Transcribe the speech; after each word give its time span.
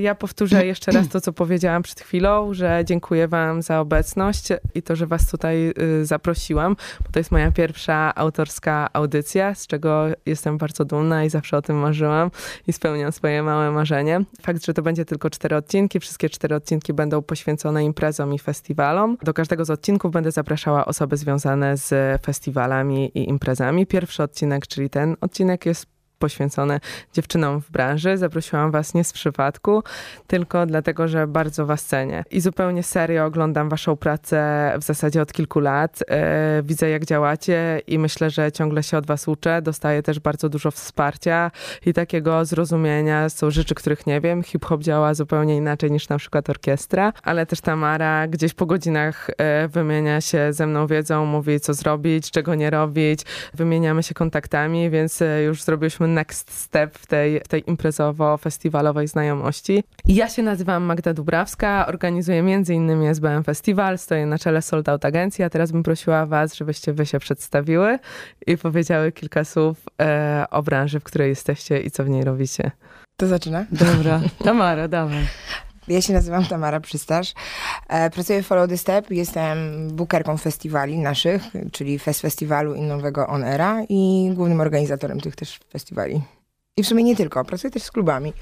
Ja 0.00 0.14
powtórzę 0.14 0.66
jeszcze 0.66 0.92
raz 0.92 1.08
to, 1.08 1.20
co 1.20 1.32
powiedziałam 1.32 1.82
przed 1.82 2.00
chwilą, 2.00 2.54
że 2.54 2.82
dziękuję 2.84 3.28
Wam 3.28 3.62
za 3.62 3.80
obecność 3.80 4.48
i 4.74 4.82
to, 4.82 4.96
że 4.96 5.06
Was 5.06 5.30
tutaj 5.30 5.72
y, 6.00 6.06
zaprosiłam, 6.06 6.76
bo 7.04 7.12
to 7.12 7.20
jest 7.20 7.30
moja 7.30 7.52
pierwsza 7.52 8.14
autorska 8.14 8.88
audycja, 8.92 9.54
z 9.54 9.66
czego 9.66 10.06
jestem 10.26 10.58
bardzo 10.58 10.84
dumna 10.84 11.24
i 11.24 11.30
zawsze 11.30 11.56
o 11.56 11.62
tym 11.62 11.76
marzyłam 11.76 12.30
i 12.66 12.72
spełniam 12.72 13.12
swoje 13.12 13.42
małe 13.42 13.70
marzenie. 13.70 14.20
Fakt, 14.42 14.66
że 14.66 14.74
to 14.74 14.82
będzie 14.82 15.04
tylko 15.04 15.30
cztery 15.30 15.56
odcinki, 15.56 16.00
wszystkie 16.00 16.30
cztery 16.30 16.54
odcinki 16.54 16.92
będą 16.92 17.22
poświęcone 17.22 17.84
imprezom 17.84 18.34
i 18.34 18.38
festiwalom. 18.38 19.16
Do 19.22 19.34
każdego 19.34 19.64
z 19.64 19.70
odcinków 19.70 20.12
będę 20.12 20.30
zapraszała 20.30 20.84
osoby 20.84 21.16
związane 21.16 21.76
z 21.76 22.22
festiwalami 22.22 23.10
i 23.14 23.28
imprezami. 23.28 23.86
Pierwszy 23.86 24.22
odcinek, 24.22 24.66
czyli 24.66 24.90
ten 24.90 25.16
odcinek 25.20 25.66
jest 25.66 25.99
poświęcone 26.20 26.80
dziewczynom 27.12 27.60
w 27.60 27.70
branży. 27.70 28.16
Zaprosiłam 28.16 28.70
was 28.70 28.94
nie 28.94 29.04
z 29.04 29.12
przypadku, 29.12 29.82
tylko 30.26 30.66
dlatego, 30.66 31.08
że 31.08 31.26
bardzo 31.26 31.66
was 31.66 31.84
cenię. 31.84 32.24
I 32.30 32.40
zupełnie 32.40 32.82
serio 32.82 33.24
oglądam 33.24 33.68
waszą 33.68 33.96
pracę 33.96 34.72
w 34.78 34.82
zasadzie 34.84 35.22
od 35.22 35.32
kilku 35.32 35.60
lat. 35.60 35.98
E, 36.08 36.62
widzę, 36.62 36.90
jak 36.90 37.04
działacie 37.04 37.80
i 37.86 37.98
myślę, 37.98 38.30
że 38.30 38.52
ciągle 38.52 38.82
się 38.82 38.98
od 38.98 39.06
was 39.06 39.28
uczę. 39.28 39.62
Dostaję 39.62 40.02
też 40.02 40.20
bardzo 40.20 40.48
dużo 40.48 40.70
wsparcia 40.70 41.50
i 41.86 41.92
takiego 41.92 42.44
zrozumienia. 42.44 43.28
Są 43.28 43.50
rzeczy, 43.50 43.74
których 43.74 44.06
nie 44.06 44.20
wiem. 44.20 44.42
Hip-hop 44.42 44.82
działa 44.82 45.14
zupełnie 45.14 45.56
inaczej 45.56 45.90
niż 45.90 46.08
na 46.08 46.18
przykład 46.18 46.50
orkiestra, 46.50 47.12
ale 47.22 47.46
też 47.46 47.60
Tamara 47.60 48.28
gdzieś 48.28 48.54
po 48.54 48.66
godzinach 48.66 49.30
e, 49.38 49.68
wymienia 49.68 50.20
się 50.20 50.52
ze 50.52 50.66
mną 50.66 50.86
wiedzą, 50.86 51.26
mówi 51.26 51.60
co 51.60 51.74
zrobić, 51.74 52.30
czego 52.30 52.54
nie 52.54 52.70
robić. 52.70 53.20
Wymieniamy 53.54 54.02
się 54.02 54.14
kontaktami, 54.14 54.90
więc 54.90 55.22
e, 55.22 55.42
już 55.42 55.62
zrobiliśmy 55.62 56.08
next 56.14 56.50
step 56.50 56.98
w 56.98 57.06
tej, 57.06 57.40
w 57.40 57.48
tej 57.48 57.64
imprezowo-festiwalowej 57.64 59.08
znajomości. 59.08 59.84
Ja 60.06 60.28
się 60.28 60.42
nazywam 60.42 60.82
Magda 60.82 61.14
Dubrawska, 61.14 61.86
organizuję 61.86 62.42
innymi 62.68 63.06
SBM 63.06 63.44
Festiwal, 63.44 63.98
stoję 63.98 64.26
na 64.26 64.38
czele 64.38 64.62
Sold 64.62 64.88
Out 64.88 65.04
Agencji, 65.04 65.44
a 65.44 65.50
teraz 65.50 65.72
bym 65.72 65.82
prosiła 65.82 66.26
was, 66.26 66.54
żebyście 66.54 66.92
wy 66.92 67.06
się 67.06 67.18
przedstawiły 67.18 67.98
i 68.46 68.58
powiedziały 68.58 69.12
kilka 69.12 69.44
słów 69.44 69.76
e, 70.02 70.44
o 70.50 70.62
branży, 70.62 71.00
w 71.00 71.04
której 71.04 71.28
jesteście 71.28 71.80
i 71.80 71.90
co 71.90 72.04
w 72.04 72.08
niej 72.08 72.24
robicie. 72.24 72.70
To 73.16 73.26
zaczyna? 73.26 73.66
Dobra, 73.72 74.20
Tamara, 74.44 74.88
dawaj. 74.88 75.26
Ja 75.90 76.02
się 76.02 76.12
nazywam 76.12 76.44
Tamara 76.44 76.80
Przystasz. 76.80 77.34
E, 77.88 78.10
pracuję 78.10 78.42
w 78.42 78.46
Follow 78.46 78.68
the 78.68 78.78
Step. 78.78 79.10
Jestem 79.10 79.88
bookerką 79.88 80.36
festiwali 80.36 80.98
naszych, 80.98 81.42
czyli 81.72 81.98
Fest 81.98 82.20
Festiwalu 82.20 82.74
i 82.74 82.80
Nowego 82.80 83.26
On 83.26 83.44
Era 83.44 83.82
i 83.88 84.30
głównym 84.34 84.60
organizatorem 84.60 85.20
tych 85.20 85.36
też 85.36 85.60
festiwali. 85.72 86.20
I 86.76 86.82
w 86.82 86.86
sumie 86.86 87.04
nie 87.04 87.16
tylko. 87.16 87.44
Pracuję 87.44 87.70
też 87.70 87.82
z 87.82 87.90
klubami, 87.90 88.32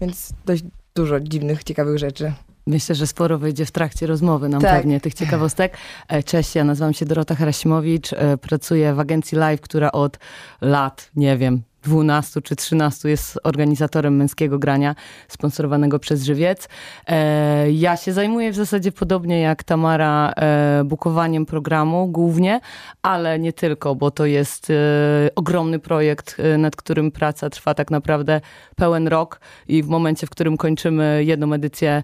więc 0.00 0.32
dość 0.44 0.64
dużo 0.94 1.20
dziwnych, 1.20 1.64
ciekawych 1.64 1.98
rzeczy. 1.98 2.32
Myślę, 2.66 2.94
że 2.94 3.06
sporo 3.06 3.38
wyjdzie 3.38 3.66
w 3.66 3.70
trakcie 3.70 4.06
rozmowy 4.06 4.48
nam 4.48 4.62
tak. 4.62 4.76
pewnie 4.76 5.00
tych 5.00 5.14
ciekawostek. 5.14 5.76
E, 6.08 6.22
cześć, 6.22 6.54
ja 6.54 6.64
nazywam 6.64 6.92
się 6.92 7.06
Dorota 7.06 7.34
Harasimowicz, 7.34 8.12
e, 8.12 8.38
pracuję 8.38 8.94
w 8.94 9.00
agencji 9.00 9.38
Live, 9.38 9.60
która 9.60 9.92
od 9.92 10.18
lat, 10.60 11.10
nie 11.16 11.36
wiem, 11.36 11.62
12 11.82 12.42
czy 12.42 12.56
13 12.56 13.08
jest 13.08 13.38
organizatorem 13.42 14.16
męskiego 14.16 14.58
grania 14.58 14.94
sponsorowanego 15.28 15.98
przez 15.98 16.24
Żywiec. 16.24 16.68
E, 17.06 17.72
ja 17.72 17.96
się 17.96 18.12
zajmuję 18.12 18.52
w 18.52 18.54
zasadzie 18.54 18.92
podobnie 18.92 19.40
jak 19.40 19.64
Tamara 19.64 20.32
e, 20.36 20.84
bukowaniem 20.84 21.46
programu 21.46 22.08
głównie, 22.08 22.60
ale 23.02 23.38
nie 23.38 23.52
tylko, 23.52 23.94
bo 23.94 24.10
to 24.10 24.26
jest 24.26 24.70
e, 24.70 24.74
ogromny 25.34 25.78
projekt, 25.78 26.36
nad 26.58 26.76
którym 26.76 27.10
praca 27.10 27.50
trwa 27.50 27.74
tak 27.74 27.90
naprawdę 27.90 28.40
pełen 28.76 29.08
rok 29.08 29.40
i 29.68 29.82
w 29.82 29.88
momencie, 29.88 30.26
w 30.26 30.30
którym 30.30 30.56
kończymy 30.56 31.24
jedną 31.24 31.52
edycję, 31.52 32.02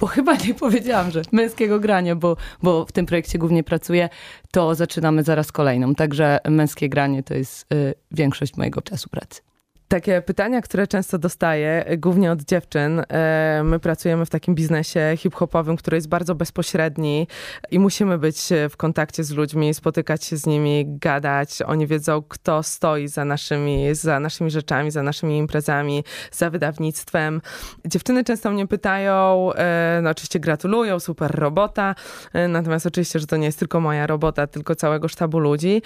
bo 0.00 0.06
chyba 0.16 0.34
nie 0.34 0.54
powiedziałam, 0.54 1.10
że 1.10 1.22
męskiego 1.32 1.80
grania, 1.80 2.16
bo, 2.16 2.36
bo 2.62 2.84
w 2.84 2.92
tym 2.92 3.06
projekcie 3.06 3.38
głównie 3.38 3.64
pracuję, 3.64 4.08
to 4.50 4.74
zaczynamy 4.74 5.22
zaraz 5.22 5.52
kolejną. 5.52 5.94
Także 5.94 6.38
męskie 6.48 6.88
granie 6.88 7.22
to 7.22 7.34
jest 7.34 7.66
większość 8.10 8.56
mojego 8.56 8.82
czasu 8.82 9.05
pracy. 9.08 9.45
Takie 9.88 10.22
pytania, 10.22 10.62
które 10.62 10.86
często 10.86 11.18
dostaję, 11.18 11.84
głównie 11.98 12.32
od 12.32 12.42
dziewczyn. 12.42 13.02
E, 13.08 13.62
my 13.64 13.78
pracujemy 13.78 14.26
w 14.26 14.30
takim 14.30 14.54
biznesie 14.54 15.00
hip-hopowym, 15.16 15.76
który 15.76 15.96
jest 15.96 16.08
bardzo 16.08 16.34
bezpośredni 16.34 17.26
i 17.70 17.78
musimy 17.78 18.18
być 18.18 18.48
w 18.70 18.76
kontakcie 18.76 19.24
z 19.24 19.30
ludźmi, 19.30 19.74
spotykać 19.74 20.24
się 20.24 20.36
z 20.36 20.46
nimi, 20.46 20.84
gadać. 20.88 21.62
Oni 21.62 21.86
wiedzą, 21.86 22.22
kto 22.28 22.62
stoi 22.62 23.08
za 23.08 23.24
naszymi, 23.24 23.94
za 23.94 24.20
naszymi 24.20 24.50
rzeczami, 24.50 24.90
za 24.90 25.02
naszymi 25.02 25.38
imprezami, 25.38 26.04
za 26.32 26.50
wydawnictwem. 26.50 27.40
Dziewczyny 27.84 28.24
często 28.24 28.50
mnie 28.50 28.66
pytają, 28.66 29.50
e, 29.52 30.00
no 30.02 30.10
oczywiście 30.10 30.40
gratulują, 30.40 31.00
super 31.00 31.30
robota, 31.30 31.94
e, 32.32 32.48
natomiast 32.48 32.86
oczywiście, 32.86 33.18
że 33.18 33.26
to 33.26 33.36
nie 33.36 33.46
jest 33.46 33.58
tylko 33.58 33.80
moja 33.80 34.06
robota, 34.06 34.46
tylko 34.46 34.74
całego 34.74 35.08
sztabu 35.08 35.38
ludzi, 35.38 35.82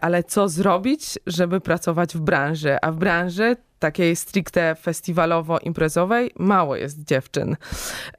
ale 0.00 0.24
co 0.24 0.48
zrobić, 0.48 1.18
żeby 1.26 1.60
pracować 1.60 2.14
w 2.14 2.20
branży, 2.20 2.76
a 2.82 2.92
w 2.92 2.96
branży 2.96 3.29
branży 3.30 3.56
takiej 3.80 4.16
stricte 4.16 4.76
festiwalowo-imprezowej 4.84 6.30
mało 6.38 6.76
jest 6.76 7.04
dziewczyn. 7.04 7.56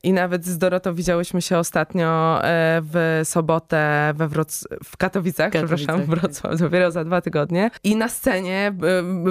I 0.04 0.14
nawet 0.14 0.46
z 0.46 0.58
Dorotą 0.58 0.94
widziałyśmy 0.96 1.42
się 1.42 1.58
ostatnio 1.58 2.40
e, 2.44 2.82
w 2.84 3.22
sobotę 3.24 4.14
we 4.16 4.28
Wroc 4.28 4.68
w 4.84 4.98
Katowicach, 4.98 5.52
Katowice. 5.52 5.76
przepraszam, 5.76 6.06
w 6.06 6.10
Wrocław, 6.10 6.60
dopiero 6.60 6.92
za 6.92 7.04
dwa 7.04 7.22
tygodnie. 7.22 7.72
I 7.84 7.96
na 7.96 8.10
scenie, 8.10 8.68
e, 8.68 8.74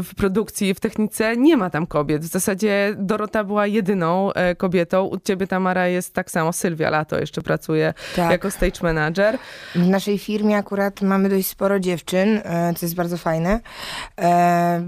w 0.02 0.14
produkcji, 0.16 0.74
w 0.74 0.80
technice 0.80 1.36
nie 1.36 1.56
ma 1.56 1.70
tam 1.70 1.86
kobiet. 1.86 2.22
W 2.22 2.28
zasadzie 2.28 2.94
Dorota 2.98 3.44
była 3.44 3.66
jedyną 3.66 4.32
e, 4.32 4.54
kobietą. 4.54 5.04
U 5.04 5.18
ciebie 5.18 5.46
Tamara 5.46 5.86
jest 5.86 6.14
tak 6.14 6.30
samo, 6.30 6.52
Sylwia 6.52 6.90
Lato 6.90 7.18
jeszcze 7.18 7.42
pracuje 7.42 7.94
tak. 8.16 8.30
jako 8.30 8.50
stage 8.50 8.80
manager. 8.82 9.38
W 9.74 9.88
naszej 9.88 10.18
firmie 10.18 10.56
akurat 10.56 11.02
mamy 11.02 11.28
dość 11.28 11.46
sporo 11.46 11.80
dziewczyn, 11.80 12.40
co 12.76 12.86
jest 12.86 12.94
bardzo 12.94 13.16
fajne. 13.16 13.60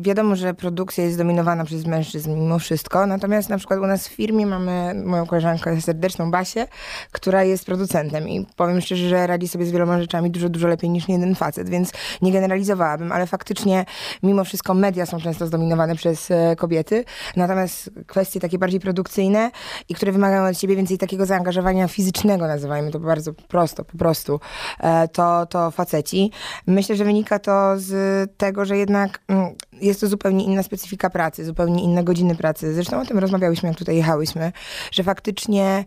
Wiadomo, 0.00 0.36
że 0.36 0.54
produkcja 0.54 1.04
jest 1.04 1.18
dominowana 1.18 1.31
dominowana 1.32 1.64
przez 1.64 1.86
mężczyzn 1.86 2.34
mimo 2.34 2.58
wszystko. 2.58 3.06
Natomiast 3.06 3.48
na 3.48 3.58
przykład 3.58 3.80
u 3.80 3.86
nas 3.86 4.08
w 4.08 4.12
firmie 4.12 4.46
mamy 4.46 4.94
moją 5.04 5.26
koleżankę 5.26 5.80
serdeczną 5.80 6.30
Basię, 6.30 6.66
która 7.12 7.44
jest 7.44 7.66
producentem 7.66 8.28
i 8.28 8.46
powiem 8.56 8.80
szczerze, 8.80 9.08
że 9.08 9.26
radzi 9.26 9.48
sobie 9.48 9.66
z 9.66 9.70
wieloma 9.70 10.00
rzeczami 10.00 10.30
dużo, 10.30 10.48
dużo 10.48 10.68
lepiej 10.68 10.90
niż 10.90 11.08
jeden 11.08 11.34
facet, 11.34 11.68
więc 11.68 11.92
nie 12.22 12.32
generalizowałabym, 12.32 13.12
ale 13.12 13.26
faktycznie 13.26 13.84
mimo 14.22 14.44
wszystko 14.44 14.74
media 14.74 15.06
są 15.06 15.20
często 15.20 15.46
zdominowane 15.46 15.94
przez 15.94 16.30
e, 16.30 16.56
kobiety. 16.56 17.04
Natomiast 17.36 17.90
kwestie 18.06 18.40
takie 18.40 18.58
bardziej 18.58 18.80
produkcyjne 18.80 19.50
i 19.88 19.94
które 19.94 20.12
wymagają 20.12 20.48
od 20.48 20.56
ciebie 20.56 20.76
więcej 20.76 20.98
takiego 20.98 21.26
zaangażowania 21.26 21.88
fizycznego, 21.88 22.46
nazywajmy 22.46 22.90
to 22.90 23.00
bardzo 23.00 23.32
prosto, 23.32 23.84
po 23.84 23.98
prostu, 23.98 24.40
e, 24.80 25.08
to, 25.08 25.46
to 25.46 25.70
faceci. 25.70 26.30
Myślę, 26.66 26.96
że 26.96 27.04
wynika 27.04 27.38
to 27.38 27.72
z 27.76 27.92
tego, 28.36 28.64
że 28.64 28.76
jednak 28.76 29.20
mm, 29.28 29.54
jest 29.82 30.00
to 30.00 30.06
zupełnie 30.06 30.44
inna 30.44 30.62
specyfika 30.62 31.10
pracy, 31.10 31.44
zupełnie 31.44 31.82
inne 31.82 32.04
godziny 32.04 32.34
pracy. 32.34 32.74
Zresztą 32.74 33.00
o 33.00 33.04
tym 33.04 33.18
rozmawiałyśmy, 33.18 33.68
jak 33.68 33.78
tutaj 33.78 33.96
jechałyśmy, 33.96 34.52
że 34.90 35.02
faktycznie 35.02 35.84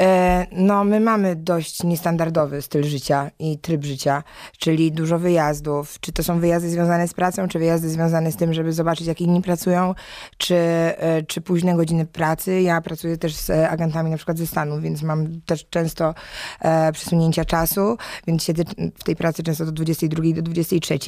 e, 0.00 0.46
no, 0.52 0.84
my 0.84 1.00
mamy 1.00 1.36
dość 1.36 1.82
niestandardowy 1.82 2.62
styl 2.62 2.84
życia 2.84 3.30
i 3.38 3.58
tryb 3.58 3.84
życia, 3.84 4.22
czyli 4.58 4.92
dużo 4.92 5.18
wyjazdów. 5.18 6.00
Czy 6.00 6.12
to 6.12 6.22
są 6.22 6.40
wyjazdy 6.40 6.68
związane 6.68 7.08
z 7.08 7.14
pracą, 7.14 7.48
czy 7.48 7.58
wyjazdy 7.58 7.88
związane 7.88 8.32
z 8.32 8.36
tym, 8.36 8.54
żeby 8.54 8.72
zobaczyć, 8.72 9.06
jak 9.06 9.20
inni 9.20 9.42
pracują, 9.42 9.94
czy, 10.38 10.56
e, 10.56 11.22
czy 11.22 11.40
późne 11.40 11.76
godziny 11.76 12.06
pracy. 12.06 12.62
Ja 12.62 12.80
pracuję 12.80 13.16
też 13.16 13.34
z 13.34 13.50
agentami 13.50 14.10
na 14.10 14.16
przykład 14.16 14.38
ze 14.38 14.46
Stanów, 14.46 14.82
więc 14.82 15.02
mam 15.02 15.40
też 15.40 15.66
często 15.70 16.14
e, 16.60 16.92
przesunięcia 16.92 17.44
czasu, 17.44 17.96
więc 18.26 18.44
siedzę 18.44 18.62
w 18.98 19.04
tej 19.04 19.16
pracy 19.16 19.42
często 19.42 19.64
do 19.64 19.72
22 19.72 20.22
do 20.34 20.42
23 20.42 20.98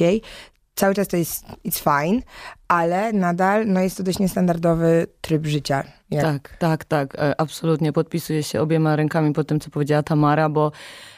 cały 0.79 0.95
czas 0.95 1.07
to 1.07 1.17
jest 1.17 1.45
it's 1.65 1.79
fine, 1.83 2.21
ale 2.67 3.13
nadal 3.13 3.67
no, 3.67 3.79
jest 3.79 3.97
to 3.97 4.03
dość 4.03 4.19
niestandardowy 4.19 5.07
tryb 5.21 5.45
życia. 5.45 5.83
Jak... 6.11 6.23
Tak, 6.23 6.57
tak, 6.57 6.85
tak. 6.85 7.15
E, 7.15 7.41
absolutnie 7.41 7.93
podpisuję 7.93 8.43
się 8.43 8.61
obiema 8.61 8.95
rękami 8.95 9.33
po 9.33 9.43
tym, 9.43 9.59
co 9.59 9.69
powiedziała 9.69 10.03
Tamara, 10.03 10.49
bo 10.49 10.71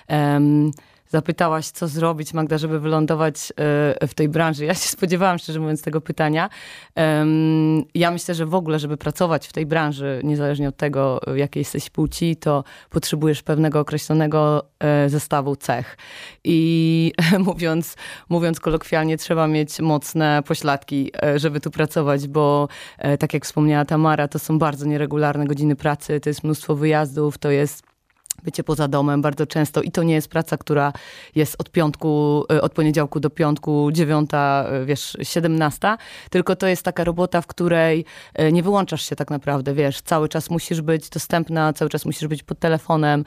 um, 0.09 0.71
zapytałaś, 1.11 1.67
co 1.67 1.87
zrobić, 1.87 2.33
Magda, 2.33 2.57
żeby 2.57 2.79
wylądować 2.79 3.53
e, 3.99 4.07
w 4.07 4.13
tej 4.13 4.29
branży. 4.29 4.65
Ja 4.65 4.73
się 4.73 4.89
spodziewałam, 4.97 5.39
szczerze 5.39 5.59
mówiąc, 5.59 5.81
tego 5.81 6.01
pytania. 6.01 6.49
Ja 7.95 8.11
myślę, 8.11 8.35
że 8.35 8.45
w 8.45 8.55
ogóle, 8.55 8.79
żeby 8.79 8.97
pracować 8.97 9.47
w 9.47 9.53
tej 9.53 9.65
branży, 9.65 10.21
niezależnie 10.23 10.69
od 10.69 10.77
tego, 10.77 11.19
jakiej 11.35 11.61
jesteś 11.61 11.89
płci, 11.89 12.35
to 12.35 12.63
potrzebujesz 12.89 13.43
pewnego 13.43 13.79
określonego 13.79 14.65
e, 14.79 15.09
zestawu 15.09 15.55
cech. 15.55 15.97
I 16.43 17.11
mówiąc, 17.39 17.95
mówiąc 18.29 18.59
kolokwialnie, 18.59 19.17
trzeba 19.17 19.47
mieć 19.47 19.79
mocne 19.79 20.43
pośladki, 20.45 21.11
e, 21.23 21.39
żeby 21.39 21.59
tu 21.59 21.71
pracować, 21.71 22.27
bo 22.27 22.67
tak 23.19 23.33
jak 23.33 23.45
wspomniała 23.45 23.85
Tamara, 23.85 24.27
to 24.27 24.39
są 24.39 24.59
bardzo 24.59 24.85
nieregularne 24.85 25.45
godziny 25.45 25.75
pracy, 25.75 26.19
to 26.19 26.29
jest 26.29 26.43
mnóstwo 26.43 26.75
wyjazdów, 26.75 27.37
to 27.37 27.51
jest 27.51 27.90
bycie 28.43 28.63
poza 28.63 28.87
domem 28.87 29.21
bardzo 29.21 29.45
często 29.45 29.81
i 29.81 29.91
to 29.91 30.03
nie 30.03 30.13
jest 30.13 30.27
praca, 30.27 30.57
która 30.57 30.93
jest 31.35 31.55
od 31.59 31.69
piątku, 31.69 32.43
e, 32.51 32.61
od 32.61 32.73
poniedziałku 32.73 33.19
do 33.19 33.29
piątku, 33.29 33.89
dziewiąta, 33.91 34.65
e, 34.69 34.85
wiesz, 34.85 35.17
siedemnasta, 35.23 35.97
tylko 36.29 36.55
to 36.55 36.67
jest 36.67 36.83
taka 36.83 37.03
robota, 37.03 37.41
w 37.41 37.47
której 37.47 38.05
e, 38.33 38.51
nie 38.51 38.63
wyłączasz 38.63 39.09
się 39.09 39.15
tak 39.15 39.29
naprawdę, 39.29 39.73
wiesz, 39.73 40.01
cały 40.01 40.29
czas 40.29 40.49
musisz 40.49 40.81
być 40.81 41.09
dostępna, 41.09 41.73
cały 41.73 41.89
czas 41.89 42.05
musisz 42.05 42.27
być 42.27 42.43
pod 42.43 42.59
telefonem, 42.59 43.25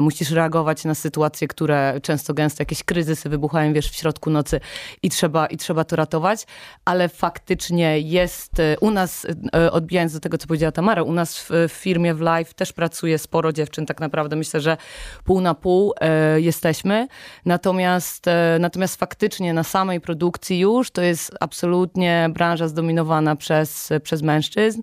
musisz 0.00 0.30
reagować 0.30 0.84
na 0.84 0.94
sytuacje, 0.94 1.48
które 1.48 2.00
często 2.02 2.34
gęsto 2.34 2.62
jakieś 2.62 2.84
kryzysy 2.84 3.28
wybuchają, 3.28 3.72
wiesz, 3.72 3.90
w 3.90 3.94
środku 3.94 4.30
nocy 4.30 4.60
i 5.02 5.10
trzeba, 5.10 5.46
i 5.46 5.56
trzeba 5.56 5.84
to 5.84 5.96
ratować, 5.96 6.46
ale 6.84 7.08
faktycznie 7.08 8.00
jest 8.00 8.52
u 8.80 8.90
nas, 8.90 9.26
odbijając 9.72 10.12
do 10.12 10.20
tego, 10.20 10.38
co 10.38 10.46
powiedziała 10.46 10.72
Tamara, 10.72 11.02
u 11.02 11.12
nas 11.12 11.38
w, 11.38 11.50
w 11.68 11.72
firmie 11.72 12.14
w 12.14 12.20
Live 12.20 12.54
też 12.54 12.72
pracuje 12.72 13.18
sporo 13.18 13.52
dziewczyn 13.52 13.86
tak 13.86 14.00
naprawdę, 14.00 14.36
myślę, 14.44 14.60
że 14.60 14.76
pół 15.24 15.40
na 15.40 15.54
pół 15.54 15.94
e, 16.00 16.40
jesteśmy. 16.40 17.08
Natomiast, 17.44 18.28
e, 18.28 18.56
natomiast 18.60 18.96
faktycznie 18.96 19.54
na 19.54 19.62
samej 19.64 20.00
produkcji 20.00 20.58
już 20.58 20.90
to 20.90 21.02
jest 21.02 21.32
absolutnie 21.40 22.30
branża 22.32 22.68
zdominowana 22.68 23.36
przez, 23.36 23.90
przez 24.02 24.22
mężczyzn. 24.22 24.80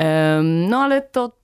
E, 0.00 0.40
no 0.42 0.78
ale 0.78 1.02
to 1.02 1.40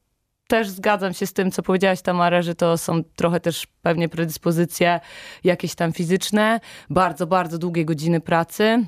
też 0.48 0.68
zgadzam 0.68 1.14
się 1.14 1.26
z 1.26 1.32
tym, 1.32 1.50
co 1.50 1.62
powiedziałaś, 1.62 2.02
Tamara, 2.02 2.42
że 2.42 2.54
to 2.54 2.78
są 2.78 3.04
trochę 3.16 3.40
też 3.40 3.66
pewnie 3.82 4.08
predyspozycje 4.08 5.00
jakieś 5.44 5.74
tam 5.74 5.92
fizyczne, 5.92 6.60
bardzo, 6.90 7.26
bardzo 7.26 7.58
długie 7.58 7.84
godziny 7.84 8.20
pracy. 8.20 8.86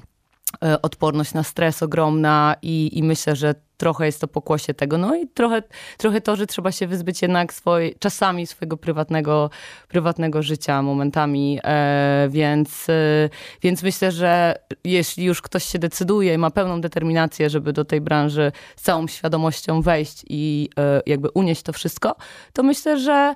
E, 0.64 0.82
odporność 0.82 1.34
na 1.34 1.42
stres 1.42 1.82
ogromna 1.82 2.56
i, 2.62 2.98
i 2.98 3.02
myślę, 3.02 3.36
że 3.36 3.54
trochę 3.78 4.06
jest 4.06 4.20
to 4.20 4.28
pokłosie 4.28 4.74
tego. 4.74 4.98
No 4.98 5.16
i 5.16 5.26
trochę, 5.26 5.62
trochę 5.96 6.20
to, 6.20 6.36
że 6.36 6.46
trzeba 6.46 6.72
się 6.72 6.86
wyzbyć 6.86 7.22
jednak 7.22 7.52
swoj, 7.52 7.94
czasami 7.98 8.46
swojego 8.46 8.76
prywatnego, 8.76 9.50
prywatnego 9.88 10.42
życia 10.42 10.82
momentami, 10.82 11.60
e, 11.64 12.28
więc, 12.30 12.88
e, 12.88 13.28
więc 13.62 13.82
myślę, 13.82 14.12
że 14.12 14.58
jeśli 14.84 15.24
już 15.24 15.42
ktoś 15.42 15.64
się 15.64 15.78
decyduje 15.78 16.34
i 16.34 16.38
ma 16.38 16.50
pełną 16.50 16.80
determinację, 16.80 17.50
żeby 17.50 17.72
do 17.72 17.84
tej 17.84 18.00
branży 18.00 18.52
z 18.76 18.82
całą 18.82 19.06
świadomością 19.06 19.82
wejść 19.82 20.24
i 20.28 20.70
e, 20.78 21.02
jakby 21.06 21.28
unieść 21.30 21.62
to 21.62 21.72
wszystko, 21.72 22.16
to 22.52 22.62
myślę, 22.62 22.98
że 22.98 23.34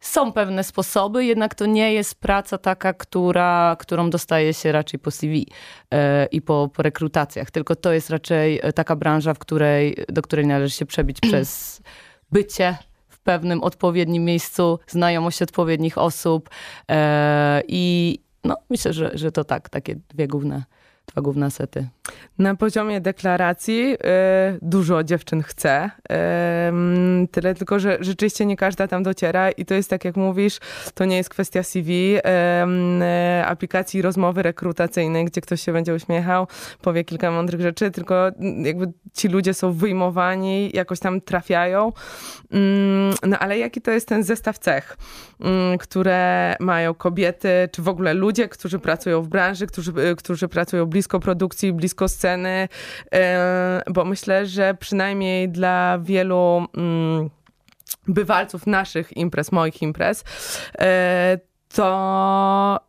są 0.00 0.32
pewne 0.32 0.64
sposoby, 0.64 1.24
jednak 1.24 1.54
to 1.54 1.66
nie 1.66 1.92
jest 1.92 2.14
praca 2.14 2.58
taka, 2.58 2.94
która, 2.94 3.76
którą 3.78 4.10
dostaje 4.10 4.54
się 4.54 4.72
raczej 4.72 5.00
po 5.00 5.10
CV 5.10 5.46
e, 5.90 6.26
i 6.26 6.42
po, 6.42 6.70
po 6.74 6.82
rekrutacjach, 6.82 7.50
tylko 7.50 7.76
to 7.76 7.92
jest 7.92 8.10
raczej 8.10 8.60
e, 8.62 8.72
taka 8.72 8.96
branża, 8.96 9.34
w 9.34 9.38
której, 9.38 9.96
do 10.08 10.22
której 10.22 10.46
należy 10.46 10.74
się 10.76 10.86
przebić 10.86 11.20
przez 11.28 11.80
bycie 12.32 12.76
w 13.08 13.20
pewnym 13.20 13.62
odpowiednim 13.62 14.24
miejscu, 14.24 14.78
znajomość 14.86 15.42
odpowiednich 15.42 15.98
osób 15.98 16.50
e, 16.90 17.62
i 17.68 18.18
no, 18.44 18.56
myślę, 18.70 18.92
że, 18.92 19.10
że 19.14 19.32
to 19.32 19.44
tak, 19.44 19.68
takie 19.68 19.96
dwie 20.08 20.28
główne, 20.28 20.64
dwa 21.12 21.22
główne 21.22 21.50
sety. 21.50 21.88
Na 22.38 22.54
poziomie 22.54 23.00
deklaracji 23.00 23.94
y, 23.94 23.98
dużo 24.62 25.04
dziewczyn 25.04 25.42
chce. 25.42 25.90
Y, 27.24 27.28
tyle 27.28 27.54
tylko, 27.54 27.78
że 27.78 27.98
rzeczywiście 28.00 28.46
nie 28.46 28.56
każda 28.56 28.88
tam 28.88 29.02
dociera 29.02 29.50
i 29.50 29.64
to 29.64 29.74
jest 29.74 29.90
tak 29.90 30.04
jak 30.04 30.16
mówisz, 30.16 30.58
to 30.94 31.04
nie 31.04 31.16
jest 31.16 31.28
kwestia 31.28 31.62
CV, 31.62 32.16
y, 32.16 32.20
aplikacji 33.44 34.02
rozmowy 34.02 34.42
rekrutacyjnej, 34.42 35.24
gdzie 35.24 35.40
ktoś 35.40 35.62
się 35.62 35.72
będzie 35.72 35.94
uśmiechał, 35.94 36.46
powie 36.82 37.04
kilka 37.04 37.30
mądrych 37.30 37.60
rzeczy, 37.60 37.90
tylko 37.90 38.30
jakby 38.64 38.92
ci 39.14 39.28
ludzie 39.28 39.54
są 39.54 39.72
wyjmowani, 39.72 40.70
jakoś 40.74 41.00
tam 41.00 41.20
trafiają. 41.20 41.92
Mm, 42.50 43.14
no 43.26 43.38
ale 43.38 43.58
jaki 43.58 43.80
to 43.80 43.90
jest 43.90 44.08
ten 44.08 44.24
zestaw 44.24 44.58
cech, 44.58 44.96
mm, 45.40 45.78
które 45.78 46.56
mają 46.60 46.94
kobiety, 46.94 47.68
czy 47.72 47.82
w 47.82 47.88
ogóle 47.88 48.14
ludzie, 48.14 48.48
którzy 48.48 48.78
pracują 48.78 49.22
w 49.22 49.28
branży, 49.28 49.66
którzy, 49.66 49.92
którzy 50.16 50.48
pracują 50.48 50.86
blisko 50.98 51.20
produkcji, 51.20 51.72
blisko 51.72 52.08
sceny, 52.08 52.68
e, 53.14 53.82
bo 53.90 54.04
myślę, 54.04 54.46
że 54.46 54.74
przynajmniej 54.74 55.48
dla 55.48 55.98
wielu 56.02 56.66
mm, 56.76 57.30
bywalców 58.08 58.66
naszych 58.66 59.16
imprez, 59.16 59.52
moich 59.52 59.82
imprez, 59.82 60.24
e, 60.78 61.38
to 61.74 62.80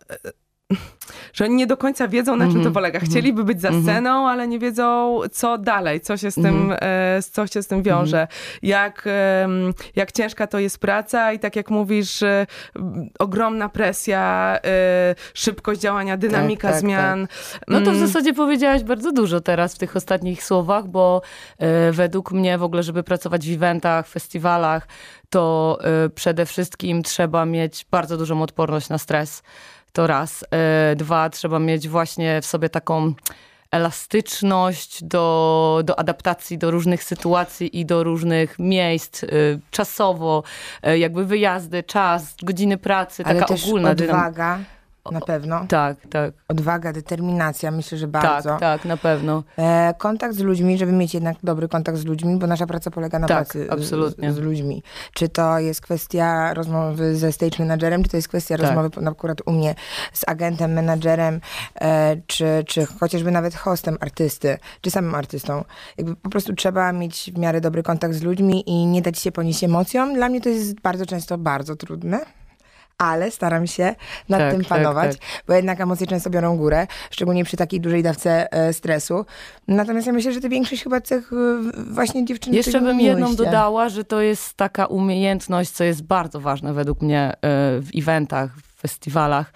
że 1.33 1.45
oni 1.45 1.56
nie 1.56 1.68
do 1.68 1.77
końca 1.77 2.07
wiedzą, 2.07 2.36
na 2.36 2.45
czym 2.45 2.54
to 2.54 2.57
mhm. 2.57 2.74
polega. 2.74 3.00
Mhm. 3.00 3.12
Chcieliby 3.12 3.44
być 3.44 3.62
za 3.62 3.68
mhm. 3.68 3.83
sceną, 3.83 4.30
ale 4.30 4.48
nie 4.48 4.60
wiedzą, 4.60 5.19
co 5.31 5.57
dalej, 5.57 6.01
co 6.01 6.18
się 6.18 6.31
z 6.31 6.36
tym, 6.36 6.75
e, 6.81 7.19
co 7.31 7.48
się 7.48 7.63
z 7.63 7.68
tym 7.68 7.83
wiąże. 7.83 8.27
Jak, 8.62 9.06
jak 9.95 10.12
ciężka 10.12 10.48
to 10.48 10.60
jest 10.60 10.80
praca 10.80 11.33
i 11.33 11.39
tak 11.39 11.56
jak 11.56 11.69
mówisz, 11.69 12.24
ogromna 13.19 13.69
presja, 13.69 14.56
e, 14.66 15.16
szybkość 15.33 15.81
działania, 15.81 16.18
dynamika 16.18 16.68
tak, 16.68 16.72
tak, 16.72 16.81
zmian. 16.81 17.27
Tak. 17.27 17.62
No 17.68 17.80
to 17.80 17.86
w 17.86 17.95
mm. 17.95 18.07
zasadzie 18.07 18.33
powiedziałaś 18.33 18.83
bardzo 18.83 19.12
dużo 19.12 19.42
teraz 19.42 19.75
w 19.75 19.77
tych 19.77 19.95
ostatnich 19.95 20.44
słowach, 20.44 20.88
bo 20.88 21.22
e, 21.57 21.92
według 21.92 22.31
mnie 22.31 22.57
w 22.57 22.63
ogóle, 22.63 22.83
żeby 22.83 23.04
pracować 23.04 23.48
w 23.48 23.54
eventach, 23.54 24.07
festiwalach, 24.07 24.88
to 25.30 25.80
przede 26.15 26.45
wszystkim 26.45 27.04
trzeba 27.04 27.45
mieć 27.45 27.86
bardzo 27.92 28.18
dużą 28.18 28.42
odporność 28.42 28.89
na 28.89 28.98
stres. 28.98 29.44
To 29.94 30.07
raz. 30.07 30.45
E, 30.51 30.95
dwa, 30.95 31.30
trzeba 31.30 31.59
mieć 31.59 31.89
właśnie 31.89 32.41
w 32.41 32.45
sobie 32.45 32.69
taką 32.69 33.13
elastyczność 33.71 35.03
do, 35.03 35.81
do 35.83 36.00
adaptacji 36.00 36.57
do 36.57 36.71
różnych 36.71 37.03
sytuacji 37.03 37.80
i 37.80 37.86
do 37.86 38.03
różnych 38.03 38.59
miejsc, 38.59 39.24
e, 39.24 39.27
czasowo, 39.71 40.44
e, 40.83 40.97
jakby 40.97 41.25
wyjazdy, 41.25 41.83
czas, 41.83 42.36
godziny 42.44 42.77
pracy, 42.77 43.24
Ale 43.25 43.39
taka 43.39 43.53
ogólna 43.53 43.89
odwaga 43.89 44.59
na 45.12 45.22
pewno. 45.22 45.66
Tak, 45.68 45.98
tak. 46.10 46.34
Odwaga, 46.48 46.94
determinacja, 46.94 47.72
myślę, 47.72 47.98
że 47.98 48.08
bardzo. 48.08 48.50
Tak, 48.50 48.60
tak, 48.60 48.86
na 48.86 48.98
pewno. 48.98 49.44
E, 49.58 49.94
kontakt 49.98 50.36
z 50.36 50.40
ludźmi, 50.40 50.78
żeby 50.78 50.92
mieć 50.92 51.14
jednak 51.14 51.38
dobry 51.44 51.68
kontakt 51.68 51.98
z 51.98 52.06
ludźmi, 52.06 52.38
bo 52.38 52.48
nasza 52.48 52.68
praca 52.68 52.92
polega 52.92 53.20
na 53.20 53.28
tak, 53.28 53.38
pracy 53.38 53.68
absolutnie. 53.70 54.32
Z, 54.32 54.36
z, 54.36 54.40
ludźmi. 54.40 54.84
Czy 55.14 55.30
to 55.30 55.60
jest 55.60 55.82
kwestia 55.82 56.54
rozmowy 56.54 57.16
ze 57.16 57.32
stage 57.32 57.56
managerem, 57.60 58.04
czy 58.04 58.10
to 58.10 58.18
jest 58.18 58.28
kwestia 58.28 58.58
tak. 58.58 58.66
rozmowy 58.66 58.90
na 59.02 59.12
akurat 59.12 59.42
u 59.46 59.52
mnie 59.52 59.76
z 60.14 60.30
agentem, 60.30 60.74
menadżerem, 60.74 61.42
e, 61.82 62.18
czy, 62.28 62.64
czy 62.68 62.86
chociażby 62.86 63.32
nawet 63.32 63.56
hostem 63.56 63.98
artysty, 64.02 64.58
czy 64.82 64.92
samym 64.92 65.16
artystą. 65.16 65.64
Jakby 65.98 66.16
po 66.16 66.30
prostu 66.30 66.54
trzeba 66.54 66.92
mieć 66.92 67.32
w 67.36 67.38
miarę 67.38 67.62
dobry 67.62 67.84
kontakt 67.84 68.16
z 68.16 68.22
ludźmi 68.22 68.70
i 68.70 68.86
nie 68.86 69.02
dać 69.02 69.20
się 69.20 69.32
ponieść 69.32 69.64
emocjom. 69.64 70.14
Dla 70.14 70.30
mnie 70.30 70.42
to 70.42 70.50
jest 70.50 70.80
bardzo 70.80 71.06
często 71.06 71.38
bardzo 71.38 71.76
trudne 71.76 72.38
ale 73.00 73.31
staram 73.31 73.68
się 73.68 73.96
nad 74.30 74.40
tak, 74.40 74.51
tym 74.51 74.62
tak, 74.62 74.69
panować, 74.69 75.12
tak, 75.12 75.22
tak. 75.22 75.44
bo 75.48 75.54
jednak 75.54 75.81
emocje 75.81 76.07
często 76.07 76.30
biorą 76.30 76.57
górę, 76.57 76.88
szczególnie 77.12 77.46
przy 77.46 77.57
takiej 77.57 77.81
dużej 77.81 78.04
dawce 78.04 78.54
e, 78.54 78.74
stresu. 78.74 79.25
Natomiast 79.68 80.07
ja 80.07 80.13
myślę, 80.13 80.34
że 80.34 80.42
to 80.42 80.50
większość 80.50 80.84
chyba 80.84 81.01
tych 81.01 81.34
e, 81.34 81.62
właśnie 81.94 82.25
dziewczyn 82.25 82.54
Jeszcze 82.54 82.81
bym 82.81 83.00
jedną 83.00 83.36
dodała, 83.36 83.90
że 83.90 84.04
to 84.04 84.22
jest 84.22 84.54
taka 84.54 84.86
umiejętność, 84.86 85.72
co 85.72 85.84
jest 85.84 86.04
bardzo 86.04 86.40
ważne 86.40 86.74
według 86.74 87.01
mnie 87.01 87.32
e, 87.32 87.36
w 87.82 87.89
eventach, 87.96 88.51
w 88.56 88.82
festiwalach, 88.82 89.53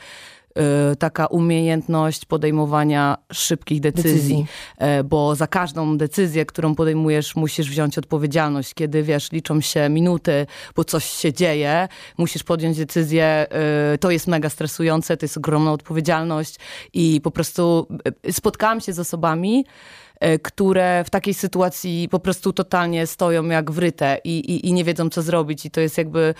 taka 1.00 1.26
umiejętność 1.26 2.26
podejmowania 2.26 3.18
szybkich 3.32 3.80
decyzji, 3.80 4.14
decyzji, 4.14 4.46
y, 5.00 5.04
bo 5.04 5.36
za 5.36 5.48
każdą 5.48 5.98
decyzję, 5.98 6.46
którą 6.46 6.76
podejmujesz, 6.76 7.36
musisz 7.36 7.70
wziąć 7.70 7.98
odpowiedzialność. 7.98 8.74
Kiedy 8.74 9.04
wiesz, 9.04 9.32
liczą 9.32 9.62
się 9.62 9.90
minuty, 9.90 10.46
bo 10.76 10.84
coś 10.84 11.06
się 11.06 11.34
dzieje, 11.34 11.88
musisz 12.18 12.44
podjąć 12.44 12.78
decyzję, 12.78 13.48
y, 13.94 13.98
to 13.98 14.12
jest 14.12 14.28
mega 14.28 14.50
stresujące, 14.50 15.18
to 15.18 15.26
jest 15.26 15.38
ogromna 15.38 15.72
odpowiedzialność 15.72 16.56
i 16.94 17.22
po 17.24 17.32
prostu 17.32 17.88
spotkałam 18.32 18.82
się 18.82 18.94
z 18.94 19.00
osobami, 19.00 19.66
które 20.44 21.04
w 21.04 21.10
takiej 21.10 21.34
sytuacji 21.34 22.08
po 22.12 22.20
prostu 22.20 22.54
totalnie 22.54 23.08
stoją 23.08 23.46
jak 23.46 23.72
wryte 23.72 24.18
i, 24.24 24.40
i, 24.40 24.68
i 24.68 24.74
nie 24.74 24.84
wiedzą, 24.84 25.10
co 25.10 25.22
zrobić. 25.22 25.66
I 25.66 25.72
to 25.72 25.82
jest 25.82 25.98
jakby 25.98 26.34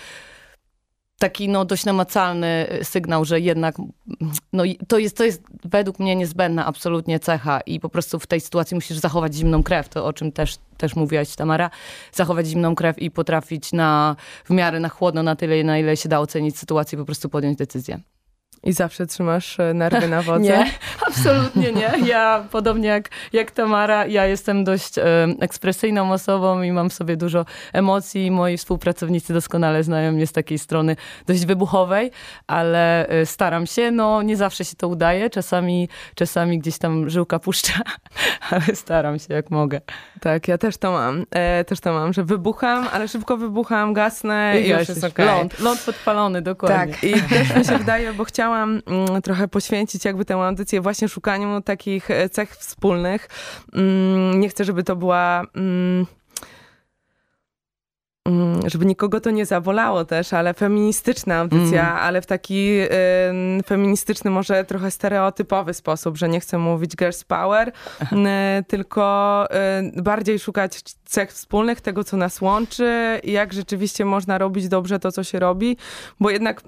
taki 1.24 1.48
no, 1.48 1.64
dość 1.64 1.84
namacalny 1.84 2.66
y, 2.80 2.84
sygnał, 2.84 3.24
że 3.24 3.40
jednak 3.40 3.74
no, 4.52 4.62
to, 4.88 4.98
jest, 4.98 5.16
to 5.16 5.24
jest 5.24 5.42
według 5.64 5.98
mnie 5.98 6.16
niezbędna 6.16 6.66
absolutnie 6.66 7.20
cecha 7.20 7.60
i 7.60 7.80
po 7.80 7.88
prostu 7.88 8.18
w 8.18 8.26
tej 8.26 8.40
sytuacji 8.40 8.74
musisz 8.74 8.98
zachować 8.98 9.34
zimną 9.34 9.62
krew, 9.62 9.88
to 9.88 10.06
o 10.06 10.12
czym 10.12 10.32
też, 10.32 10.56
też 10.76 10.96
mówiłaś 10.96 11.36
Tamara, 11.36 11.70
zachować 12.12 12.46
zimną 12.46 12.74
krew 12.74 12.98
i 12.98 13.10
potrafić 13.10 13.72
na, 13.72 14.16
w 14.44 14.50
miarę 14.50 14.80
na 14.80 14.88
chłodno, 14.88 15.22
na 15.22 15.36
tyle, 15.36 15.64
na 15.64 15.78
ile 15.78 15.96
się 15.96 16.08
da 16.08 16.20
ocenić 16.20 16.58
sytuację, 16.58 16.98
po 16.98 17.04
prostu 17.04 17.28
podjąć 17.28 17.58
decyzję. 17.58 18.00
I 18.64 18.72
zawsze 18.72 19.06
trzymasz 19.06 19.60
e, 19.60 19.74
nerwy 19.74 20.08
na 20.08 20.22
wodze? 20.28 20.44
Nie, 20.44 20.66
absolutnie 21.06 21.72
nie. 21.72 21.92
Ja, 22.06 22.44
podobnie 22.50 22.88
jak, 22.88 23.08
jak 23.32 23.50
Tamara, 23.50 24.06
ja 24.06 24.26
jestem 24.26 24.64
dość 24.64 24.98
e, 24.98 25.02
ekspresyjną 25.40 26.12
osobą 26.12 26.62
i 26.62 26.72
mam 26.72 26.90
w 26.90 26.92
sobie 26.92 27.16
dużo 27.16 27.46
emocji. 27.72 28.30
Moi 28.30 28.56
współpracownicy 28.56 29.34
doskonale 29.34 29.84
znają 29.84 30.12
mnie 30.12 30.26
z 30.26 30.32
takiej 30.32 30.58
strony 30.58 30.96
dość 31.26 31.46
wybuchowej, 31.46 32.10
ale 32.46 33.08
e, 33.08 33.26
staram 33.26 33.66
się. 33.66 33.90
No, 33.90 34.22
nie 34.22 34.36
zawsze 34.36 34.64
się 34.64 34.76
to 34.76 34.88
udaje. 34.88 35.30
Czasami, 35.30 35.88
czasami 36.14 36.58
gdzieś 36.58 36.78
tam 36.78 37.10
żyłka 37.10 37.38
puszcza, 37.38 37.74
ale 38.50 38.62
staram 38.74 39.18
się 39.18 39.34
jak 39.34 39.50
mogę. 39.50 39.80
Tak, 40.20 40.48
ja 40.48 40.58
też 40.58 40.76
to 40.76 40.92
mam. 40.92 41.24
E, 41.30 41.64
też 41.64 41.80
to 41.80 41.92
mam, 41.92 42.12
że 42.12 42.24
wybucham, 42.24 42.88
ale 42.92 43.08
szybko 43.08 43.36
wybucham, 43.36 43.92
gasnę 43.92 44.60
i, 44.60 44.66
i 44.66 44.70
już 44.70 44.88
jest. 44.88 45.04
Okay. 45.04 45.26
Ląd, 45.26 45.60
ląd 45.60 45.80
podpalony, 45.80 46.42
dokładnie. 46.42 46.94
Tak, 46.94 47.04
i 47.04 47.12
też 47.22 47.56
mi 47.56 47.64
się 47.64 47.78
wydaje, 47.78 48.12
bo 48.12 48.24
chciałam 48.24 48.53
mm, 48.62 48.82
trochę 49.22 49.48
poświęcić 49.48 50.04
jakby 50.04 50.24
tę 50.24 50.34
audycję 50.34 50.80
właśnie 50.80 51.08
szukaniu 51.08 51.60
takich 51.62 52.10
e, 52.10 52.28
cech 52.28 52.56
wspólnych. 52.56 53.28
Mm, 53.72 54.40
nie 54.40 54.48
chcę, 54.48 54.64
żeby 54.64 54.82
to 54.84 54.96
była... 54.96 55.42
Mm, 55.54 56.06
żeby 58.66 58.86
nikogo 58.86 59.20
to 59.20 59.30
nie 59.30 59.46
zawolało 59.46 60.04
też, 60.04 60.32
ale 60.32 60.54
feministyczna 60.54 61.36
audycja, 61.36 61.90
mm. 61.90 62.02
ale 62.02 62.22
w 62.22 62.26
taki 62.26 62.80
y, 62.80 62.88
feministyczny, 63.66 64.30
może 64.30 64.64
trochę 64.64 64.90
stereotypowy 64.90 65.74
sposób, 65.74 66.16
że 66.16 66.28
nie 66.28 66.40
chcę 66.40 66.58
mówić 66.58 66.96
girls 66.96 67.24
power, 67.24 67.68
y, 67.68 68.14
tylko 68.68 69.46
y, 69.96 70.02
bardziej 70.02 70.38
szukać 70.38 70.82
cech 71.04 71.32
wspólnych, 71.32 71.80
tego 71.80 72.04
co 72.04 72.16
nas 72.16 72.40
łączy, 72.40 73.20
jak 73.24 73.52
rzeczywiście 73.52 74.04
można 74.04 74.38
robić 74.38 74.68
dobrze 74.68 74.98
to, 74.98 75.12
co 75.12 75.24
się 75.24 75.38
robi, 75.38 75.76
bo 76.20 76.30
jednak 76.30 76.62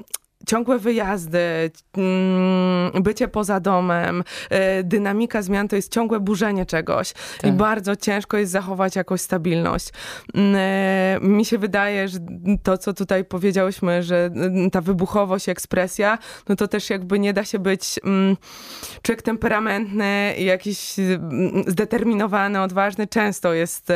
ciągłe 0.47 0.79
wyjazdy, 0.79 1.71
mm, 1.97 3.03
bycie 3.03 3.29
poza 3.29 3.61
domem, 3.61 4.25
y, 4.81 4.85
dynamika 4.85 5.43
zmian 5.43 5.69
to 5.69 5.77
jest 5.77 5.93
ciągłe 5.93 6.21
burzenie 6.21 6.67
czegoś 6.67 7.13
tak. 7.13 7.51
i 7.51 7.53
bardzo 7.53 7.97
ciężko 7.97 8.37
jest 8.37 8.53
zachować 8.53 8.97
jakąś 8.97 9.21
stabilność. 9.21 9.89
Mm, 10.35 10.55
y, 11.25 11.27
mi 11.29 11.45
się 11.45 11.59
wydaje, 11.59 12.09
że 12.09 12.19
to, 12.63 12.79
co 12.79 12.93
tutaj 12.93 13.25
powiedziałyśmy, 13.25 14.03
że 14.03 14.31
y, 14.67 14.71
ta 14.71 14.81
wybuchowość, 14.81 15.49
ekspresja, 15.49 16.19
no 16.49 16.57
to 16.57 16.69
też 16.69 16.91
jakby 16.91 17.19
nie 17.19 17.33
da 17.33 17.45
się 17.45 17.59
być 17.59 18.01
mm, 18.05 18.37
człowiek 19.03 19.23
temperamentny, 19.23 20.35
jakiś 20.39 20.95
zdeterminowany, 21.67 22.63
odważny, 22.63 23.07
często 23.07 23.55
jest 23.55 23.93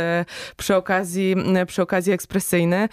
przy 0.57 0.77
okazji, 0.77 1.37
przy 1.67 1.83
okazji 1.83 2.13
ekspresyjny. 2.13 2.89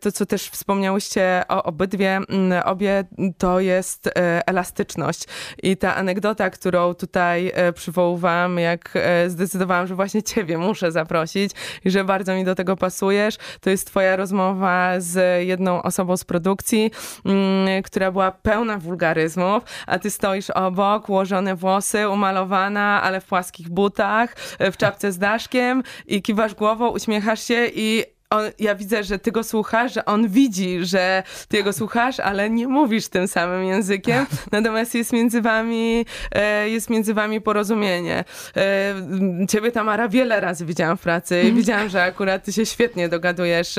To, 0.00 0.12
co 0.12 0.26
też 0.26 0.48
wspomniałyście 0.48 1.42
o 1.48 1.62
obydwie, 1.62 2.20
obie 2.64 3.04
to 3.38 3.60
jest 3.60 4.06
e, 4.06 4.48
elastyczność. 4.48 5.24
I 5.62 5.76
ta 5.76 5.94
anegdota, 5.94 6.50
którą 6.50 6.94
tutaj 6.94 7.52
e, 7.54 7.72
przywoływałam, 7.72 8.58
jak 8.58 8.90
e, 8.94 9.30
zdecydowałam, 9.30 9.86
że 9.86 9.94
właśnie 9.94 10.22
ciebie 10.22 10.58
muszę 10.58 10.92
zaprosić 10.92 11.52
i 11.84 11.90
że 11.90 12.04
bardzo 12.04 12.34
mi 12.34 12.44
do 12.44 12.54
tego 12.54 12.76
pasujesz, 12.76 13.36
to 13.60 13.70
jest 13.70 13.86
twoja 13.86 14.16
rozmowa 14.16 14.92
z 14.98 15.46
jedną 15.46 15.82
osobą 15.82 16.16
z 16.16 16.24
produkcji, 16.24 16.90
mm, 17.24 17.82
która 17.82 18.12
była 18.12 18.32
pełna 18.32 18.78
wulgaryzmów, 18.78 19.62
a 19.86 19.98
ty 19.98 20.10
stoisz 20.10 20.50
obok, 20.50 21.08
ułożone 21.08 21.56
włosy, 21.56 22.08
umalowana, 22.08 23.02
ale 23.02 23.20
w 23.20 23.24
płaskich 23.24 23.68
butach, 23.68 24.36
w 24.72 24.76
czapce 24.76 25.12
z 25.12 25.18
daszkiem 25.18 25.82
i 26.06 26.22
kiwasz 26.22 26.54
głową, 26.54 26.88
uśmiechasz 26.88 27.42
się 27.42 27.66
i 27.74 28.15
on, 28.30 28.44
ja 28.58 28.74
widzę, 28.74 29.04
że 29.04 29.18
ty 29.18 29.32
go 29.32 29.44
słuchasz, 29.44 29.94
że 29.94 30.04
on 30.04 30.28
widzi, 30.28 30.84
że 30.84 31.22
ty 31.48 31.56
jego 31.56 31.72
słuchasz, 31.72 32.20
ale 32.20 32.50
nie 32.50 32.68
mówisz 32.68 33.08
tym 33.08 33.28
samym 33.28 33.64
językiem, 33.64 34.26
natomiast 34.52 34.94
jest 34.94 35.12
między 35.12 35.42
wami, 35.42 36.06
e, 36.32 36.68
jest 36.68 36.90
między 36.90 37.14
wami 37.14 37.40
porozumienie. 37.40 38.24
E, 38.56 38.94
ciebie, 39.48 39.72
Tamara, 39.72 40.08
wiele 40.08 40.40
razy 40.40 40.64
widziałam 40.64 40.96
w 40.96 41.00
pracy 41.00 41.42
i 41.42 41.52
widziałam, 41.52 41.88
że 41.88 42.02
akurat 42.02 42.44
ty 42.44 42.52
się 42.52 42.66
świetnie 42.66 43.08
dogadujesz 43.08 43.74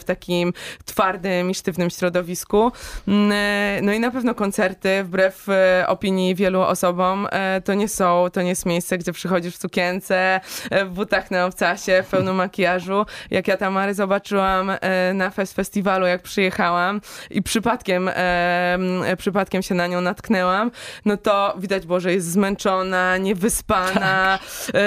w 0.00 0.04
takim 0.04 0.52
twardym 0.84 1.50
i 1.50 1.54
sztywnym 1.54 1.90
środowisku. 1.90 2.72
E, 3.08 3.80
no 3.82 3.92
i 3.92 4.00
na 4.00 4.10
pewno 4.10 4.34
koncerty, 4.34 5.04
wbrew 5.04 5.46
opinii 5.86 6.34
wielu 6.34 6.60
osobom, 6.60 7.28
to 7.64 7.74
nie 7.74 7.88
są, 7.88 8.26
to 8.32 8.42
nie 8.42 8.48
jest 8.48 8.66
miejsce, 8.66 8.98
gdzie 8.98 9.12
przychodzisz 9.12 9.54
w 9.54 9.60
sukience, 9.60 10.40
w 10.84 10.90
butach 10.90 11.30
na 11.30 11.46
obcasie, 11.46 12.02
w 12.06 12.10
pełnym 12.10 12.36
makijażu. 12.36 13.06
Jak 13.30 13.48
ja, 13.48 13.56
Tamara, 13.56 13.91
zobaczyłam 13.94 14.70
e, 14.70 15.14
na 15.14 15.30
fest 15.30 15.54
festiwalu, 15.54 16.06
jak 16.06 16.22
przyjechałam 16.22 17.00
i 17.30 17.42
przypadkiem, 17.42 18.10
e, 18.14 19.16
przypadkiem 19.18 19.62
się 19.62 19.74
na 19.74 19.86
nią 19.86 20.00
natknęłam, 20.00 20.70
no 21.04 21.16
to 21.16 21.54
widać 21.58 21.86
było, 21.86 22.00
że 22.00 22.12
jest 22.12 22.30
zmęczona, 22.30 23.16
niewyspana, 23.16 24.38
tak. 24.66 24.74
E, 24.74 24.80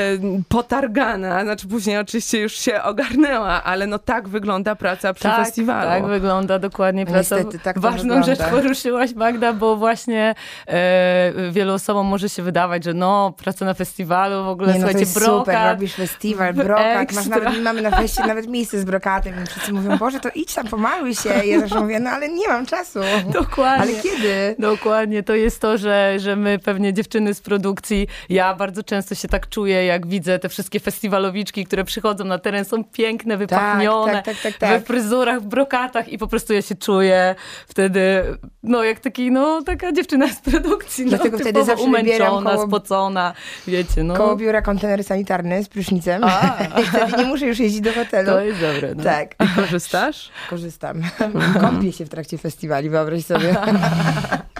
potargana. 0.49 1.43
Znaczy 1.43 1.67
później 1.67 1.97
oczywiście 1.97 2.41
już 2.41 2.53
się 2.53 2.83
ogarnęła, 2.83 3.63
ale 3.63 3.87
no 3.87 3.99
tak 3.99 4.27
wygląda 4.27 4.75
praca 4.75 5.13
przy 5.13 5.23
tak, 5.23 5.45
festiwalu. 5.45 5.89
Tak 5.89 6.05
wygląda 6.05 6.59
dokładnie 6.59 7.05
praca. 7.05 7.35
Niestety, 7.35 7.59
tak 7.59 7.79
Ważną 7.79 8.23
rzecz 8.23 8.39
poruszyłaś 8.39 9.13
Magda, 9.13 9.53
bo 9.53 9.75
właśnie 9.75 10.35
e, 10.67 11.51
wielu 11.51 11.73
osobom 11.73 12.07
może 12.07 12.29
się 12.29 12.43
wydawać, 12.43 12.83
że 12.83 12.93
no, 12.93 13.33
praca 13.37 13.65
na 13.65 13.73
festiwalu, 13.73 14.43
w 14.43 14.47
ogóle 14.47 14.73
Nie, 14.73 14.79
no, 14.79 14.87
słuchajcie, 14.87 15.11
brokat. 15.13 15.39
super, 15.39 15.71
robisz 15.71 15.93
festiwal, 15.93 16.53
brokat, 16.53 17.11
masz 17.11 17.25
nawet, 17.25 17.61
mamy 17.63 17.81
na 17.81 17.91
feście 17.91 18.27
nawet 18.27 18.47
miejsce 18.47 18.79
z 18.79 18.85
brokatem 18.85 18.94
i 19.43 19.47
wszyscy 19.47 19.73
mówią, 19.73 19.97
Boże, 19.97 20.19
to 20.19 20.29
idź 20.35 20.53
tam, 20.53 20.67
pomaluj 20.67 21.15
się. 21.15 21.29
I 21.45 21.49
ja 21.49 21.59
zawsze 21.59 21.81
mówię, 21.81 21.99
no 21.99 22.09
ale 22.09 22.29
nie 22.29 22.47
mam 22.47 22.65
czasu. 22.65 22.99
Dokładnie. 23.33 23.93
Ale 23.93 24.01
kiedy? 24.01 24.55
Dokładnie. 24.59 25.23
To 25.23 25.35
jest 25.35 25.61
to, 25.61 25.77
że, 25.77 26.15
że 26.19 26.35
my 26.35 26.59
pewnie 26.59 26.93
dziewczyny 26.93 27.33
z 27.33 27.41
produkcji, 27.41 28.07
ja 28.29 28.55
bardzo 28.55 28.83
często 28.83 29.15
się 29.15 29.27
tak 29.27 29.49
czuję, 29.49 29.85
jak 29.85 30.07
widzę 30.07 30.39
te 30.39 30.49
wszystkie 30.49 30.79
festiwalowiczki, 30.79 31.65
które 31.65 31.83
przychodzą 31.83 32.25
na 32.25 32.39
teren, 32.39 32.65
są 32.65 32.83
piękne, 32.83 33.37
wypachnione, 33.37 34.13
tak, 34.13 34.25
tak, 34.25 34.37
tak, 34.43 34.57
tak, 34.57 34.69
we 34.69 34.79
fryzurach, 34.79 35.41
w 35.41 35.45
brokatach 35.45 36.09
i 36.09 36.17
po 36.17 36.27
prostu 36.27 36.53
ja 36.53 36.61
się 36.61 36.75
czuję 36.75 37.35
wtedy, 37.67 38.23
no 38.63 38.83
jak 38.83 38.99
taki, 38.99 39.31
no 39.31 39.61
taka 39.61 39.91
dziewczyna 39.91 40.27
z 40.27 40.39
produkcji. 40.39 41.05
No, 41.05 41.09
Dlatego 41.09 41.37
no, 41.37 41.43
wtedy 41.43 41.63
zawsze 41.63 41.85
umęczona, 41.85 42.51
koło, 42.51 42.67
spocona, 42.67 43.33
wiecie, 43.67 44.03
no. 44.03 44.13
Koło 44.13 44.35
biura 44.35 44.61
kontener 44.61 45.03
sanitarny 45.03 45.63
z 45.63 45.69
prysznicem. 45.69 46.23
A. 46.23 46.57
I 46.81 46.85
wtedy 46.85 47.17
nie 47.17 47.25
muszę 47.25 47.45
już 47.45 47.59
jeździć 47.59 47.81
do 47.81 47.93
hotelu. 47.93 48.31
To 48.31 48.41
jest 48.41 48.61
dobre. 48.61 48.84
No. 48.95 49.03
Tak. 49.03 49.35
I 49.39 49.47
korzystasz? 49.61 50.29
Korzystam. 50.49 51.01
Kąpię 51.61 51.91
się 51.91 52.05
w 52.05 52.09
trakcie 52.09 52.37
festiwali, 52.37 52.89
wyobraź 52.89 53.25
sobie. 53.25 53.55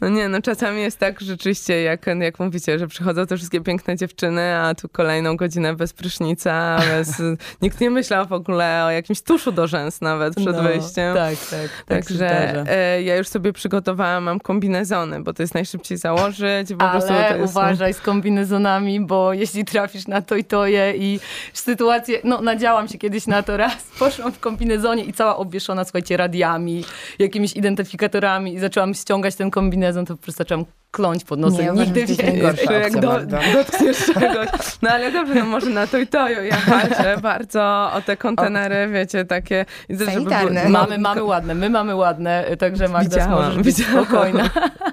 No 0.00 0.08
nie, 0.08 0.28
no 0.28 0.42
czasami 0.42 0.80
jest 0.80 0.98
tak 0.98 1.20
rzeczywiście, 1.20 1.82
jak, 1.82 2.06
jak 2.20 2.38
mówicie, 2.38 2.78
że 2.78 2.86
przychodzą 2.86 3.26
te 3.26 3.36
wszystkie 3.36 3.60
piękne 3.60 3.96
dziewczyny, 3.96 4.56
a 4.56 4.74
tu 4.74 4.88
kolejną 4.88 5.36
godzinę 5.36 5.76
bez 5.76 5.92
prysznica, 5.92 6.78
bez... 6.90 7.22
Nikt 7.62 7.80
nie 7.80 7.90
myślał 7.90 8.26
w 8.26 8.32
ogóle 8.32 8.84
o 8.84 8.90
jakimś 8.90 9.22
tuszu 9.22 9.52
do 9.52 9.66
rzęs 9.66 10.00
nawet 10.00 10.34
przed 10.34 10.56
no, 10.56 10.62
wyjściem. 10.62 11.14
Tak, 11.14 11.36
tak. 11.50 11.60
tak 11.60 11.86
Także 11.86 12.64
e, 12.68 13.02
ja 13.02 13.16
już 13.16 13.28
sobie 13.28 13.52
przygotowałam, 13.52 14.24
mam 14.24 14.40
kombinezony, 14.40 15.22
bo 15.22 15.32
to 15.32 15.42
jest 15.42 15.54
najszybciej 15.54 15.98
założyć. 15.98 16.68
Po 16.78 16.82
Ale 16.82 16.90
prostu 16.90 17.14
to 17.28 17.36
jest... 17.36 17.52
uważaj 17.52 17.94
z 17.94 18.00
kombinezonami, 18.00 19.00
bo 19.00 19.32
jeśli 19.32 19.64
trafisz 19.64 20.06
na 20.06 20.22
to 20.22 20.36
i 20.36 20.44
to 20.44 20.66
je 20.66 20.96
i 20.96 21.20
sytuację, 21.52 22.20
no 22.24 22.40
nadziałam 22.40 22.88
się 22.88 22.98
kiedyś 22.98 23.26
na 23.26 23.42
to 23.42 23.56
raz, 23.56 23.76
poszłam 23.98 24.32
w 24.32 24.40
kombinezonie 24.40 25.04
i 25.04 25.12
cała 25.12 25.36
obwieszona, 25.36 25.84
słuchajcie, 25.84 26.16
radiami, 26.16 26.84
jakimiś 27.18 27.56
identyfikatorami 27.56 28.54
i 28.54 28.58
zaczęłam 28.58 28.94
ściągać 28.94 29.34
ten 29.34 29.50
kombinezon, 29.50 29.85
to 30.06 30.16
po 30.16 30.22
prostu 30.22 30.38
zaczęłam 30.38 30.64
kląć 30.90 31.24
pod 31.24 31.38
nosem. 31.38 31.74
Nie, 31.74 31.80
Nigdy 31.84 32.06
więcej. 32.06 32.42
Jak 32.80 33.00
do, 33.00 33.20
dotkniesz 33.52 34.06
czegoś. 34.06 34.48
No 34.82 34.90
ale 34.90 35.12
dobrze, 35.12 35.34
no 35.34 35.44
może 35.44 35.70
na 35.70 35.86
to 35.86 35.98
i 35.98 36.06
to 36.06 36.28
ja 36.28 36.56
walczę 36.68 37.16
bardzo 37.22 37.90
o 37.94 38.02
te 38.06 38.16
kontenery, 38.16 38.88
wiecie, 38.92 39.24
takie... 39.24 39.64
Sanitarne. 40.04 40.60
Żeby... 40.60 40.72
Mamy, 40.72 40.98
mamy 40.98 41.22
ładne, 41.22 41.54
my 41.54 41.70
mamy 41.70 41.94
ładne, 41.94 42.44
także 42.58 42.88
Magda 42.88 43.08
widziałam, 43.08 43.56
być 43.56 43.76
widziałam. 43.76 44.04
spokojna. 44.04 44.50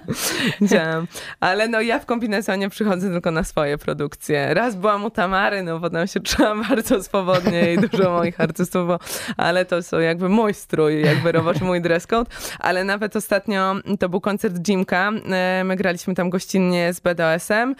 Widziałam. 0.62 1.08
Ale 1.40 1.68
no 1.68 1.82
ja 1.82 2.00
w 2.00 2.06
kombinezonie 2.06 2.70
przychodzę 2.70 3.10
tylko 3.10 3.32
na 3.32 3.44
swoje 3.44 3.78
produkcje. 3.78 4.54
Raz 4.54 4.76
byłam 4.76 5.06
u 5.06 5.10
Tamary, 5.10 5.64
no 5.64 5.80
bo 5.80 5.90
tam 5.90 6.08
się 6.08 6.20
czułam 6.20 6.64
bardzo 6.70 7.04
swobodnie 7.04 7.74
i 7.74 7.78
dużo 7.78 8.12
moich 8.12 8.40
artystów, 8.42 8.88
bo, 8.88 9.00
ale 9.38 9.66
to 9.66 9.84
są 9.84 10.00
jakby 10.00 10.30
mój 10.30 10.54
strój, 10.54 11.02
jakby 11.02 11.32
roboczy 11.32 11.64
mój 11.64 11.82
dress 11.82 12.08
code. 12.08 12.32
Ale 12.60 12.84
nawet 12.84 13.16
ostatnio 13.16 13.76
to 14.00 14.10
był 14.10 14.22
koncert 14.22 14.68
Jimka. 14.68 15.12
E, 15.32 15.64
my 15.64 15.76
graliśmy 15.76 15.93
pojechaliśmy 15.94 16.16
tam 16.16 16.30
gościnnie 16.30 16.94
z 16.94 17.00
BDSM 17.00 17.76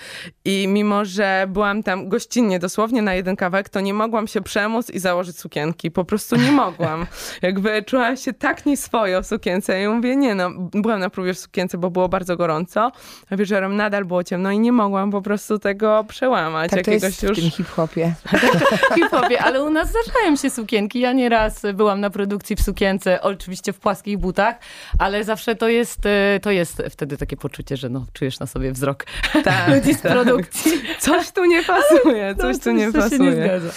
i 0.46 0.68
mimo, 0.68 1.06
że 1.06 1.46
byłam 1.50 1.84
tam 1.84 2.10
gościnnie 2.10 2.60
dosłownie 2.60 3.02
na 3.02 3.14
jeden 3.14 3.36
kawałek, 3.36 3.70
to 3.70 3.82
nie 3.82 3.94
mogłam 3.94 4.28
się 4.28 4.42
przemóc 4.42 4.90
i 4.90 5.00
założyć 5.00 5.40
sukienki. 5.40 5.92
Po 5.92 6.06
prostu 6.06 6.36
nie 6.36 6.52
mogłam. 6.52 7.06
Jakby 7.42 7.84
czułam 7.84 8.18
się 8.18 8.34
tak 8.34 8.66
nieswojo 8.66 9.22
w 9.22 9.26
sukience 9.26 9.84
i 9.84 9.88
mówię, 9.88 10.16
nie 10.16 10.36
no, 10.36 10.50
byłam 10.74 11.00
na 11.00 11.10
próbie 11.10 11.34
w 11.34 11.40
sukience, 11.40 11.78
bo 11.78 11.90
było 11.90 12.10
bardzo 12.10 12.38
gorąco, 12.38 12.92
a 13.30 13.36
wieczorem 13.36 13.76
nadal 13.76 14.06
było 14.06 14.24
ciemno 14.24 14.52
i 14.52 14.60
nie 14.60 14.72
mogłam 14.72 15.12
po 15.12 15.22
prostu 15.22 15.60
tego 15.60 16.06
przełamać. 16.08 16.72
Tak 16.72 16.78
jakiegoś 16.78 17.02
to 17.02 17.08
jest 17.08 17.24
już... 17.24 17.38
w 17.38 17.42
tym 17.42 17.52
hip-hopie. 17.52 18.14
hip-hopie, 18.96 19.40
ale 19.40 19.64
u 19.64 19.70
nas 19.70 19.90
zdarzają 19.90 20.36
się 20.36 20.50
sukienki. 20.50 21.00
Ja 21.00 21.14
nieraz 21.14 21.62
byłam 21.74 22.00
na 22.00 22.10
produkcji 22.10 22.56
w 22.56 22.62
sukience, 22.62 23.22
oczywiście 23.22 23.74
w 23.74 23.80
płaskich 23.80 24.18
butach, 24.18 24.56
ale 25.00 25.24
zawsze 25.24 25.56
to 25.56 25.68
jest, 25.68 26.06
e, 26.06 26.40
to 26.40 26.52
jest 26.52 26.84
wtedy 26.90 27.18
takie 27.18 27.38
poczucie, 27.38 27.78
że 27.78 27.90
no, 27.94 28.06
czujesz 28.14 28.40
na 28.40 28.46
sobie 28.46 28.72
wzrok 28.72 29.06
Tak, 29.44 29.68
ludzi 29.68 29.94
z 29.94 30.02
tak. 30.02 30.12
produkcji. 30.12 30.72
Coś 31.00 31.32
tu 31.32 31.46
nie 31.46 31.64
pasuje, 31.64 32.36
coś 32.36 32.60
tu 32.60 32.72
nie 32.72 32.92
pasuje. 32.92 33.20
nie 33.20 33.32
zgadza. 33.36 33.70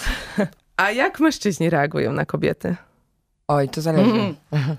A 0.76 0.90
jak 0.90 1.20
mężczyźni 1.20 1.70
reagują 1.70 2.12
na 2.12 2.26
kobiety? 2.26 2.76
Oj, 3.48 3.68
to 3.68 3.80
zależy. 3.80 4.10
Mhm. 4.10 4.76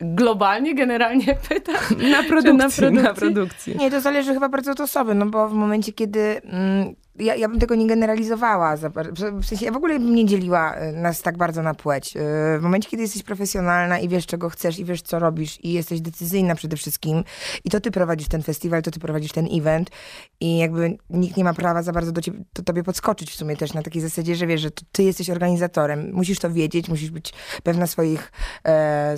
Globalnie, 0.00 0.74
generalnie 0.74 1.36
pytam. 1.48 1.74
Na 2.10 2.22
produkcji, 2.22 2.84
na 2.84 3.02
produkcji? 3.02 3.20
produkcji. 3.20 3.76
Nie, 3.76 3.90
to 3.90 4.00
zależy 4.00 4.34
chyba 4.34 4.48
bardzo 4.48 4.72
od 4.72 4.80
osoby, 4.80 5.14
no 5.14 5.26
bo 5.26 5.48
w 5.48 5.52
momencie, 5.52 5.92
kiedy 5.92 6.42
mm, 6.42 6.94
ja, 7.20 7.34
ja 7.34 7.48
bym 7.48 7.58
tego 7.58 7.74
nie 7.74 7.86
generalizowała, 7.86 8.76
w 9.12 9.44
sensie 9.46 9.66
ja 9.66 9.72
w 9.72 9.76
ogóle 9.76 9.98
bym 9.98 10.14
nie 10.14 10.26
dzieliła 10.26 10.76
y, 10.76 10.92
nas 10.92 11.22
tak 11.22 11.36
bardzo 11.36 11.62
na 11.62 11.74
płeć. 11.74 12.16
Y, 12.16 12.58
W 12.58 12.62
momencie, 12.62 12.90
kiedy 12.90 13.02
jesteś 13.02 13.22
profesjonalna 13.22 13.98
i 13.98 14.08
wiesz, 14.08 14.26
czego 14.26 14.50
chcesz 14.50 14.78
i 14.78 14.84
wiesz, 14.84 15.02
co 15.02 15.18
robisz 15.18 15.64
i 15.64 15.72
jesteś 15.72 16.00
decyzyjna 16.00 16.54
przede 16.54 16.76
wszystkim 16.76 17.24
i 17.64 17.70
to 17.70 17.80
ty 17.80 17.90
prowadzisz 17.90 18.28
ten 18.28 18.42
festiwal, 18.42 18.82
to 18.82 18.90
ty 18.90 19.00
prowadzisz 19.00 19.32
ten 19.32 19.48
event 19.52 19.90
i 20.40 20.58
jakby 20.58 20.96
nikt 21.10 21.36
nie 21.36 21.44
ma 21.44 21.54
prawa 21.54 21.82
za 21.82 21.92
bardzo 21.92 22.12
do, 22.12 22.20
ciebie, 22.20 22.38
do 22.54 22.62
tobie 22.62 22.82
podskoczyć 22.82 23.30
w 23.30 23.34
sumie 23.34 23.56
też 23.56 23.74
na 23.74 23.82
takiej 23.82 24.02
zasadzie, 24.02 24.36
że 24.36 24.46
wiesz, 24.46 24.60
że 24.60 24.70
to 24.70 24.82
ty 24.92 25.02
jesteś 25.02 25.30
organizatorem, 25.30 26.10
musisz 26.12 26.38
to 26.38 26.50
wiedzieć, 26.50 26.88
musisz 26.88 27.10
być 27.10 27.32
pewna 27.62 27.86
swoich, 27.86 28.32
e, 28.66 29.14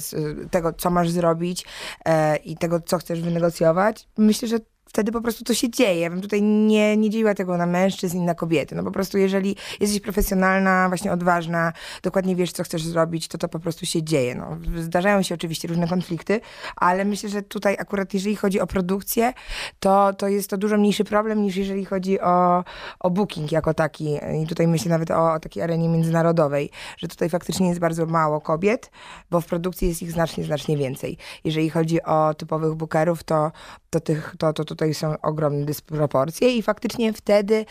tego, 0.53 0.73
co 0.73 0.91
masz 0.91 1.11
zrobić 1.11 1.65
e, 2.05 2.37
i 2.37 2.57
tego, 2.57 2.81
co 2.81 2.99
chcesz 2.99 3.21
wynegocjować. 3.21 4.09
Myślę, 4.19 4.49
że 4.49 4.59
wtedy 4.93 5.13
po 5.13 5.21
prostu 5.21 5.45
to 5.45 5.55
się 5.55 5.71
dzieje. 5.71 6.01
Ja 6.01 6.11
bym 6.11 6.21
tutaj 6.21 6.43
nie, 6.43 6.97
nie 6.97 7.11
dzieliła 7.11 7.35
tego 7.35 7.57
na 7.57 7.67
mężczyzn 7.67 8.19
i 8.19 8.21
na 8.21 8.35
kobiety. 8.35 8.75
No 8.75 8.85
po 8.85 8.91
prostu 8.91 9.19
jeżeli 9.19 9.57
jesteś 9.81 10.01
profesjonalna, 10.01 10.89
właśnie 10.89 11.13
odważna, 11.13 11.73
dokładnie 12.03 12.37
wiesz, 12.37 12.53
co 12.53 12.65
chcesz 12.65 12.85
zrobić, 12.85 13.29
to 13.29 13.39
to 13.39 13.49
po 13.49 13.59
prostu 13.59 13.87
się 13.87 14.03
dzieje. 14.03 14.35
No, 14.35 14.59
zdarzają 14.83 15.23
się 15.23 15.35
oczywiście 15.35 15.69
różne 15.69 15.89
konflikty, 15.89 16.41
ale 16.77 17.05
myślę, 17.05 17.29
że 17.29 17.43
tutaj 17.43 17.77
akurat 17.79 18.15
jeżeli 18.15 18.37
chodzi 18.37 18.61
o 18.61 18.67
produkcję, 18.67 19.33
to, 19.81 20.13
to 20.13 20.29
jest 20.29 20.51
to 20.51 20.57
dużo 20.57 20.79
mniejszy 20.79 21.05
problem 21.05 21.43
niż 21.43 21.57
jeżeli 21.57 21.85
chodzi 21.85 22.21
o, 22.21 22.65
o 23.01 23.11
booking 23.11 23.53
jako 23.53 23.75
taki. 23.75 24.19
I 24.43 24.47
tutaj 24.47 24.69
myślę 24.69 24.91
nawet 24.91 25.11
o, 25.11 25.33
o 25.33 25.41
takiej 25.41 25.63
arenie 25.63 25.89
międzynarodowej, 25.89 26.71
że 26.99 27.09
tutaj 27.09 27.29
faktycznie 27.29 27.69
jest 27.69 27.81
bardzo 27.81 28.07
mało 28.07 28.41
kobiet, 28.41 28.91
bo 29.31 29.41
w 29.41 29.47
produkcji 29.47 29.89
jest 29.89 30.03
ich 30.03 30.13
znacznie, 30.13 30.45
znacznie 30.45 30.77
więcej. 30.77 31.19
Jeżeli 31.45 31.71
chodzi 31.71 32.03
o 32.03 32.35
typowych 32.35 32.75
bookerów, 32.75 33.25
to, 33.25 33.53
to, 33.91 34.01
tych, 34.01 34.35
to, 34.39 34.53
to 34.53 34.82
tutaj 34.83 34.95
są 34.95 35.21
ogromne 35.21 35.65
dysproporcje 35.65 36.57
i 36.57 36.63
faktycznie 36.63 37.13
wtedy 37.13 37.67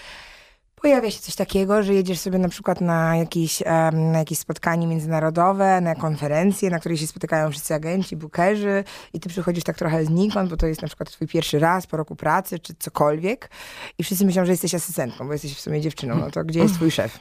pojawia 0.82 1.12
się 1.12 1.20
coś 1.20 1.36
takiego, 1.36 1.84
że 1.84 1.94
jedziesz 1.94 2.20
sobie 2.20 2.39
na 2.39 2.50
przykład 2.50 2.82
na 2.82 3.15
jakieś, 3.15 3.63
na 3.91 4.20
jakieś 4.20 4.39
spotkanie 4.39 4.88
międzynarodowe, 4.88 5.82
na 5.82 5.96
konferencję, 5.96 6.70
na 6.70 6.80
której 6.80 6.98
się 6.98 7.08
spotykają 7.08 7.51
wszyscy 7.51 7.74
agenci, 7.74 8.15
bookerzy 8.15 8.84
i 9.13 9.20
ty 9.20 9.30
przychodzisz 9.30 9.63
tak 9.63 9.77
trochę 9.77 10.06
znikąd, 10.06 10.50
bo 10.50 10.58
to 10.58 10.68
jest 10.68 10.82
na 10.82 10.88
przykład 10.88 11.12
twój 11.12 11.27
pierwszy 11.27 11.60
raz 11.60 11.88
po 11.88 11.98
roku 11.98 12.15
pracy, 12.15 12.60
czy 12.60 12.74
cokolwiek 12.80 13.50
i 13.98 14.03
wszyscy 14.03 14.25
myślą, 14.25 14.46
że 14.46 14.51
jesteś 14.51 14.75
asystentką, 14.75 15.27
bo 15.27 15.34
jesteś 15.34 15.58
w 15.58 15.62
sumie 15.62 15.82
dziewczyną, 15.82 16.15
no 16.15 16.32
to 16.32 16.44
gdzie 16.44 16.60
jest 16.60 16.74
twój 16.75 16.91
szef? 16.91 17.20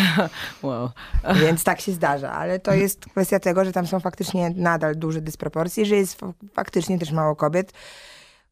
wow. 0.62 0.90
Więc 1.42 1.64
tak 1.64 1.80
się 1.80 1.92
zdarza, 1.92 2.32
ale 2.32 2.58
to 2.58 2.74
jest 2.74 3.06
kwestia 3.06 3.40
tego, 3.40 3.64
że 3.64 3.72
tam 3.72 3.86
są 3.86 4.00
faktycznie 4.00 4.50
nadal 4.56 4.96
duże 4.96 5.20
dysproporcje, 5.20 5.86
że 5.86 5.96
jest 5.96 6.20
fa- 6.20 6.32
faktycznie 6.54 6.98
też 6.98 7.12
mało 7.12 7.36
kobiet. 7.36 7.72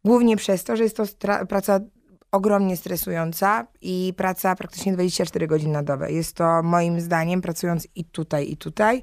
Głównie 0.04 0.36
przez 0.36 0.64
to, 0.64 0.76
że 0.76 0.84
jest 0.84 0.96
to 0.96 1.04
praca 1.48 1.80
ogromnie 2.32 2.76
stresująca 2.76 3.66
i 3.80 4.14
praca 4.16 4.56
praktycznie 4.56 4.92
24 4.92 5.46
godziny 5.46 5.72
na 5.72 5.82
dobę. 5.82 6.12
Jest 6.12 6.36
to 6.36 6.62
moim 6.62 7.00
zdaniem, 7.00 7.42
pracując 7.42 7.88
i 7.94 8.04
tutaj, 8.04 8.50
i 8.50 8.56
tutaj, 8.56 9.02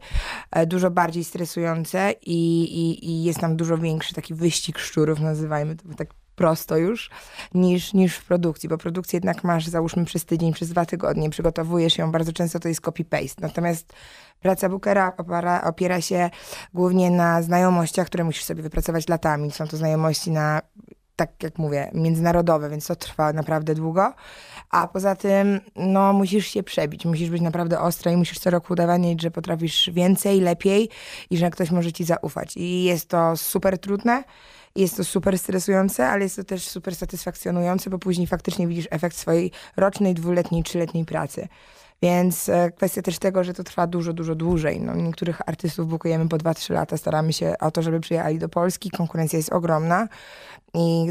e, 0.51 0.65
dużo 0.65 0.91
bardziej 0.91 1.23
stresujące 1.23 2.13
i, 2.21 2.63
i, 2.63 3.09
i 3.09 3.23
jest 3.23 3.39
tam 3.39 3.55
dużo 3.55 3.77
większy 3.77 4.13
taki 4.13 4.33
wyścig 4.33 4.79
szczurów, 4.79 5.19
nazywajmy 5.19 5.75
to 5.75 5.83
tak 5.97 6.13
prosto 6.37 6.77
już, 6.77 7.09
niż, 7.53 7.93
niż 7.93 8.15
w 8.15 8.25
produkcji, 8.25 8.69
bo 8.69 8.77
produkcję 8.77 9.17
jednak 9.17 9.43
masz, 9.43 9.67
załóżmy, 9.67 10.05
przez 10.05 10.25
tydzień, 10.25 10.53
przez 10.53 10.69
dwa 10.69 10.85
tygodnie, 10.85 11.29
przygotowujesz 11.29 11.97
ją, 11.97 12.11
bardzo 12.11 12.33
często 12.33 12.59
to 12.59 12.67
jest 12.67 12.81
copy-paste. 12.81 13.41
Natomiast 13.41 13.93
praca 14.39 14.69
bookera 14.69 15.13
opiera, 15.17 15.63
opiera 15.63 16.01
się 16.01 16.29
głównie 16.73 17.11
na 17.11 17.41
znajomościach, 17.41 18.07
które 18.07 18.23
musisz 18.23 18.43
sobie 18.43 18.63
wypracować 18.63 19.07
latami. 19.07 19.51
Są 19.51 19.67
to 19.67 19.77
znajomości 19.77 20.31
na, 20.31 20.61
tak 21.15 21.43
jak 21.43 21.57
mówię, 21.57 21.91
międzynarodowe, 21.93 22.69
więc 22.69 22.87
to 22.87 22.95
trwa 22.95 23.33
naprawdę 23.33 23.75
długo. 23.75 24.13
A 24.69 24.87
poza 24.87 25.15
tym, 25.15 25.59
no, 25.75 26.13
musisz 26.13 26.47
się 26.47 26.63
przebić, 26.63 27.05
musisz 27.05 27.29
być 27.29 27.41
naprawdę 27.41 27.79
ostra 27.79 28.11
i 28.11 28.17
musisz 28.17 28.39
co 28.39 28.49
roku 28.49 28.73
udowadniać, 28.73 29.21
że 29.21 29.31
potrafisz 29.31 29.89
więcej, 29.89 30.41
lepiej 30.41 30.89
i 31.29 31.37
że 31.37 31.49
ktoś 31.49 31.71
może 31.71 31.91
ci 31.91 32.03
zaufać. 32.03 32.57
I 32.57 32.83
jest 32.83 33.09
to 33.09 33.37
super 33.37 33.79
trudne. 33.79 34.23
Jest 34.77 34.97
to 34.97 35.03
super 35.03 35.39
stresujące, 35.39 36.07
ale 36.07 36.23
jest 36.23 36.35
to 36.35 36.43
też 36.43 36.67
super 36.67 36.95
satysfakcjonujące, 36.95 37.89
bo 37.89 37.99
później 37.99 38.27
faktycznie 38.27 38.67
widzisz 38.67 38.87
efekt 38.91 39.17
swojej 39.17 39.51
rocznej, 39.77 40.13
dwuletniej, 40.13 40.63
trzyletniej 40.63 41.05
pracy. 41.05 41.47
Więc 42.01 42.49
e, 42.49 42.71
kwestia 42.71 43.01
też 43.01 43.19
tego, 43.19 43.43
że 43.43 43.53
to 43.53 43.63
trwa 43.63 43.87
dużo, 43.87 44.13
dużo 44.13 44.35
dłużej. 44.35 44.81
No, 44.81 44.95
niektórych 44.95 45.41
artystów 45.49 45.87
bukujemy 45.87 46.29
po 46.29 46.37
2-3 46.37 46.73
lata, 46.73 46.97
staramy 46.97 47.33
się 47.33 47.53
o 47.59 47.71
to, 47.71 47.81
żeby 47.81 47.99
przyjechali 47.99 48.39
do 48.39 48.49
Polski. 48.49 48.91
Konkurencja 48.91 49.37
jest 49.37 49.53
ogromna 49.53 50.07
i 50.73 51.05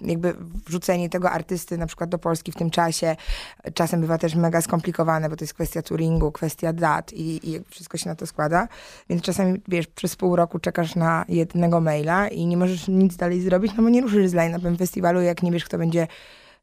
jakby 0.00 0.34
wrzucenie 0.66 1.08
tego 1.08 1.30
artysty 1.30 1.78
na 1.78 1.86
przykład 1.86 2.10
do 2.10 2.18
Polski 2.18 2.52
w 2.52 2.54
tym 2.54 2.70
czasie 2.70 3.16
e, 3.64 3.72
czasem 3.72 4.00
bywa 4.00 4.18
też 4.18 4.34
mega 4.34 4.60
skomplikowane, 4.60 5.28
bo 5.28 5.36
to 5.36 5.44
jest 5.44 5.54
kwestia 5.54 5.82
touringu, 5.82 6.32
kwestia 6.32 6.72
dat 6.72 7.12
i, 7.12 7.50
i 7.50 7.60
wszystko 7.68 7.98
się 7.98 8.08
na 8.08 8.14
to 8.14 8.26
składa. 8.26 8.68
Więc 9.08 9.22
czasami, 9.22 9.60
wiesz, 9.68 9.86
przez 9.86 10.16
pół 10.16 10.36
roku 10.36 10.58
czekasz 10.58 10.94
na 10.94 11.24
jednego 11.28 11.80
maila 11.80 12.28
i 12.28 12.46
nie 12.46 12.56
możesz 12.56 12.88
nic 12.88 13.16
dalej 13.16 13.40
zrobić, 13.40 13.72
no 13.76 13.82
bo 13.82 13.88
nie 13.88 14.00
ruszysz 14.00 14.28
z 14.28 14.34
line-upem 14.34 14.76
festiwalu, 14.76 15.20
jak 15.20 15.42
nie 15.42 15.52
wiesz, 15.52 15.64
kto 15.64 15.78
będzie 15.78 16.06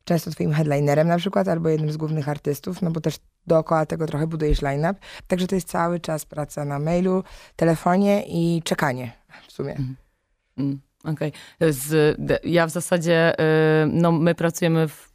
często 0.08 0.32
twoim 0.32 0.54
headlinerem 0.54 1.08
na 1.08 1.18
przykład, 1.18 1.48
albo 1.48 1.70
jednym 1.70 1.92
z 1.92 1.98
głównych 1.98 2.30
artystów, 2.30 2.82
no 2.82 2.92
bo 2.92 3.02
też 3.02 3.16
dookoła 3.48 3.86
tego 3.86 4.06
trochę 4.08 4.28
budujesz 4.28 4.62
line-up. 4.62 4.94
Także 5.28 5.48
to 5.48 5.56
jest 5.56 5.68
cały 5.68 6.00
czas 6.00 6.26
praca 6.26 6.66
na 6.66 6.80
mailu, 6.80 7.24
telefonie 7.56 8.24
i 8.28 8.62
czekanie 8.64 9.12
w 9.48 9.52
sumie. 9.52 9.78
Mm, 10.58 10.80
Okej. 11.04 11.32
Z- 11.70 12.16
d- 12.20 12.40
Ja 12.44 12.68
w 12.68 12.70
zasadzie, 12.70 13.34
y, 13.40 13.44
no 13.88 14.12
my 14.12 14.36
pracujemy 14.36 14.88
w, 14.88 15.07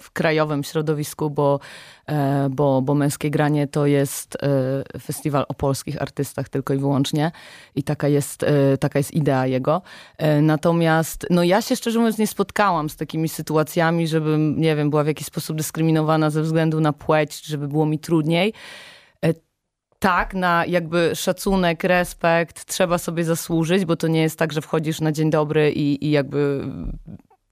w 0.00 0.10
krajowym 0.12 0.64
środowisku, 0.64 1.30
bo, 1.30 1.60
e, 2.06 2.48
bo, 2.50 2.82
bo 2.82 2.94
Męskie 2.94 3.30
Granie 3.30 3.66
to 3.66 3.86
jest 3.86 4.36
e, 4.42 4.98
festiwal 5.00 5.44
o 5.48 5.54
polskich 5.54 6.02
artystach 6.02 6.48
tylko 6.48 6.74
i 6.74 6.78
wyłącznie 6.78 7.32
i 7.74 7.82
taka 7.82 8.08
jest, 8.08 8.42
e, 8.42 8.78
taka 8.78 8.98
jest 8.98 9.14
idea 9.14 9.46
jego. 9.46 9.82
E, 10.18 10.42
Natomiast 10.42 11.26
no 11.30 11.42
ja 11.42 11.62
się 11.62 11.76
szczerze 11.76 11.98
mówiąc 11.98 12.18
nie 12.18 12.26
spotkałam 12.26 12.90
z 12.90 12.96
takimi 12.96 13.28
sytuacjami, 13.28 14.08
żebym, 14.08 14.60
nie 14.60 14.76
wiem, 14.76 14.90
była 14.90 15.04
w 15.04 15.06
jakiś 15.06 15.26
sposób 15.26 15.56
dyskryminowana 15.56 16.30
ze 16.30 16.42
względu 16.42 16.80
na 16.80 16.92
płeć, 16.92 17.46
żeby 17.46 17.68
było 17.68 17.86
mi 17.86 17.98
trudniej. 17.98 18.52
E, 19.24 19.34
tak, 19.98 20.34
na 20.34 20.66
jakby 20.66 21.10
szacunek, 21.14 21.84
respekt 21.84 22.64
trzeba 22.64 22.98
sobie 22.98 23.24
zasłużyć, 23.24 23.84
bo 23.84 23.96
to 23.96 24.08
nie 24.08 24.22
jest 24.22 24.38
tak, 24.38 24.52
że 24.52 24.60
wchodzisz 24.60 25.00
na 25.00 25.12
dzień 25.12 25.30
dobry 25.30 25.72
i, 25.72 26.06
i 26.06 26.10
jakby 26.10 26.64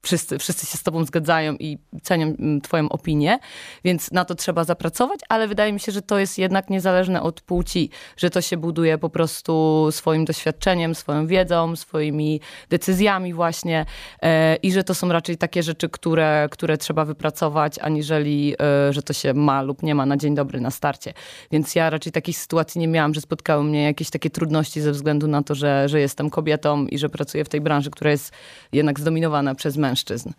wszyscy, 0.01 0.39
wszyscy 0.39 0.65
się 0.65 0.77
z 0.77 0.83
tobą 0.83 1.05
zgadzają 1.05 1.55
i 1.55 1.77
cenią 2.03 2.25
mm, 2.25 2.61
twoją 2.61 2.89
opinię, 2.89 3.39
więc 3.83 4.11
na 4.11 4.25
to 4.25 4.35
trzeba 4.35 4.63
zapracować, 4.63 5.19
ale 5.29 5.47
wydaje 5.47 5.73
mi 5.73 5.79
się, 5.79 5.91
że 5.91 6.01
to 6.01 6.19
jest 6.19 6.37
jednak 6.37 6.69
niezależne 6.69 7.21
od 7.21 7.41
płci, 7.41 7.89
że 8.17 8.29
to 8.29 8.41
się 8.41 8.57
buduje 8.57 8.97
po 8.97 9.09
prostu 9.09 9.87
swoim 9.91 10.25
doświadczeniem, 10.25 10.95
swoją 10.95 11.27
wiedzą, 11.27 11.75
swoimi 11.75 12.41
decyzjami 12.69 13.33
właśnie 13.33 13.85
e, 14.21 14.55
i 14.55 14.71
że 14.71 14.83
to 14.83 14.95
są 14.95 15.09
raczej 15.09 15.37
takie 15.37 15.63
rzeczy, 15.63 15.89
które, 15.89 16.47
które 16.51 16.77
trzeba 16.77 17.05
wypracować, 17.05 17.79
aniżeli, 17.79 18.55
e, 18.61 18.93
że 18.93 19.03
to 19.03 19.13
się 19.13 19.33
ma 19.33 19.61
lub 19.61 19.83
nie 19.83 19.95
ma 19.95 20.05
na 20.05 20.17
dzień 20.17 20.35
dobry 20.35 20.61
na 20.61 20.71
starcie. 20.71 21.13
Więc 21.51 21.75
ja 21.75 21.89
raczej 21.89 22.11
takich 22.11 22.37
sytuacji 22.37 22.81
nie 22.81 22.87
miałam, 22.87 23.13
że 23.13 23.21
spotkały 23.21 23.63
mnie 23.63 23.83
jakieś 23.83 24.09
takie 24.09 24.29
trudności 24.29 24.81
ze 24.81 24.91
względu 24.91 25.27
na 25.27 25.43
to, 25.43 25.55
że, 25.55 25.89
że 25.89 25.99
jestem 25.99 26.29
kobietą 26.29 26.85
i 26.85 26.97
że 26.97 27.09
pracuję 27.09 27.45
w 27.45 27.49
tej 27.49 27.61
branży, 27.61 27.91
która 27.91 28.11
jest 28.11 28.31
jednak 28.71 28.99
zdominowana 28.99 29.55
przez 29.55 29.77
mężczyzn. 29.77 29.90
anstößen. 29.91 30.35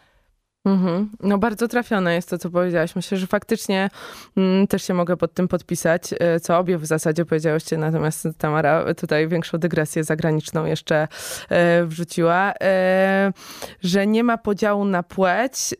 Mhm. 0.64 1.10
No 1.20 1.38
bardzo 1.38 1.68
trafione 1.68 2.14
jest 2.14 2.30
to, 2.30 2.38
co 2.38 2.50
powiedziałaś. 2.50 2.96
Myślę, 2.96 3.18
że 3.18 3.26
faktycznie 3.26 3.90
mm, 4.36 4.66
też 4.66 4.82
się 4.82 4.94
mogę 4.94 5.16
pod 5.16 5.34
tym 5.34 5.48
podpisać, 5.48 6.14
e, 6.20 6.40
co 6.40 6.58
obie 6.58 6.78
w 6.78 6.86
zasadzie 6.86 7.24
powiedziałyście, 7.24 7.78
natomiast 7.78 8.28
Tamara 8.38 8.94
tutaj 8.94 9.28
większą 9.28 9.58
dygresję 9.58 10.04
zagraniczną 10.04 10.64
jeszcze 10.64 11.08
e, 11.48 11.84
wrzuciła, 11.84 12.52
e, 12.62 13.32
że 13.80 14.06
nie 14.06 14.24
ma 14.24 14.38
podziału 14.38 14.84
na 14.84 15.02
płeć, 15.02 15.74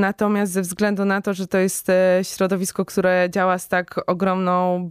natomiast 0.00 0.52
ze 0.52 0.62
względu 0.62 1.04
na 1.04 1.20
to, 1.20 1.34
że 1.34 1.46
to 1.46 1.58
jest 1.58 1.88
e, 1.90 2.20
środowisko, 2.22 2.84
które 2.84 3.28
działa 3.30 3.58
z 3.58 3.68
tak 3.68 4.00
ogromną, 4.06 4.88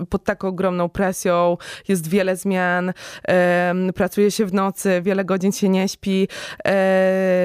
e, 0.00 0.06
pod 0.06 0.24
tak 0.24 0.44
ogromną 0.44 0.88
presją, 0.88 1.56
jest 1.88 2.08
wiele 2.08 2.36
zmian, 2.36 2.92
e, 3.28 3.74
pracuje 3.94 4.30
się 4.30 4.46
w 4.46 4.52
nocy, 4.52 5.02
wiele 5.02 5.24
godzin 5.24 5.52
się 5.52 5.68
nie 5.68 5.88
śpi, 5.88 6.28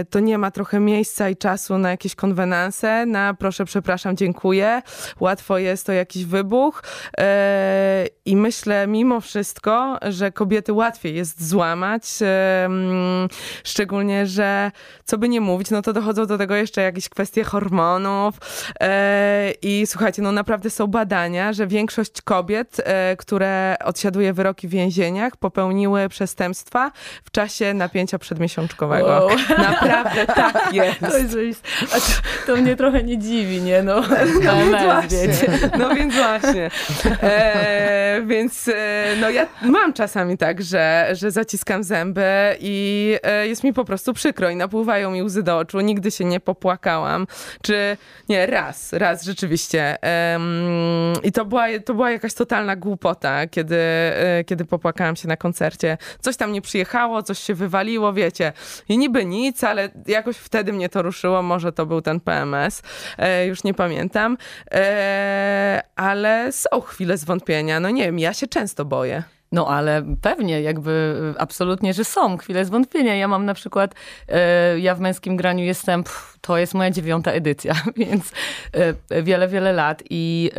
to 0.09 0.19
nie 0.19 0.37
ma 0.37 0.51
trochę 0.51 0.79
miejsca 0.79 1.12
miejsca 1.13 1.29
i 1.29 1.35
czasu 1.35 1.77
na 1.77 1.89
jakieś 1.89 2.15
konwenanse, 2.15 3.05
na 3.05 3.33
proszę, 3.33 3.65
przepraszam, 3.65 4.17
dziękuję. 4.17 4.81
Łatwo 5.19 5.57
jest 5.57 5.85
to 5.85 5.91
jakiś 5.91 6.25
wybuch. 6.25 6.83
E, 7.17 8.05
I 8.25 8.35
myślę 8.35 8.87
mimo 8.87 9.21
wszystko, 9.21 9.99
że 10.09 10.31
kobiety 10.31 10.73
łatwiej 10.73 11.15
jest 11.15 11.47
złamać. 11.49 12.03
E, 12.21 12.65
mm, 12.65 13.27
szczególnie, 13.63 14.27
że 14.27 14.71
co 15.05 15.17
by 15.17 15.29
nie 15.29 15.41
mówić, 15.41 15.71
no 15.71 15.81
to 15.81 15.93
dochodzą 15.93 16.25
do 16.25 16.37
tego 16.37 16.55
jeszcze 16.55 16.81
jakieś 16.81 17.09
kwestie 17.09 17.43
hormonów. 17.43 18.35
E, 18.79 19.53
I 19.61 19.87
słuchajcie, 19.87 20.21
no 20.21 20.31
naprawdę 20.31 20.69
są 20.69 20.87
badania, 20.87 21.53
że 21.53 21.67
większość 21.67 22.21
kobiet, 22.21 22.77
które 23.17 23.75
odsiaduje 23.85 24.33
wyroki 24.33 24.67
w 24.67 24.71
więzieniach, 24.71 25.37
popełniły 25.37 26.09
przestępstwa 26.09 26.91
w 27.23 27.31
czasie 27.31 27.73
napięcia 27.73 28.19
przedmiesiączkowego. 28.19 29.05
Wow. 29.05 29.29
Naprawdę 29.57 30.25
tak 30.25 30.73
jest. 30.73 31.02
To, 31.11 31.39
jest, 31.39 31.67
a 31.91 31.95
to, 31.95 32.11
to, 32.45 32.61
mnie 32.61 32.75
trochę 32.75 33.03
nie 33.03 33.17
dziwi, 33.17 33.61
nie? 33.61 33.83
No, 33.83 34.01
no 34.43 34.55
więc 34.65 34.83
właśnie. 34.83 35.27
No 35.79 35.95
więc 35.95 36.15
właśnie. 36.15 36.69
E, 37.05 38.21
więc 38.25 38.67
e, 38.67 39.05
no 39.21 39.29
ja 39.29 39.47
mam 39.61 39.93
czasami 39.93 40.37
tak, 40.37 40.61
że, 40.61 41.09
że 41.11 41.31
zaciskam 41.31 41.83
zęby 41.83 42.57
i 42.59 43.17
e, 43.23 43.47
jest 43.47 43.63
mi 43.63 43.73
po 43.73 43.85
prostu 43.85 44.13
przykro 44.13 44.49
i 44.49 44.55
napływają 44.55 45.11
mi 45.11 45.23
łzy 45.23 45.43
do 45.43 45.57
oczu. 45.57 45.79
Nigdy 45.79 46.11
się 46.11 46.25
nie 46.25 46.39
popłakałam. 46.39 47.27
Czy 47.61 47.97
nie, 48.29 48.45
raz, 48.45 48.93
raz 48.93 49.23
rzeczywiście. 49.23 49.97
I 51.23 51.31
to 51.31 51.45
była, 51.45 51.65
to 51.85 51.93
była 51.93 52.11
jakaś 52.11 52.33
totalna 52.33 52.75
głupota, 52.75 53.47
kiedy, 53.47 53.77
e, 53.77 54.43
kiedy 54.45 54.65
popłakałam 54.65 55.15
się 55.15 55.27
na 55.27 55.37
koncercie. 55.37 55.97
Coś 56.21 56.37
tam 56.37 56.51
nie 56.51 56.61
przyjechało, 56.61 57.23
coś 57.23 57.39
się 57.39 57.53
wywaliło, 57.53 58.13
wiecie. 58.13 58.53
I 58.89 58.97
niby 58.97 59.25
nic, 59.25 59.63
ale 59.63 59.89
jakoś 60.07 60.37
wtedy 60.37 60.73
mnie 60.73 60.89
to 60.93 61.01
ruszyło, 61.01 61.41
może 61.41 61.71
to 61.71 61.85
był 61.85 62.01
ten 62.01 62.19
PMS, 62.19 62.81
e, 63.17 63.45
już 63.45 63.63
nie 63.63 63.73
pamiętam, 63.73 64.37
e, 64.71 65.81
ale 65.95 66.51
są 66.51 66.81
chwile 66.81 67.17
zwątpienia. 67.17 67.79
No 67.79 67.89
nie 67.89 68.03
wiem, 68.03 68.19
ja 68.19 68.33
się 68.33 68.47
często 68.47 68.85
boję. 68.85 69.23
No 69.51 69.67
ale 69.67 70.03
pewnie, 70.21 70.61
jakby 70.61 71.15
absolutnie, 71.37 71.93
że 71.93 72.03
są 72.05 72.37
chwile 72.37 72.65
zwątpienia. 72.65 73.15
Ja 73.15 73.27
mam 73.27 73.45
na 73.45 73.53
przykład, 73.53 73.95
e, 74.29 74.79
ja 74.79 74.95
w 74.95 74.99
męskim 74.99 75.35
graniu 75.37 75.63
jestem, 75.63 76.03
pff, 76.03 76.37
to 76.41 76.57
jest 76.57 76.73
moja 76.73 76.91
dziewiąta 76.91 77.31
edycja, 77.31 77.73
więc 77.97 78.31
wiele, 79.23 79.47
wiele 79.47 79.73
lat 79.73 80.03
i 80.09 80.51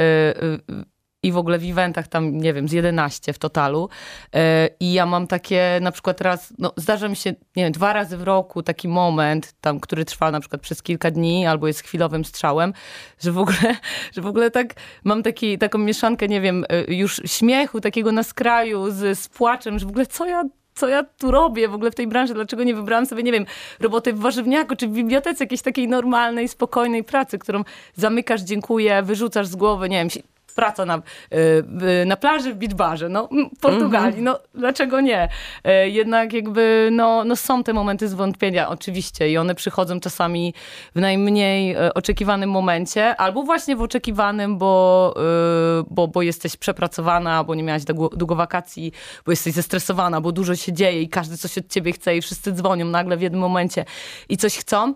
i 1.24 1.32
w 1.32 1.37
ogóle 1.37 1.58
w 1.58 1.70
eventach 1.70 2.08
tam, 2.08 2.38
nie 2.38 2.52
wiem, 2.52 2.68
z 2.68 2.72
11 2.72 3.32
w 3.32 3.38
totalu. 3.38 3.88
E, 4.34 4.68
I 4.80 4.92
ja 4.92 5.06
mam 5.06 5.26
takie, 5.26 5.78
na 5.82 5.92
przykład 5.92 6.20
raz, 6.20 6.52
no 6.58 6.72
zdarza 6.76 7.08
mi 7.08 7.16
się, 7.16 7.30
nie 7.56 7.64
wiem, 7.64 7.72
dwa 7.72 7.92
razy 7.92 8.16
w 8.16 8.22
roku 8.22 8.62
taki 8.62 8.88
moment, 8.88 9.54
tam, 9.60 9.80
który 9.80 10.04
trwa 10.04 10.30
na 10.30 10.40
przykład 10.40 10.62
przez 10.62 10.82
kilka 10.82 11.10
dni, 11.10 11.46
albo 11.46 11.66
jest 11.66 11.82
chwilowym 11.82 12.24
strzałem, 12.24 12.72
że 13.20 13.32
w 13.32 13.38
ogóle, 13.38 13.76
że 14.14 14.22
w 14.22 14.26
ogóle 14.26 14.50
tak, 14.50 14.74
mam 15.04 15.22
taki, 15.22 15.58
taką 15.58 15.78
mieszankę, 15.78 16.28
nie 16.28 16.40
wiem, 16.40 16.64
e, 16.68 16.94
już 16.94 17.20
śmiechu, 17.24 17.80
takiego 17.80 18.12
na 18.12 18.22
skraju 18.22 18.90
z, 18.90 19.18
z 19.18 19.28
płaczem, 19.28 19.78
że 19.78 19.87
w 19.87 19.88
ogóle 19.88 20.06
co 20.06 20.26
ja 20.26 20.44
co 20.74 20.88
ja 20.88 21.04
tu 21.04 21.30
robię 21.30 21.68
w 21.68 21.74
ogóle 21.74 21.90
w 21.90 21.94
tej 21.94 22.06
branży, 22.06 22.34
dlaczego 22.34 22.64
nie 22.64 22.74
wybrałam 22.74 23.06
sobie, 23.06 23.22
nie 23.22 23.32
wiem, 23.32 23.46
roboty 23.80 24.12
w 24.12 24.18
warzywniaku 24.18 24.76
czy 24.76 24.88
w 24.88 24.90
bibliotece 24.90 25.44
jakiejś 25.44 25.62
takiej 25.62 25.88
normalnej, 25.88 26.48
spokojnej 26.48 27.04
pracy, 27.04 27.38
którą 27.38 27.64
zamykasz, 27.94 28.40
dziękuję, 28.40 29.02
wyrzucasz 29.02 29.46
z 29.46 29.56
głowy, 29.56 29.88
nie 29.88 29.96
wiem, 29.98 30.08
praca 30.55 30.85
na, 30.85 31.03
y, 32.03 32.07
na 32.07 32.17
plaży 32.17 32.55
w 32.55 32.57
beachbarze, 32.57 33.09
no 33.09 33.29
w 33.57 33.61
Portugalii, 33.61 34.23
no 34.23 34.38
dlaczego 34.55 35.01
nie? 35.01 35.29
E, 35.64 35.88
jednak 35.88 36.33
jakby, 36.33 36.88
no, 36.93 37.25
no 37.25 37.37
są 37.37 37.64
te 37.64 37.73
momenty 37.73 38.09
zwątpienia 38.09 38.69
oczywiście 38.69 39.31
i 39.31 39.38
one 39.38 39.55
przychodzą 39.55 40.01
czasami 40.01 40.55
w 40.95 41.01
najmniej 41.01 41.73
e, 41.73 41.95
oczekiwanym 41.95 42.51
momencie, 42.51 43.17
albo 43.17 43.43
właśnie 43.43 43.77
w 43.77 43.83
oczekiwanym, 43.83 44.59
bo, 44.59 45.14
y, 45.81 45.85
bo, 45.90 46.09
bo 46.09 46.23
jesteś 46.23 46.57
przepracowana, 46.57 47.45
bo 47.45 47.55
nie 47.55 47.62
miałaś 47.62 47.83
długo 48.17 48.37
wakacji, 48.37 48.93
bo 49.27 49.33
jesteś 49.33 49.55
zestresowana, 49.55 50.21
bo 50.21 50.33
dużo 50.33 50.57
się 50.57 50.73
dzieje 50.73 51.03
i 51.03 51.09
każdy 51.09 51.37
coś 51.37 51.59
od 51.59 51.69
ciebie 51.69 51.93
chce 51.93 52.17
i 52.17 52.23
wszyscy 52.23 52.53
dzwonią 52.53 52.85
nagle 52.85 53.17
w 53.17 53.23
jednym 53.23 53.40
momencie 53.40 53.85
i 54.29 54.37
coś 54.37 54.57
chcą. 54.57 54.95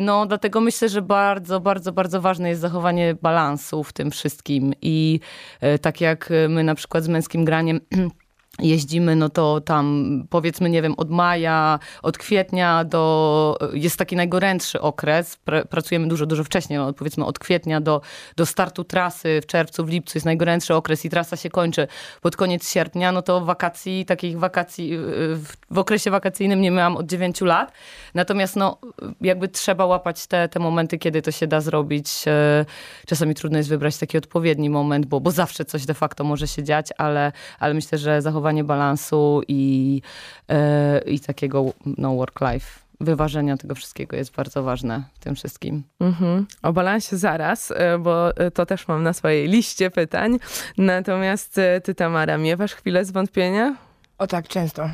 No 0.00 0.26
dlatego 0.26 0.60
myślę, 0.60 0.88
że 0.88 1.02
bardzo, 1.02 1.60
bardzo, 1.60 1.92
bardzo 1.92 2.20
ważne 2.20 2.48
jest 2.48 2.60
zachowanie 2.60 3.14
balansu 3.22 3.84
w 3.84 3.92
tym 3.92 4.10
wszystkim 4.10 4.47
i 4.82 5.20
e, 5.60 5.78
tak 5.78 6.00
jak 6.00 6.32
my 6.48 6.64
na 6.64 6.74
przykład 6.74 7.04
z 7.04 7.08
męskim 7.08 7.44
graniem 7.44 7.80
jeździmy, 8.58 9.16
no 9.16 9.28
to 9.28 9.60
tam 9.60 10.08
powiedzmy, 10.30 10.70
nie 10.70 10.82
wiem, 10.82 10.94
od 10.96 11.10
maja, 11.10 11.78
od 12.02 12.18
kwietnia 12.18 12.84
do, 12.84 13.58
jest 13.72 13.96
taki 13.96 14.16
najgorętszy 14.16 14.80
okres, 14.80 15.36
Pr 15.36 15.68
pracujemy 15.68 16.08
dużo, 16.08 16.26
dużo 16.26 16.44
wcześniej, 16.44 16.78
no 16.78 16.92
powiedzmy 16.92 17.24
od 17.24 17.38
kwietnia 17.38 17.80
do, 17.80 18.00
do 18.36 18.46
startu 18.46 18.84
trasy 18.84 19.40
w 19.42 19.46
czerwcu, 19.46 19.84
w 19.84 19.88
lipcu 19.88 20.18
jest 20.18 20.26
najgorętszy 20.26 20.74
okres 20.74 21.04
i 21.04 21.10
trasa 21.10 21.36
się 21.36 21.50
kończy 21.50 21.88
pod 22.20 22.36
koniec 22.36 22.70
sierpnia, 22.70 23.12
no 23.12 23.22
to 23.22 23.40
wakacji, 23.40 24.04
takich 24.04 24.38
wakacji, 24.38 24.98
w, 24.98 25.46
w 25.70 25.78
okresie 25.78 26.10
wakacyjnym 26.10 26.60
nie 26.60 26.70
miałam 26.70 26.96
od 26.96 27.06
9 27.06 27.40
lat, 27.40 27.72
natomiast 28.14 28.56
no 28.56 28.78
jakby 29.20 29.48
trzeba 29.48 29.86
łapać 29.86 30.26
te, 30.26 30.48
te 30.48 30.60
momenty, 30.60 30.98
kiedy 30.98 31.22
to 31.22 31.30
się 31.30 31.46
da 31.46 31.60
zrobić. 31.60 32.24
E, 32.26 32.64
czasami 33.06 33.34
trudno 33.34 33.58
jest 33.58 33.70
wybrać 33.70 33.98
taki 33.98 34.18
odpowiedni 34.18 34.70
moment, 34.70 35.06
bo, 35.06 35.20
bo 35.20 35.30
zawsze 35.30 35.64
coś 35.64 35.86
de 35.86 35.94
facto 35.94 36.24
może 36.24 36.48
się 36.48 36.62
dziać, 36.62 36.88
ale, 36.98 37.32
ale 37.58 37.74
myślę, 37.74 37.98
że 37.98 38.22
zachowanie 38.22 38.47
zachowanie 38.48 38.64
balansu 38.64 39.42
i, 39.48 40.02
e, 40.48 41.00
i 41.00 41.20
takiego 41.20 41.64
no, 41.86 42.14
work-life 42.14 42.80
wyważenia 43.00 43.56
tego 43.56 43.74
wszystkiego 43.74 44.16
jest 44.16 44.34
bardzo 44.34 44.62
ważne 44.62 45.04
w 45.14 45.18
tym 45.18 45.34
wszystkim. 45.34 45.82
Mhm. 46.00 46.46
O 46.62 46.72
balansie 46.72 47.16
zaraz, 47.16 47.70
e, 47.70 47.98
bo 47.98 48.36
e, 48.36 48.50
to 48.50 48.66
też 48.66 48.88
mam 48.88 49.02
na 49.02 49.12
swojej 49.12 49.48
liście 49.48 49.90
pytań. 49.90 50.38
Natomiast 50.78 51.60
ty, 51.84 51.94
Tamara, 51.94 52.38
miewasz 52.38 52.74
chwilę 52.74 53.04
zwątpienia? 53.04 53.76
O 54.18 54.26
tak, 54.26 54.48
często. 54.48 54.90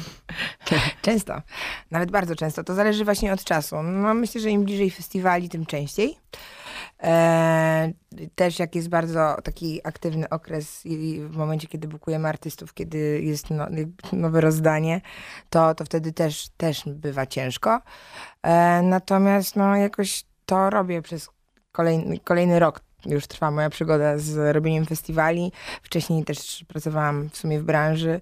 często. 1.02 1.42
Nawet 1.90 2.10
bardzo 2.10 2.36
często. 2.36 2.64
To 2.64 2.74
zależy 2.74 3.04
właśnie 3.04 3.32
od 3.32 3.44
czasu. 3.44 3.82
No, 3.82 4.14
myślę, 4.14 4.40
że 4.40 4.50
im 4.50 4.64
bliżej 4.64 4.90
festiwali, 4.90 5.48
tym 5.48 5.66
częściej. 5.66 6.18
E, 7.02 7.92
też 8.34 8.58
jak 8.58 8.74
jest 8.74 8.88
bardzo 8.88 9.36
taki 9.44 9.80
aktywny 9.86 10.28
okres 10.28 10.86
i 10.86 11.20
w 11.20 11.36
momencie, 11.36 11.68
kiedy 11.68 11.88
bukujemy 11.88 12.28
artystów, 12.28 12.74
kiedy 12.74 13.20
jest 13.22 13.50
no, 13.50 13.66
nowe 14.12 14.40
rozdanie, 14.40 15.00
to, 15.50 15.74
to 15.74 15.84
wtedy 15.84 16.12
też, 16.12 16.48
też 16.56 16.82
bywa 16.86 17.26
ciężko. 17.26 17.80
E, 18.42 18.82
natomiast 18.82 19.56
no, 19.56 19.76
jakoś 19.76 20.24
to 20.46 20.70
robię 20.70 21.02
przez 21.02 21.28
kolejny, 21.72 22.18
kolejny 22.18 22.58
rok. 22.58 22.80
Już 23.06 23.26
trwa 23.26 23.50
moja 23.50 23.70
przygoda 23.70 24.18
z 24.18 24.54
robieniem 24.54 24.86
festiwali. 24.86 25.52
Wcześniej 25.82 26.24
też 26.24 26.64
pracowałam 26.68 27.30
w 27.30 27.36
sumie 27.36 27.60
w 27.60 27.64
branży. 27.64 28.20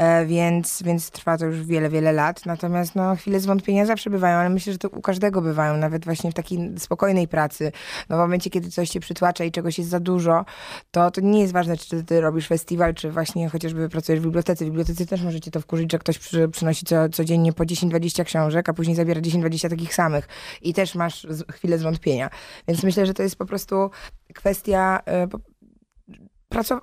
E, 0.00 0.26
więc, 0.26 0.82
więc 0.82 1.10
trwa 1.10 1.38
to 1.38 1.46
już 1.46 1.64
wiele, 1.64 1.88
wiele 1.88 2.12
lat. 2.12 2.46
Natomiast 2.46 2.94
no, 2.94 3.16
chwile 3.16 3.40
zwątpienia 3.40 3.86
zawsze 3.86 4.10
bywają, 4.10 4.38
ale 4.38 4.50
myślę, 4.50 4.72
że 4.72 4.78
to 4.78 4.88
u 4.88 5.00
każdego 5.00 5.42
bywają, 5.42 5.76
nawet 5.76 6.04
właśnie 6.04 6.30
w 6.30 6.34
takiej 6.34 6.58
spokojnej 6.78 7.28
pracy. 7.28 7.72
No, 8.08 8.16
w 8.16 8.18
momencie, 8.18 8.50
kiedy 8.50 8.70
coś 8.70 8.88
cię 8.90 9.00
przytłacza 9.00 9.44
i 9.44 9.52
czegoś 9.52 9.78
jest 9.78 9.90
za 9.90 10.00
dużo, 10.00 10.44
to, 10.90 11.10
to 11.10 11.20
nie 11.20 11.40
jest 11.40 11.52
ważne, 11.52 11.76
czy 11.76 12.04
ty, 12.04 12.20
robisz 12.20 12.48
festiwal, 12.48 12.94
czy 12.94 13.10
właśnie 13.10 13.48
chociażby 13.48 13.88
pracujesz 13.88 14.20
w 14.20 14.24
bibliotece. 14.24 14.64
W 14.64 14.68
bibliotece 14.68 15.06
też 15.06 15.22
możecie 15.22 15.50
to 15.50 15.60
wkurzyć, 15.60 15.92
że 15.92 15.98
ktoś 15.98 16.18
przy, 16.18 16.48
przynosi 16.48 16.86
co, 16.86 17.08
codziennie 17.08 17.52
po 17.52 17.64
10-20 17.64 18.24
książek, 18.24 18.68
a 18.68 18.72
później 18.72 18.96
zabiera 18.96 19.20
10-20 19.20 19.70
takich 19.70 19.94
samych 19.94 20.28
i 20.62 20.74
też 20.74 20.94
masz 20.94 21.26
chwilę 21.52 21.78
zwątpienia. 21.78 22.30
Więc 22.68 22.82
myślę, 22.82 23.06
że 23.06 23.14
to 23.14 23.22
jest 23.22 23.36
po 23.36 23.46
prostu 23.46 23.90
kwestia 24.34 25.00
y, 25.24 25.49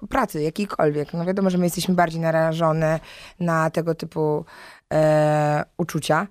pracy 0.09 0.41
jakiejkolwiek. 0.41 1.13
No 1.13 1.25
wiadomo, 1.25 1.49
że 1.49 1.57
my 1.57 1.65
jesteśmy 1.65 1.95
bardziej 1.95 2.21
narażone 2.21 2.99
na 3.39 3.69
tego 3.69 3.95
typu 3.95 4.45
e, 4.93 5.63
uczucia 5.77 6.27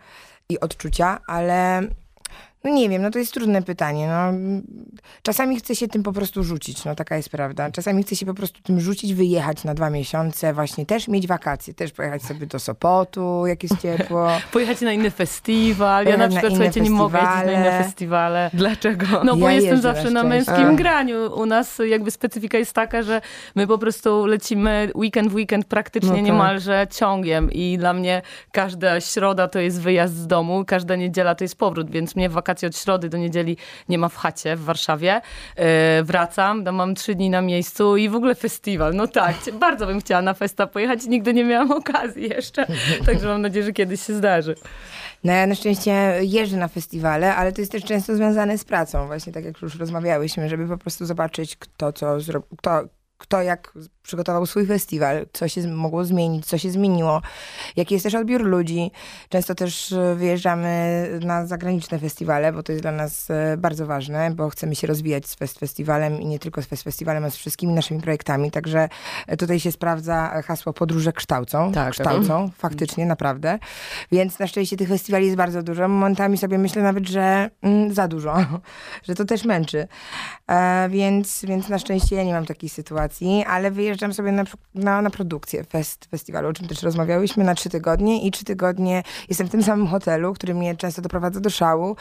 i 0.49 0.61
odczucia, 0.61 1.21
ale 1.27 1.83
No 2.67 2.73
nie 2.73 2.89
wiem, 2.89 3.03
no 3.03 3.11
to 3.11 3.19
jest 3.19 3.35
trudne 3.35 3.63
pytanie. 3.63 4.09
No, 4.09 4.33
czasami 5.23 5.57
chce 5.57 5.77
się 5.77 5.89
tym 5.89 6.03
po 6.03 6.13
prostu 6.13 6.45
rzucić, 6.45 6.85
no 6.85 6.95
taka 6.95 7.17
jest 7.17 7.29
prawda. 7.29 7.71
Czasami 7.71 8.03
chce 8.03 8.17
się 8.17 8.27
po 8.27 8.35
prostu 8.35 8.63
tym 8.63 8.81
rzucić, 8.81 9.15
wyjechać 9.15 9.65
na 9.65 9.75
dwa 9.75 9.91
miesiące, 9.91 10.55
właśnie 10.55 10.87
też 10.87 11.09
mieć 11.09 11.27
wakacje, 11.27 11.75
też 11.75 11.93
pojechać 11.93 12.23
sobie 12.23 12.47
do 12.47 12.59
Sopotu, 12.59 13.47
jak 13.47 13.63
jest 13.63 13.83
ciepło. 13.83 14.29
pojechać 14.53 14.81
na 14.81 14.93
inny 14.93 15.11
festiwal. 15.11 16.07
Ja 16.07 16.17
na 16.17 16.29
przykład, 16.29 16.53
na 16.53 16.57
słuchajcie, 16.57 16.81
nie 16.81 16.91
mogę 16.91 17.19
jeździć 17.19 17.47
na 17.47 17.53
inne 17.53 17.85
festiwale. 17.85 18.51
Dlaczego? 18.55 19.07
No 19.25 19.37
bo 19.37 19.49
ja 19.49 19.55
jestem 19.55 19.81
zawsze 19.81 20.11
na, 20.11 20.23
na 20.23 20.29
męskim 20.29 20.67
A. 20.67 20.73
graniu. 20.73 21.35
U 21.35 21.47
nas 21.47 21.79
jakby 21.89 22.11
specyfika 22.11 22.59
jest 22.59 22.73
taka, 22.73 23.03
że 23.03 23.21
my 23.55 23.67
po 23.67 23.79
prostu 23.79 24.27
lecimy 24.27 24.91
weekend 24.95 25.31
w 25.31 25.35
weekend 25.35 25.67
praktycznie 25.67 26.11
no 26.11 26.17
tak. 26.17 26.25
niemalże 26.25 26.87
ciągiem 26.91 27.53
i 27.53 27.79
dla 27.79 27.93
mnie 27.93 28.23
każda 28.53 29.01
środa 29.01 29.49
to 29.49 29.59
jest 29.59 29.81
wyjazd 29.81 30.15
z 30.15 30.27
domu, 30.27 30.65
każda 30.67 30.97
niedziela 30.97 31.35
to 31.35 31.45
jest 31.45 31.59
powrót, 31.59 31.91
więc 31.91 32.17
mnie 32.17 32.29
wakacje 32.29 32.56
od 32.65 32.77
środy 32.77 33.09
do 33.09 33.19
niedzieli 33.19 33.57
nie 33.89 33.99
ma 33.99 34.09
w 34.09 34.17
chacie 34.17 34.57
w 34.57 34.65
Warszawie. 34.65 35.21
Yy, 35.57 35.65
wracam, 36.05 36.63
no 36.63 36.73
mam 36.73 36.95
trzy 36.95 37.15
dni 37.15 37.31
na 37.31 37.43
miejscu 37.43 37.97
i 37.97 38.09
w 38.09 38.15
ogóle 38.15 38.35
festiwal. 38.35 38.95
No 38.95 39.07
tak, 39.07 39.37
bardzo 39.61 39.87
bym 39.87 40.01
chciała 40.01 40.23
na 40.23 40.35
festa 40.35 40.67
pojechać, 40.67 41.07
nigdy 41.07 41.35
nie 41.35 41.45
miałam 41.45 41.73
okazji 41.73 42.29
jeszcze, 42.29 42.67
także 43.07 43.29
mam 43.29 43.43
nadzieję, 43.43 43.65
że 43.65 43.73
kiedyś 43.73 44.07
się 44.07 44.15
zdarzy. 44.15 44.55
No 45.25 45.33
ja 45.33 45.47
na 45.47 45.55
szczęście 45.55 45.93
jeżdżę 46.21 46.57
na 46.57 46.69
festiwale, 46.69 47.37
ale 47.37 47.53
to 47.53 47.61
jest 47.61 47.73
też 47.73 47.85
często 47.85 48.17
związane 48.17 48.59
z 48.59 48.65
pracą, 48.65 49.07
właśnie 49.07 49.33
tak 49.33 49.45
jak 49.45 49.63
już 49.63 49.75
rozmawiałyśmy, 49.75 50.49
żeby 50.49 50.69
po 50.69 50.79
prostu 50.79 51.07
zobaczyć 51.07 51.57
kto 51.57 51.93
co 51.93 52.17
kto, 52.59 52.85
kto 53.19 53.43
jak 53.43 53.73
przygotował 54.07 54.47
swój 54.47 54.67
festiwal, 54.67 55.27
co 55.33 55.49
się 55.49 55.69
mogło 55.69 56.05
zmienić, 56.05 56.47
co 56.47 56.59
się 56.59 56.71
zmieniło, 56.71 57.23
jaki 57.77 57.95
jest 57.95 58.05
też 58.05 58.15
odbiór 58.15 58.43
ludzi. 58.43 58.91
Często 59.29 59.55
też 59.55 59.93
e, 59.93 60.15
wyjeżdżamy 60.15 61.09
na 61.25 61.47
zagraniczne 61.47 61.99
festiwale, 61.99 62.53
bo 62.53 62.63
to 62.63 62.73
jest 62.73 62.85
dla 62.85 62.93
nas 62.93 63.31
e, 63.31 63.57
bardzo 63.57 63.87
ważne, 63.87 64.31
bo 64.31 64.49
chcemy 64.49 64.75
się 64.75 64.87
rozwijać 64.87 65.27
z 65.27 65.35
Fest 65.35 65.59
Festiwalem 65.59 66.21
i 66.21 66.27
nie 66.27 66.39
tylko 66.39 66.63
z 66.63 66.67
Fest 66.67 66.83
Festiwalem, 66.83 67.23
ale 67.23 67.31
z 67.31 67.37
wszystkimi 67.37 67.73
naszymi 67.73 68.01
projektami. 68.01 68.51
Także 68.51 68.89
e, 69.27 69.37
tutaj 69.37 69.61
się 69.61 69.73
sprawdza 69.73 70.43
hasło 70.43 70.73
podróże 70.73 71.13
kształcą. 71.13 71.73
Tak, 71.73 71.91
kształcą, 71.91 72.49
tak. 72.49 72.59
faktycznie, 72.59 73.07
naprawdę. 73.07 73.59
Więc 74.13 74.39
na 74.39 74.47
szczęście 74.47 74.77
tych 74.77 74.89
festiwali 74.89 75.25
jest 75.25 75.37
bardzo 75.37 75.63
dużo. 75.63 75.89
Momentami 75.89 76.39
sobie 76.39 76.59
myślę 76.59 76.83
nawet, 76.83 77.09
że 77.09 77.51
mm, 77.63 77.95
za 77.95 78.09
dużo, 78.09 78.37
że 79.07 79.15
to 79.15 79.25
też 79.25 79.45
męczy. 79.45 79.89
E, 80.51 80.89
więc, 80.89 81.45
więc 81.49 81.69
na 81.69 81.79
szczęście 81.79 82.17
ja 82.17 82.25
nie 82.25 82.33
mam 82.33 82.47
takiej 82.47 82.69
sytuacji, 82.69 83.45
ale 83.49 83.71
wyjeżdżam 83.71 83.96
wyjeżdżam 83.97 84.15
sobie 84.15 84.33
na, 84.33 84.45
na, 84.75 85.03
na 85.03 85.11
produkcję 85.11 85.65
fest, 85.65 86.05
festiwalu, 86.11 86.49
o 86.49 86.53
czym 86.53 86.69
też 86.69 86.83
rozmawiałyśmy, 86.83 87.45
na 87.45 87.55
trzy 87.55 87.71
tygodnie 87.71 88.27
i 88.27 88.31
trzy 88.31 88.45
tygodnie 88.45 89.03
jestem 89.29 89.47
w 89.47 89.51
tym 89.51 89.63
samym 89.63 89.87
hotelu, 89.87 90.35
który 90.35 90.55
mnie 90.55 90.77
często 90.77 91.03
doprowadza 91.03 91.41
do 91.41 91.51
szału. 91.51 91.97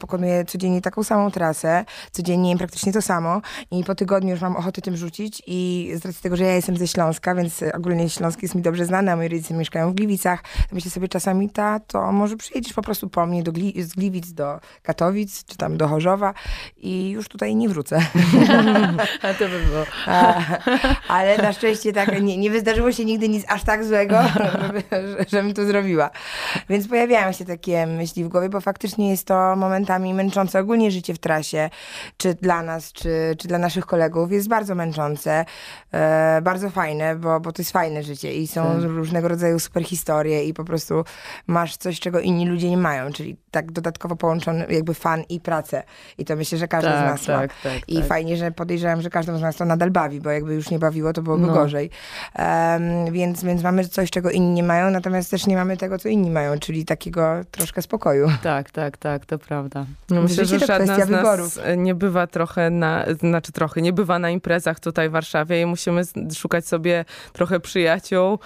Pokonuję 0.00 0.44
codziennie 0.44 0.80
taką 0.80 1.02
samą 1.02 1.30
trasę, 1.30 1.84
codziennie 2.10 2.56
praktycznie 2.56 2.92
to 2.92 3.02
samo 3.02 3.40
i 3.70 3.84
po 3.84 3.94
tygodniu 3.94 4.30
już 4.30 4.40
mam 4.40 4.56
ochotę 4.56 4.82
tym 4.82 4.96
rzucić 4.96 5.42
i 5.46 5.90
z 5.94 6.04
racji 6.06 6.22
tego, 6.22 6.36
że 6.36 6.44
ja 6.44 6.54
jestem 6.54 6.76
ze 6.76 6.88
Śląska, 6.88 7.34
więc 7.34 7.64
ogólnie 7.74 8.08
Śląsk 8.10 8.42
jest 8.42 8.54
mi 8.54 8.62
dobrze 8.62 8.84
znany, 8.84 9.12
a 9.12 9.16
moi 9.16 9.28
rodzice 9.28 9.54
mieszkają 9.54 9.90
w 9.90 9.94
Gliwicach, 9.94 10.42
to 10.42 10.74
myślę 10.74 10.90
sobie 10.90 11.08
czasami, 11.08 11.50
ta, 11.50 11.80
to 11.80 12.12
może 12.12 12.36
przyjedziesz 12.36 12.72
po 12.72 12.82
prostu 12.82 13.08
po 13.08 13.26
mnie 13.26 13.42
do 13.42 13.52
Gli 13.52 13.82
z 13.82 13.94
Gliwic 13.94 14.32
do 14.32 14.60
Katowic, 14.82 15.44
czy 15.44 15.56
tam 15.56 15.76
do 15.76 15.88
Chorzowa 15.88 16.34
i 16.76 17.10
już 17.10 17.28
tutaj 17.28 17.56
nie 17.56 17.68
wrócę. 17.68 17.98
a 19.22 19.34
to 19.34 19.48
by 19.48 19.60
było. 19.66 19.84
A, 20.06 20.42
ale 21.08 21.35
na 21.42 21.52
szczęście 21.52 21.92
tak, 21.92 22.22
nie, 22.22 22.36
nie 22.36 22.50
wydarzyło 22.50 22.92
się 22.92 23.04
nigdy 23.04 23.28
nic 23.28 23.44
aż 23.48 23.64
tak 23.64 23.84
złego, 23.84 24.18
żeby, 24.66 24.82
żebym 25.28 25.54
to 25.54 25.64
zrobiła. 25.64 26.10
Więc 26.68 26.88
pojawiają 26.88 27.32
się 27.32 27.44
takie 27.44 27.86
myśli 27.86 28.24
w 28.24 28.28
głowie, 28.28 28.48
bo 28.48 28.60
faktycznie 28.60 29.10
jest 29.10 29.26
to 29.26 29.56
momentami 29.56 30.14
męczące. 30.14 30.60
Ogólnie 30.60 30.90
życie 30.90 31.14
w 31.14 31.18
trasie, 31.18 31.70
czy 32.16 32.34
dla 32.34 32.62
nas, 32.62 32.92
czy, 32.92 33.36
czy 33.38 33.48
dla 33.48 33.58
naszych 33.58 33.86
kolegów 33.86 34.32
jest 34.32 34.48
bardzo 34.48 34.74
męczące, 34.74 35.44
e, 35.92 36.40
bardzo 36.42 36.70
fajne, 36.70 37.16
bo, 37.16 37.40
bo 37.40 37.52
to 37.52 37.62
jest 37.62 37.72
fajne 37.72 38.02
życie 38.02 38.34
i 38.34 38.46
są 38.46 38.64
tak. 38.64 38.82
różnego 38.82 39.28
rodzaju 39.28 39.58
super 39.58 39.84
historie 39.84 40.44
i 40.44 40.54
po 40.54 40.64
prostu 40.64 41.04
masz 41.46 41.76
coś, 41.76 42.00
czego 42.00 42.20
inni 42.20 42.46
ludzie 42.46 42.70
nie 42.70 42.76
mają, 42.76 43.12
czyli 43.12 43.36
tak 43.56 43.72
dodatkowo 43.72 44.16
połączony 44.16 44.66
jakby 44.68 44.94
fan 44.94 45.22
i 45.28 45.40
pracę. 45.40 45.82
I 46.18 46.24
to 46.24 46.36
myślę, 46.36 46.58
że 46.58 46.68
każdy 46.68 46.90
tak, 46.90 46.98
z 46.98 47.10
nas 47.10 47.26
tak, 47.26 47.50
ma. 47.50 47.70
Tak, 47.70 47.88
I 47.88 47.96
tak. 47.96 48.06
fajnie, 48.06 48.36
że 48.36 48.50
podejrzewam, 48.50 49.02
że 49.02 49.10
każdy 49.10 49.38
z 49.38 49.40
nas 49.40 49.56
to 49.56 49.64
nadal 49.64 49.90
bawi, 49.90 50.20
bo 50.20 50.30
jakby 50.30 50.54
już 50.54 50.70
nie 50.70 50.78
bawiło, 50.78 51.12
to 51.12 51.22
byłoby 51.22 51.46
no. 51.46 51.52
gorzej. 51.52 51.90
Um, 52.38 53.12
więc, 53.12 53.44
więc 53.44 53.62
mamy 53.62 53.88
coś, 53.88 54.10
czego 54.10 54.30
inni 54.30 54.50
nie 54.50 54.62
mają, 54.62 54.90
natomiast 54.90 55.30
też 55.30 55.46
nie 55.46 55.56
mamy 55.56 55.76
tego, 55.76 55.98
co 55.98 56.08
inni 56.08 56.30
mają, 56.30 56.58
czyli 56.58 56.84
takiego 56.84 57.40
troszkę 57.50 57.82
spokoju. 57.82 58.28
Tak, 58.42 58.70
tak, 58.70 58.96
tak, 58.96 59.26
to 59.26 59.38
prawda. 59.38 59.86
No 60.10 60.22
myślę, 60.22 60.44
że 60.44 60.58
żadna 60.58 61.04
z 61.04 61.08
wyborów. 61.08 61.58
nie 61.76 61.94
bywa 61.94 62.26
trochę 62.26 62.70
na, 62.70 63.04
znaczy 63.20 63.52
trochę, 63.52 63.82
nie 63.82 63.92
bywa 63.92 64.18
na 64.18 64.30
imprezach 64.30 64.80
tutaj 64.80 65.08
w 65.08 65.12
Warszawie 65.12 65.60
i 65.60 65.66
musimy 65.66 66.02
szukać 66.34 66.66
sobie 66.66 67.04
trochę 67.32 67.60
przyjaciół, 67.60 68.38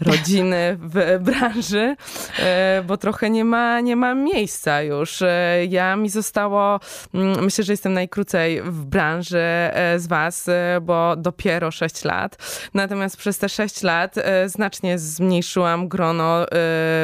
rodziny 0.00 0.78
w 0.80 1.18
branży, 1.28 1.96
e, 2.38 2.82
bo 2.86 2.96
trochę 2.96 3.30
nie 3.30 3.44
ma, 3.44 3.80
nie 3.80 3.96
ma 3.96 4.14
miejsca 4.14 4.82
już. 4.82 5.22
E, 5.22 5.64
ja 5.68 5.96
mi 5.96 6.08
zostało, 6.08 6.80
mm, 7.14 7.44
myślę, 7.44 7.64
że 7.64 7.72
jestem 7.72 7.92
najkrócej 7.92 8.62
w 8.62 8.84
branży 8.84 9.38
e, 9.38 9.98
z 9.98 10.06
was, 10.06 10.46
bo 10.82 11.16
dopiero 11.16 11.70
6 11.70 12.04
lat. 12.04 12.36
Natomiast 12.74 13.16
przez 13.16 13.38
te 13.38 13.48
6 13.48 13.82
lat 13.82 14.14
znacznie 14.46 14.98
zmniejszyłam 14.98 15.88
grono 15.88 16.46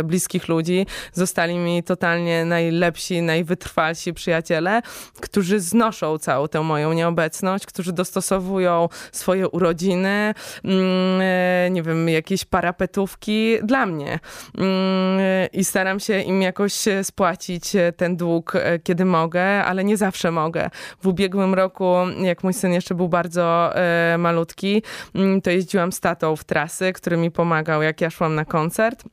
bliskich 0.04 0.48
ludzi. 0.48 0.86
Zostali 1.12 1.58
mi 1.58 1.82
totalnie 1.82 2.44
najlepsi, 2.44 3.22
najwytrwalsi 3.22 4.14
przyjaciele, 4.14 4.82
którzy 5.20 5.60
znoszą 5.60 6.18
całą 6.18 6.48
tę 6.48 6.60
moją 6.60 6.92
nieobecność, 6.92 7.66
którzy 7.66 7.92
dostosowują 7.92 8.88
swoje 9.12 9.48
urodziny, 9.48 10.34
mm, 10.64 11.72
nie 11.72 11.82
wiem, 11.82 12.08
jakieś 12.08 12.44
parapety 12.44 12.83
petówki 12.84 13.58
dla 13.62 13.86
mnie. 13.86 14.18
Mm, 14.58 15.20
I 15.52 15.64
staram 15.64 16.00
się 16.00 16.20
im 16.20 16.42
jakoś 16.42 16.74
spłacić 17.02 17.72
ten 17.96 18.16
dług, 18.16 18.56
e, 18.56 18.78
kiedy 18.78 19.04
mogę, 19.04 19.64
ale 19.64 19.84
nie 19.84 19.96
zawsze 19.96 20.30
mogę. 20.30 20.70
W 21.02 21.06
ubiegłym 21.06 21.54
roku, 21.54 21.94
jak 22.22 22.44
mój 22.44 22.54
syn 22.54 22.72
jeszcze 22.72 22.94
był 22.94 23.08
bardzo 23.08 23.76
e, 23.76 24.18
malutki, 24.18 24.82
mm, 25.14 25.40
to 25.40 25.50
jeździłam 25.50 25.92
z 25.92 26.00
tatą 26.00 26.36
w 26.36 26.44
trasy, 26.44 26.92
który 26.92 27.16
mi 27.16 27.30
pomagał, 27.30 27.82
jak 27.82 28.00
ja 28.00 28.10
szłam 28.10 28.34
na 28.34 28.44
koncert. 28.44 29.04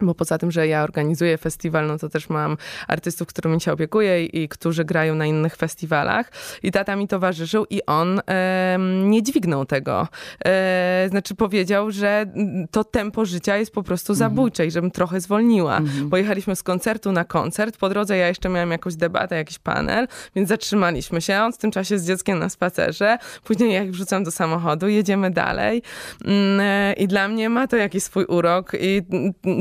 Bo 0.00 0.14
poza 0.14 0.38
tym, 0.38 0.50
że 0.50 0.68
ja 0.68 0.82
organizuję 0.82 1.38
festiwal, 1.38 1.86
no 1.86 1.98
to 1.98 2.08
też 2.08 2.28
mam 2.28 2.56
artystów, 2.88 3.28
którymi 3.28 3.60
się 3.60 3.72
opiekuję 3.72 4.24
i, 4.24 4.42
i 4.42 4.48
którzy 4.48 4.84
grają 4.84 5.14
na 5.14 5.26
innych 5.26 5.56
festiwalach. 5.56 6.32
I 6.62 6.72
tata 6.72 6.96
mi 6.96 7.08
towarzyszył 7.08 7.66
i 7.70 7.86
on 7.86 8.20
e, 8.28 8.78
nie 9.04 9.22
dźwignął 9.22 9.66
tego. 9.66 10.08
E, 10.44 11.06
znaczy 11.10 11.34
powiedział, 11.34 11.90
że 11.90 12.26
to 12.70 12.84
tempo 12.84 13.24
życia 13.24 13.56
jest 13.56 13.72
po 13.72 13.82
prostu 13.82 14.12
mhm. 14.12 14.30
zabójcze 14.30 14.62
mm. 14.62 14.68
i 14.68 14.70
żebym 14.70 14.90
trochę 14.90 15.20
zwolniła. 15.20 15.76
Mm. 15.76 16.10
Pojechaliśmy 16.10 16.56
z 16.56 16.62
koncertu 16.62 17.12
na 17.12 17.24
koncert. 17.24 17.76
Po 17.76 17.88
drodze 17.88 18.16
ja 18.16 18.28
jeszcze 18.28 18.48
miałam 18.48 18.70
jakąś 18.70 18.96
debatę, 18.96 19.36
jakiś 19.36 19.58
panel, 19.58 20.08
więc 20.34 20.48
zatrzymaliśmy 20.48 21.20
się. 21.20 21.40
On 21.40 21.52
w 21.52 21.58
tym 21.58 21.70
czasie 21.70 21.98
z 21.98 22.06
dzieckiem 22.06 22.38
na 22.38 22.48
spacerze. 22.48 23.18
Później 23.44 23.72
jak 23.72 23.90
wrzucam 23.90 24.24
do 24.24 24.30
samochodu, 24.30 24.88
jedziemy 24.88 25.30
dalej. 25.30 25.82
Mm, 26.24 26.60
e, 26.60 26.92
I 26.92 27.08
dla 27.08 27.28
mnie 27.28 27.48
ma 27.48 27.66
to 27.66 27.76
jakiś 27.76 28.02
swój 28.02 28.24
urok 28.24 28.72
i 28.80 29.02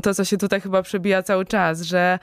to, 0.03 0.13
co 0.13 0.24
się 0.25 0.38
tutaj 0.38 0.61
chyba 0.61 0.81
przebija 0.81 1.23
cały 1.23 1.45
czas, 1.45 1.81
że 1.81 2.19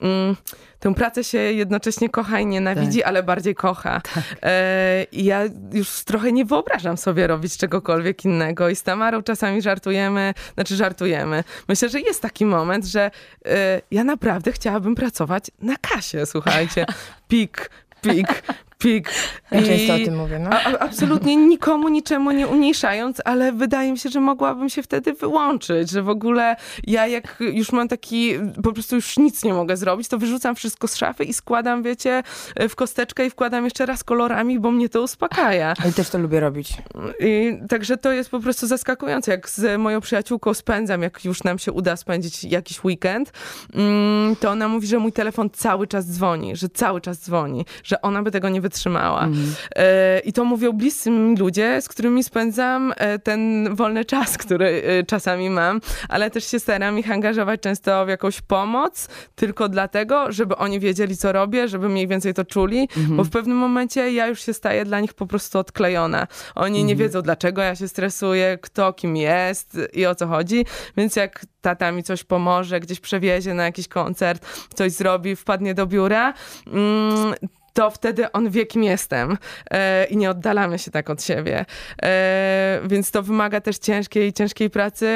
mm, 0.00 0.36
tę 0.80 0.94
pracę 0.94 1.24
się 1.24 1.38
jednocześnie 1.38 2.08
kocha 2.08 2.40
i 2.40 2.46
nienawidzi, 2.46 2.98
tak. 2.98 3.08
ale 3.08 3.22
bardziej 3.22 3.54
kocha. 3.54 4.00
Tak. 4.14 4.24
E, 4.42 5.06
I 5.12 5.24
ja 5.24 5.42
już 5.72 6.04
trochę 6.04 6.32
nie 6.32 6.44
wyobrażam 6.44 6.96
sobie 6.96 7.26
robić 7.26 7.56
czegokolwiek 7.56 8.24
innego 8.24 8.68
i 8.68 8.76
z 8.76 8.82
Tamarą 8.82 9.22
czasami 9.22 9.62
żartujemy, 9.62 10.34
znaczy 10.54 10.76
żartujemy. 10.76 11.44
Myślę, 11.68 11.88
że 11.88 12.00
jest 12.00 12.22
taki 12.22 12.46
moment, 12.46 12.84
że 12.84 13.10
e, 13.46 13.80
ja 13.90 14.04
naprawdę 14.04 14.52
chciałabym 14.52 14.94
pracować 14.94 15.50
na 15.62 15.76
kasie, 15.76 16.26
słuchajcie. 16.26 16.86
Pik, 17.28 17.70
pik, 18.02 18.42
pik. 18.78 19.10
Ja 19.50 19.62
często 19.62 19.94
o 19.94 19.98
tym 19.98 20.16
mówię, 20.16 20.38
no. 20.38 20.50
A, 20.50 20.78
absolutnie 20.78 21.36
nikomu, 21.36 21.88
niczemu 21.88 22.30
nie 22.30 22.46
umniejszając, 22.48 23.22
ale 23.24 23.52
wydaje 23.52 23.92
mi 23.92 23.98
się, 23.98 24.08
że 24.08 24.20
mogłabym 24.20 24.68
się 24.68 24.82
wtedy 24.82 25.12
wyłączyć, 25.12 25.90
że 25.90 26.02
w 26.02 26.08
ogóle 26.08 26.56
ja 26.86 27.06
jak 27.06 27.36
już 27.40 27.72
mam 27.72 27.88
taki, 27.88 28.32
po 28.62 28.72
prostu 28.72 28.94
już 28.94 29.16
nic 29.16 29.44
nie 29.44 29.54
mogę 29.54 29.76
zrobić, 29.76 30.08
to 30.08 30.18
wyrzucam 30.18 30.54
wszystko 30.56 30.88
z 30.88 30.96
szafy 30.96 31.24
i 31.24 31.34
składam, 31.34 31.82
wiecie, 31.82 32.22
w 32.68 32.74
kosteczkę 32.74 33.26
i 33.26 33.30
wkładam 33.30 33.64
jeszcze 33.64 33.86
raz 33.86 34.04
kolorami, 34.04 34.58
bo 34.58 34.70
mnie 34.70 34.88
to 34.88 35.02
uspokaja. 35.02 35.74
I 35.90 35.92
też 35.92 36.10
to 36.10 36.18
lubię 36.18 36.40
robić. 36.40 36.72
I, 37.20 37.58
także 37.68 37.96
to 37.96 38.12
jest 38.12 38.30
po 38.30 38.40
prostu 38.40 38.66
zaskakujące, 38.66 39.30
jak 39.30 39.50
z 39.50 39.80
moją 39.80 40.00
przyjaciółką 40.00 40.54
spędzam, 40.54 41.02
jak 41.02 41.24
już 41.24 41.44
nam 41.44 41.58
się 41.58 41.72
uda 41.72 41.96
spędzić 41.96 42.44
jakiś 42.44 42.84
weekend, 42.84 43.32
mm, 43.74 44.36
to 44.36 44.50
ona 44.50 44.68
mówi, 44.68 44.86
że 44.86 44.98
mój 44.98 45.12
telefon 45.12 45.50
cały 45.50 45.86
czas 45.86 46.06
dzwoni, 46.06 46.56
że 46.56 46.68
cały 46.68 47.00
czas 47.00 47.18
dzwoni, 47.18 47.66
że 47.84 48.02
ona 48.02 48.22
by 48.22 48.30
tego 48.30 48.48
nie 48.48 48.60
wytrzymała. 48.66 49.24
Mhm. 49.24 49.54
E, 49.76 50.18
I 50.18 50.32
to 50.32 50.44
mówią 50.44 50.72
bliscy 50.72 51.10
mi 51.10 51.36
ludzie, 51.36 51.80
z 51.82 51.88
którymi 51.88 52.24
spędzam 52.24 52.92
e, 52.96 53.18
ten 53.18 53.68
wolny 53.74 54.04
czas, 54.04 54.38
który 54.38 54.82
e, 54.86 55.04
czasami 55.04 55.50
mam, 55.50 55.80
ale 56.08 56.30
też 56.30 56.50
się 56.50 56.60
staram 56.60 56.98
ich 56.98 57.10
angażować 57.10 57.60
często 57.60 58.06
w 58.06 58.08
jakąś 58.08 58.40
pomoc, 58.40 59.08
tylko 59.34 59.68
dlatego, 59.68 60.32
żeby 60.32 60.56
oni 60.56 60.80
wiedzieli, 60.80 61.16
co 61.16 61.32
robię, 61.32 61.68
żeby 61.68 61.88
mniej 61.88 62.08
więcej 62.08 62.34
to 62.34 62.44
czuli, 62.44 62.80
mhm. 62.80 63.16
bo 63.16 63.24
w 63.24 63.30
pewnym 63.30 63.56
momencie 63.56 64.12
ja 64.12 64.26
już 64.26 64.42
się 64.42 64.52
staję 64.52 64.84
dla 64.84 65.00
nich 65.00 65.14
po 65.14 65.26
prostu 65.26 65.58
odklejona. 65.58 66.26
Oni 66.54 66.78
mhm. 66.78 66.86
nie 66.86 66.96
wiedzą, 66.96 67.22
dlaczego 67.22 67.62
ja 67.62 67.74
się 67.74 67.88
stresuję, 67.88 68.58
kto 68.62 68.92
kim 68.92 69.16
jest 69.16 69.78
i 69.92 70.06
o 70.06 70.14
co 70.14 70.26
chodzi, 70.26 70.64
więc 70.96 71.16
jak 71.16 71.46
tata 71.60 71.92
mi 71.92 72.02
coś 72.02 72.24
pomoże, 72.24 72.80
gdzieś 72.80 73.00
przewiezie 73.00 73.54
na 73.54 73.64
jakiś 73.64 73.88
koncert, 73.88 74.46
coś 74.74 74.92
zrobi, 74.92 75.36
wpadnie 75.36 75.74
do 75.74 75.86
biura, 75.86 76.34
mm, 76.66 77.34
to 77.76 77.90
wtedy 77.90 78.32
on 78.32 78.50
wie, 78.50 78.66
kim 78.66 78.84
jestem 78.84 79.38
e, 79.70 80.04
i 80.04 80.16
nie 80.16 80.30
oddalamy 80.30 80.78
się 80.78 80.90
tak 80.90 81.10
od 81.10 81.22
siebie. 81.22 81.64
E, 82.02 82.80
więc 82.86 83.10
to 83.10 83.22
wymaga 83.22 83.60
też 83.60 83.78
ciężkiej, 83.78 84.32
ciężkiej 84.32 84.70
pracy, 84.70 85.06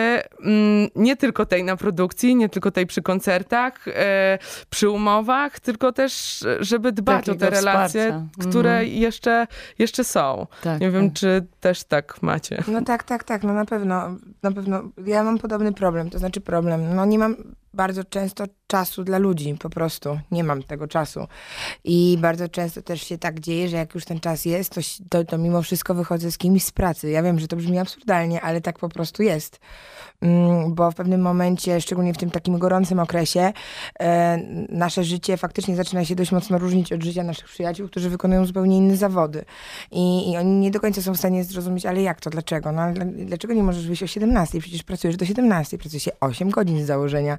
mm, 0.44 0.88
nie 0.96 1.16
tylko 1.16 1.46
tej 1.46 1.64
na 1.64 1.76
produkcji, 1.76 2.36
nie 2.36 2.48
tylko 2.48 2.70
tej 2.70 2.86
przy 2.86 3.02
koncertach, 3.02 3.88
e, 3.88 4.38
przy 4.70 4.90
umowach, 4.90 5.60
tylko 5.60 5.92
też, 5.92 6.44
żeby 6.60 6.92
dbać 6.92 7.26
Takiego 7.26 7.46
o 7.46 7.50
te 7.50 7.56
relacje, 7.56 8.04
wsparcia. 8.04 8.50
które 8.50 8.70
mhm. 8.70 8.88
jeszcze, 8.88 9.46
jeszcze 9.78 10.04
są. 10.04 10.46
Tak, 10.62 10.80
nie 10.80 10.90
wiem, 10.90 11.10
tak. 11.10 11.18
czy 11.18 11.46
też 11.60 11.84
tak 11.84 12.22
macie. 12.22 12.62
No 12.68 12.82
tak, 12.82 13.04
tak, 13.04 13.24
tak, 13.24 13.42
no 13.42 13.52
na 13.52 13.64
pewno, 13.64 14.16
na 14.42 14.52
pewno. 14.52 14.82
Ja 15.06 15.24
mam 15.24 15.38
podobny 15.38 15.72
problem, 15.72 16.10
to 16.10 16.18
znaczy 16.18 16.40
problem, 16.40 16.94
no 16.94 17.06
nie 17.06 17.18
mam 17.18 17.36
bardzo 17.74 18.04
często 18.04 18.44
czasu 18.66 19.04
dla 19.04 19.18
ludzi, 19.18 19.56
po 19.60 19.70
prostu 19.70 20.20
nie 20.30 20.44
mam 20.44 20.62
tego 20.62 20.88
czasu. 20.88 21.26
I 21.84 22.18
bardzo 22.20 22.48
często 22.48 22.82
też 22.82 23.02
się 23.02 23.18
tak 23.18 23.40
dzieje, 23.40 23.68
że 23.68 23.76
jak 23.76 23.94
już 23.94 24.04
ten 24.04 24.20
czas 24.20 24.44
jest, 24.44 24.74
to, 24.74 24.80
to, 25.08 25.24
to 25.24 25.38
mimo 25.38 25.62
wszystko 25.62 25.94
wychodzę 25.94 26.32
z 26.32 26.38
kimś 26.38 26.64
z 26.64 26.70
pracy. 26.70 27.10
Ja 27.10 27.22
wiem, 27.22 27.38
że 27.38 27.48
to 27.48 27.56
brzmi 27.56 27.78
absurdalnie, 27.78 28.40
ale 28.40 28.60
tak 28.60 28.78
po 28.78 28.88
prostu 28.88 29.22
jest. 29.22 29.60
Mm, 30.20 30.74
bo 30.74 30.90
w 30.90 30.94
pewnym 30.94 31.20
momencie, 31.20 31.80
szczególnie 31.80 32.14
w 32.14 32.18
tym 32.18 32.30
takim 32.30 32.58
gorącym 32.58 32.98
okresie, 32.98 33.52
e, 34.00 34.38
nasze 34.68 35.04
życie 35.04 35.36
faktycznie 35.36 35.76
zaczyna 35.76 36.04
się 36.04 36.14
dość 36.14 36.32
mocno 36.32 36.58
różnić 36.58 36.92
od 36.92 37.02
życia 37.02 37.22
naszych 37.22 37.48
przyjaciół, 37.48 37.88
którzy 37.88 38.10
wykonują 38.10 38.46
zupełnie 38.46 38.76
inne 38.76 38.96
zawody. 38.96 39.44
I, 39.90 40.32
i 40.32 40.36
oni 40.36 40.58
nie 40.58 40.70
do 40.70 40.80
końca 40.80 41.02
są 41.02 41.14
w 41.14 41.16
stanie 41.16 41.44
zrozumieć, 41.44 41.86
ale 41.86 42.02
jak 42.02 42.20
to, 42.20 42.30
dlaczego? 42.30 42.72
No, 42.72 42.82
dlaczego 43.26 43.54
nie 43.54 43.62
możesz 43.62 43.86
wyjść 43.86 44.02
o 44.02 44.06
17? 44.06 44.60
Przecież 44.60 44.82
pracujesz 44.82 45.16
do 45.16 45.24
17, 45.24 45.78
pracuje 45.78 46.00
się 46.00 46.10
8 46.20 46.50
godzin 46.50 46.84
z 46.84 46.86
założenia. 46.86 47.38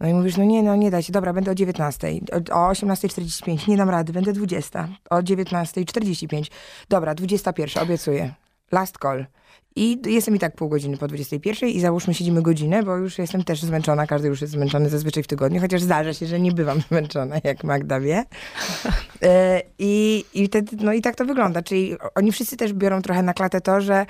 No 0.00 0.08
i 0.08 0.14
mówisz, 0.14 0.36
no 0.36 0.44
nie, 0.44 0.62
no 0.62 0.76
nie 0.76 0.90
da 0.90 1.02
się, 1.02 1.12
dobra, 1.12 1.32
będę 1.32 1.50
o 1.50 1.54
19, 1.54 2.08
o 2.52 2.70
18.45, 2.70 3.68
nie 3.68 3.76
dam 3.76 3.90
rady, 3.90 4.12
będę 4.12 4.32
20, 4.32 4.88
o 5.10 5.16
19.45, 5.16 6.50
dobra, 6.88 7.14
21, 7.14 7.82
obiecuję. 7.82 8.34
Last 8.72 8.98
call. 9.02 9.26
I 9.76 9.98
jestem 10.06 10.36
i 10.36 10.38
tak 10.38 10.54
pół 10.54 10.68
godziny 10.68 10.96
po 10.96 11.08
21 11.08 11.68
i 11.68 11.80
załóżmy 11.80 12.14
siedzimy 12.14 12.42
godzinę, 12.42 12.82
bo 12.82 12.96
już 12.96 13.18
jestem 13.18 13.44
też 13.44 13.62
zmęczona, 13.62 14.06
każdy 14.06 14.28
już 14.28 14.40
jest 14.40 14.52
zmęczony 14.52 14.88
zazwyczaj 14.88 15.22
w 15.22 15.26
tygodniu, 15.26 15.60
chociaż 15.60 15.82
zdarza 15.82 16.14
się, 16.14 16.26
że 16.26 16.40
nie 16.40 16.52
bywam 16.52 16.80
zmęczona, 16.88 17.36
jak 17.44 17.64
Magda 17.64 18.00
wie. 18.00 18.24
E, 19.22 19.62
I, 19.78 20.24
i, 20.34 20.46
wtedy, 20.46 20.76
no 20.80 20.92
i 20.92 21.02
tak 21.02 21.16
to 21.16 21.24
wygląda, 21.24 21.62
czyli 21.62 21.96
oni 22.14 22.32
wszyscy 22.32 22.56
też 22.56 22.72
biorą 22.72 23.02
trochę 23.02 23.22
na 23.22 23.34
klatę 23.34 23.60
to, 23.60 23.80
że, 23.80 24.06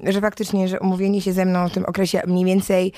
że 0.00 0.20
faktycznie, 0.20 0.68
że 0.68 0.80
umówienie 0.80 1.20
się 1.20 1.32
ze 1.32 1.44
mną 1.44 1.68
w 1.68 1.72
tym 1.72 1.84
okresie 1.84 2.22
mniej 2.26 2.44
więcej 2.44 2.92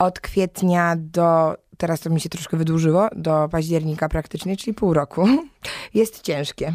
od 0.00 0.20
kwietnia 0.20 0.96
do 0.98 1.56
teraz 1.80 2.00
to 2.00 2.10
mi 2.10 2.20
się 2.20 2.28
troszkę 2.28 2.56
wydłużyło, 2.56 3.08
do 3.16 3.48
października 3.48 4.08
praktycznie, 4.08 4.56
czyli 4.56 4.74
pół 4.74 4.94
roku, 4.94 5.28
jest 5.94 6.22
ciężkie. 6.22 6.72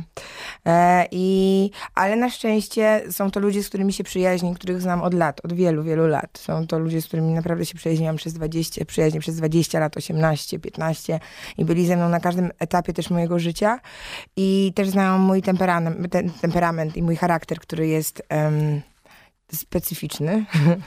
E, 0.66 1.06
i, 1.12 1.72
ale 1.96 2.16
na 2.16 2.30
szczęście 2.30 3.04
są 3.12 3.32
to 3.32 3.40
ludzie, 3.40 3.64
z 3.64 3.70
którymi 3.70 3.94
się 3.94 4.04
przyjaźni, 4.04 4.56
których 4.56 4.82
znam 4.82 5.02
od 5.02 5.14
lat, 5.14 5.46
od 5.46 5.54
wielu, 5.54 5.84
wielu 5.84 6.08
lat. 6.08 6.38
Są 6.38 6.68
to 6.68 6.80
ludzie, 6.80 7.02
z 7.02 7.08
którymi 7.08 7.34
naprawdę 7.34 7.66
się 7.66 7.76
przyjaźniłam 7.76 8.16
przez 8.16 8.34
20, 8.34 8.86
przyjaźnie 8.86 9.20
przez 9.20 9.36
20 9.36 9.80
lat, 9.80 9.98
18, 9.98 10.60
15 10.60 11.20
i 11.58 11.66
byli 11.66 11.86
ze 11.86 11.96
mną 11.96 12.10
na 12.10 12.20
każdym 12.20 12.52
etapie 12.60 12.94
też 12.94 13.10
mojego 13.10 13.40
życia 13.40 13.80
i 14.36 14.72
też 14.76 14.90
znają 14.90 15.18
mój 15.18 15.42
temperament, 15.42 15.98
temperament 16.42 16.98
i 16.98 17.04
mój 17.04 17.16
charakter, 17.16 17.60
który 17.60 17.88
jest... 17.88 18.24
Um, 18.32 18.82
specyficzny 19.54 20.46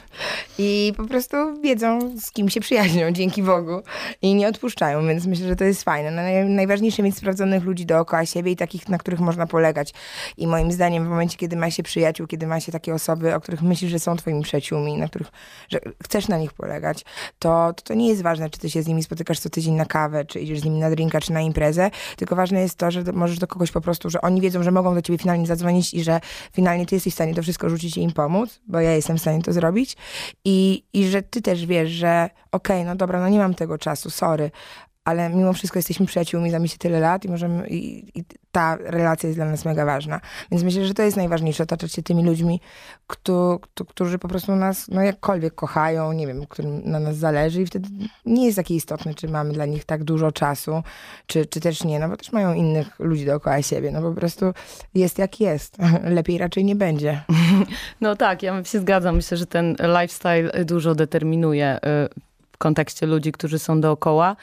i 0.58 0.92
po 0.96 1.04
prostu 1.04 1.36
wiedzą, 1.62 2.16
z 2.20 2.30
kim 2.30 2.48
się 2.48 2.60
przyjaźnią, 2.60 3.10
dzięki 3.10 3.42
Bogu 3.42 3.82
i 4.22 4.34
nie 4.34 4.48
odpuszczają, 4.48 5.06
więc 5.06 5.26
myślę, 5.26 5.48
że 5.48 5.56
to 5.56 5.64
jest 5.64 5.82
fajne. 5.82 6.10
No, 6.10 6.22
najważniejsze 6.54 7.02
mieć 7.02 7.16
sprawdzonych 7.16 7.64
ludzi 7.64 7.86
dookoła 7.86 8.26
siebie 8.26 8.52
i 8.52 8.56
takich, 8.56 8.88
na 8.88 8.98
których 8.98 9.20
można 9.20 9.46
polegać. 9.46 9.94
I 10.36 10.46
moim 10.46 10.72
zdaniem 10.72 11.04
w 11.04 11.08
momencie, 11.08 11.36
kiedy 11.36 11.56
ma 11.56 11.70
się 11.70 11.82
przyjaciół, 11.82 12.26
kiedy 12.26 12.46
ma 12.46 12.60
się 12.60 12.72
takie 12.72 12.94
osoby, 12.94 13.34
o 13.34 13.40
których 13.40 13.62
myślisz, 13.62 13.90
że 13.90 13.98
są 13.98 14.16
twoimi 14.16 14.42
przyjaciółmi, 14.42 14.96
na 14.96 15.08
których 15.08 15.28
że 15.68 15.80
chcesz 16.04 16.28
na 16.28 16.38
nich 16.38 16.52
polegać, 16.52 17.04
to, 17.38 17.72
to, 17.76 17.82
to 17.82 17.94
nie 17.94 18.08
jest 18.08 18.22
ważne, 18.22 18.50
czy 18.50 18.58
ty 18.58 18.70
się 18.70 18.82
z 18.82 18.86
nimi 18.86 19.02
spotykasz 19.02 19.40
co 19.40 19.50
tydzień 19.50 19.74
na 19.74 19.84
kawę, 19.84 20.24
czy 20.24 20.40
idziesz 20.40 20.60
z 20.60 20.64
nimi 20.64 20.78
na 20.78 20.90
drinka, 20.90 21.20
czy 21.20 21.32
na 21.32 21.40
imprezę, 21.40 21.90
tylko 22.16 22.36
ważne 22.36 22.60
jest 22.60 22.74
to, 22.74 22.90
że 22.90 23.02
możesz 23.12 23.38
do 23.38 23.46
kogoś 23.46 23.70
po 23.70 23.80
prostu, 23.80 24.10
że 24.10 24.20
oni 24.20 24.40
wiedzą, 24.40 24.62
że 24.62 24.70
mogą 24.70 24.94
do 24.94 25.02
ciebie 25.02 25.18
finalnie 25.18 25.46
zadzwonić 25.46 25.94
i 25.94 26.02
że 26.02 26.20
finalnie 26.52 26.86
ty 26.86 26.96
jesteś 26.96 27.12
w 27.12 27.16
stanie 27.16 27.34
to 27.34 27.42
wszystko 27.42 27.70
rzucić 27.70 27.96
i 27.96 28.02
im 28.02 28.12
pomóc, 28.12 28.47
bo 28.66 28.80
ja 28.80 28.92
jestem 28.92 29.18
w 29.18 29.20
stanie 29.20 29.42
to 29.42 29.52
zrobić. 29.52 29.96
I, 30.44 30.84
i 30.92 31.08
że 31.08 31.22
ty 31.22 31.42
też 31.42 31.66
wiesz, 31.66 31.90
że 31.90 32.30
okej, 32.52 32.76
okay, 32.76 32.84
no 32.84 32.96
dobra, 32.96 33.20
no 33.20 33.28
nie 33.28 33.38
mam 33.38 33.54
tego 33.54 33.78
czasu, 33.78 34.10
sorry, 34.10 34.50
ale 35.08 35.30
mimo 35.30 35.52
wszystko 35.52 35.78
jesteśmy 35.78 36.06
przyjaciółmi, 36.06 36.50
znamy 36.50 36.68
się 36.68 36.78
tyle 36.78 37.00
lat 37.00 37.24
i 37.24 37.28
możemy, 37.28 37.68
i, 37.68 38.10
i, 38.18 38.24
ta 38.52 38.76
relacja 38.76 39.28
jest 39.28 39.38
dla 39.38 39.44
nas 39.44 39.64
mega 39.64 39.84
ważna. 39.84 40.20
Więc 40.50 40.64
myślę, 40.64 40.86
że 40.86 40.94
to 40.94 41.02
jest 41.02 41.16
najważniejsze, 41.16 41.62
otaczać 41.62 41.92
się 41.92 42.02
tymi 42.02 42.24
ludźmi, 42.24 42.60
kto, 43.06 43.58
kto, 43.62 43.84
którzy 43.84 44.18
po 44.18 44.28
prostu 44.28 44.56
nas, 44.56 44.88
no 44.88 45.02
jakkolwiek 45.02 45.54
kochają, 45.54 46.12
nie 46.12 46.26
wiem, 46.26 46.46
którym 46.46 46.90
na 46.90 47.00
nas 47.00 47.16
zależy 47.16 47.62
i 47.62 47.66
wtedy 47.66 47.88
nie 48.26 48.46
jest 48.46 48.56
takie 48.56 48.74
istotne, 48.74 49.14
czy 49.14 49.28
mamy 49.28 49.52
dla 49.52 49.66
nich 49.66 49.84
tak 49.84 50.04
dużo 50.04 50.32
czasu, 50.32 50.82
czy, 51.26 51.46
czy 51.46 51.60
też 51.60 51.84
nie, 51.84 51.98
no 52.00 52.08
bo 52.08 52.16
też 52.16 52.32
mają 52.32 52.54
innych 52.54 52.98
ludzi 52.98 53.26
dookoła 53.26 53.62
siebie, 53.62 53.92
no 53.92 54.02
po 54.02 54.12
prostu 54.12 54.52
jest 54.94 55.18
jak 55.18 55.40
jest. 55.40 55.76
Lepiej 56.18 56.38
raczej 56.38 56.64
nie 56.64 56.76
będzie. 56.76 57.20
No 58.00 58.16
tak, 58.16 58.42
ja 58.42 58.64
się 58.64 58.80
zgadzam. 58.80 59.16
Myślę, 59.16 59.36
że 59.36 59.46
ten 59.46 59.76
lifestyle 60.00 60.64
dużo 60.64 60.94
determinuje 60.94 61.76
y, 61.76 61.78
w 62.52 62.58
kontekście 62.58 63.06
ludzi, 63.06 63.32
którzy 63.32 63.58
są 63.58 63.80
dookoła. 63.80 64.36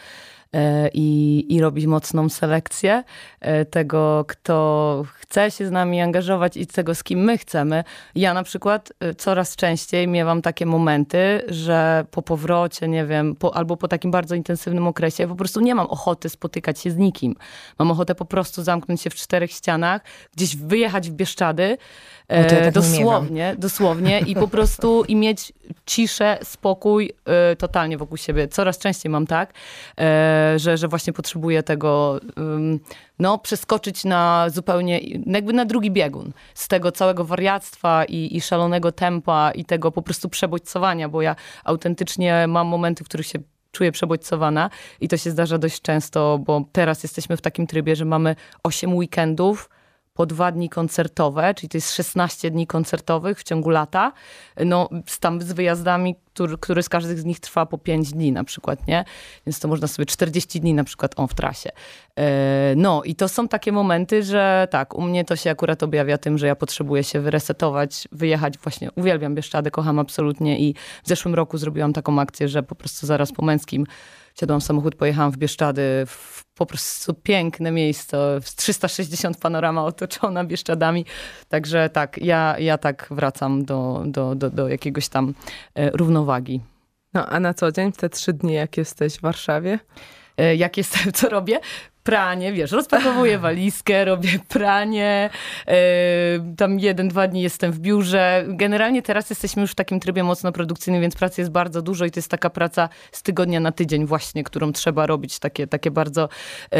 E, 0.53 0.89
i, 0.93 1.45
i 1.55 1.62
robić 1.62 1.86
mocną 1.86 2.29
selekcję 2.29 3.03
e, 3.39 3.65
tego, 3.65 4.25
kto 4.27 5.03
chce 5.13 5.51
się 5.51 5.67
z 5.67 5.71
nami 5.71 6.01
angażować 6.01 6.58
i 6.58 6.67
tego, 6.67 6.95
z 6.95 7.03
kim 7.03 7.19
my 7.19 7.38
chcemy. 7.38 7.84
Ja 8.15 8.34
na 8.34 8.43
przykład 8.43 8.93
e, 8.99 9.13
coraz 9.13 9.55
częściej 9.55 10.08
miewam 10.08 10.41
takie 10.41 10.65
momenty, 10.65 11.41
że 11.47 12.05
po 12.12 12.21
powrocie, 12.21 12.88
nie 12.88 13.05
wiem, 13.05 13.36
po, 13.36 13.55
albo 13.55 13.77
po 13.77 13.88
takim 13.88 14.12
bardzo 14.12 14.36
intensywnym 14.36 14.88
okresie, 14.88 15.27
po 15.27 15.36
prostu 15.36 15.60
nie 15.60 15.75
mam 15.75 15.88
ochoty 15.88 16.29
spotykać 16.29 16.79
się 16.79 16.91
z 16.91 16.97
nikim. 16.97 17.36
Mam 17.79 17.91
ochotę 17.91 18.15
po 18.15 18.25
prostu 18.25 18.63
zamknąć 18.63 19.01
się 19.01 19.10
w 19.10 19.15
czterech 19.15 19.51
ścianach, 19.51 20.01
gdzieś 20.36 20.55
wyjechać 20.55 21.10
w 21.10 21.13
Bieszczady, 21.13 21.77
ja 22.29 22.43
tak 22.43 22.73
dosłownie, 22.73 23.55
dosłownie 23.58 24.19
i 24.19 24.36
po 24.36 24.47
prostu 24.47 25.03
i 25.03 25.15
mieć 25.15 25.53
ciszę, 25.86 26.38
spokój 26.43 27.12
totalnie 27.58 27.97
wokół 27.97 28.17
siebie. 28.17 28.47
Coraz 28.47 28.77
częściej 28.77 29.10
mam 29.10 29.27
tak, 29.27 29.53
że, 30.56 30.78
że 30.78 30.88
właśnie 30.88 31.13
potrzebuję 31.13 31.63
tego, 31.63 32.19
no, 33.19 33.38
przeskoczyć 33.38 34.04
na 34.04 34.50
zupełnie, 34.50 35.00
jakby 35.26 35.54
na 35.54 35.65
drugi 35.65 35.91
biegun. 35.91 36.32
Z 36.54 36.67
tego 36.67 36.91
całego 36.91 37.26
wariactwa 37.26 38.06
i, 38.06 38.38
i 38.38 38.41
szalonego 38.41 38.91
tempa 38.91 39.52
i 39.52 39.65
tego 39.65 39.91
po 39.91 40.02
prostu 40.02 40.30
przebodźcowania, 40.30 41.10
bo 41.10 41.21
ja 41.21 41.36
autentycznie 41.63 42.45
mam 42.48 42.67
momenty, 42.67 43.04
w 43.04 43.08
których 43.08 43.28
się 43.28 43.39
czuję 43.71 43.91
przebodźcowana 43.91 44.69
i 45.02 45.08
to 45.08 45.17
się 45.17 45.32
zdarza 45.32 45.58
dość 45.58 45.82
często, 45.82 46.39
bo 46.39 46.65
teraz 46.71 47.04
jesteśmy 47.04 47.38
w 47.38 47.41
takim 47.41 47.67
trybie, 47.67 47.95
że 47.95 48.06
mamy 48.06 48.36
8 48.63 48.95
weekendów, 48.95 49.69
po 50.15 50.25
dwa 50.25 50.51
dni 50.51 50.69
koncertowe, 50.69 51.54
czyli 51.54 51.69
to 51.69 51.78
jest 51.78 51.93
16 51.93 52.51
dni 52.51 52.67
koncertowych 52.67 53.39
w 53.39 53.43
ciągu 53.43 53.69
lata, 53.69 54.12
no 54.65 54.89
tam 55.19 55.41
z 55.41 55.51
wyjazdami, 55.51 56.15
który, 56.34 56.58
który 56.58 56.84
z 56.84 56.89
każdych 56.89 57.19
z 57.19 57.25
nich 57.25 57.39
trwa 57.39 57.65
po 57.65 57.78
5 57.78 58.12
dni 58.12 58.32
na 58.32 58.43
przykład, 58.43 58.88
nie? 58.88 59.06
Więc 59.45 59.60
to 59.60 59.67
można 59.67 59.88
sobie 59.88 60.06
40 60.06 60.62
dni 60.62 60.73
na 60.73 60.84
przykład 60.84 61.13
on 61.15 61.28
w 61.28 61.34
trasie. 61.34 61.69
E, 62.15 62.73
no 62.75 63.04
i 63.04 63.15
to 63.15 63.30
są 63.30 63.47
takie 63.47 63.71
momenty, 63.71 64.23
że 64.23 64.67
tak, 64.71 64.95
u 64.95 65.01
mnie 65.01 65.25
to 65.25 65.36
się 65.36 65.49
akurat 65.49 65.84
objawia 65.84 66.17
tym, 66.17 66.38
że 66.38 66.47
ja 66.47 66.56
potrzebuję 66.56 67.04
się 67.04 67.19
wyresetować, 67.21 68.08
wyjechać 68.12 68.58
właśnie, 68.58 68.91
uwielbiam 68.91 69.36
Bieszczady, 69.36 69.71
kocham 69.71 69.99
absolutnie 69.99 70.60
i 70.60 70.75
w 71.04 71.08
zeszłym 71.08 71.36
roku 71.36 71.58
zrobiłam 71.58 71.93
taką 71.93 72.19
akcję, 72.19 72.47
że 72.47 72.63
po 72.63 72.75
prostu 72.75 73.08
zaraz 73.08 73.32
po 73.32 73.45
męskim 73.45 73.86
siadłam 74.39 74.60
w 74.60 74.63
samochód, 74.63 74.95
pojechałam 74.95 75.32
w 75.32 75.38
Bieszczady, 75.38 76.04
w 76.08 76.45
po 76.56 76.65
prostu 76.65 77.13
piękne 77.13 77.71
miejsce, 77.71 78.39
360 78.56 79.38
panorama 79.38 79.86
otoczona 79.86 80.43
Bieszczadami. 80.43 81.06
Także 81.50 81.89
tak, 81.89 82.17
ja, 82.17 82.56
ja 82.60 82.78
tak 82.78 83.08
wracam 83.12 83.65
do, 83.65 84.04
do, 84.06 84.36
do, 84.36 84.50
do 84.50 84.67
jakiegoś 84.67 85.10
tam 85.10 85.34
e, 85.76 85.89
równowagi. 85.89 86.62
No 87.13 87.26
a 87.26 87.39
na 87.39 87.54
co 87.54 87.71
dzień, 87.71 87.91
te 87.91 88.10
trzy 88.10 88.34
dni, 88.34 88.54
jak 88.54 88.78
jesteś 88.78 89.17
w 89.17 89.21
Warszawie? 89.21 89.80
E, 90.38 90.56
jak 90.56 90.78
jestem, 90.78 91.12
co 91.13 91.30
robię? 91.30 91.60
Pranie, 92.05 92.53
wiesz, 92.53 92.71
rozpakowuję 92.71 93.37
walizkę, 93.37 94.05
robię 94.05 94.29
pranie, 94.49 95.29
yy, 95.67 95.73
tam 96.57 96.79
jeden, 96.79 97.07
dwa 97.07 97.27
dni 97.27 97.41
jestem 97.41 97.71
w 97.71 97.79
biurze. 97.79 98.45
Generalnie 98.47 99.01
teraz 99.01 99.29
jesteśmy 99.29 99.61
już 99.61 99.71
w 99.71 99.75
takim 99.75 99.99
trybie 99.99 100.23
mocno 100.23 100.51
produkcyjnym, 100.51 101.01
więc 101.01 101.15
pracy 101.15 101.41
jest 101.41 101.51
bardzo 101.51 101.81
dużo 101.81 102.05
i 102.05 102.11
to 102.11 102.19
jest 102.19 102.31
taka 102.31 102.49
praca 102.49 102.89
z 103.11 103.23
tygodnia 103.23 103.59
na 103.59 103.71
tydzień 103.71 104.05
właśnie, 104.05 104.43
którą 104.43 104.71
trzeba 104.71 105.05
robić, 105.05 105.39
takie, 105.39 105.67
takie 105.67 105.91
bardzo... 105.91 106.29
Yy, 106.71 106.77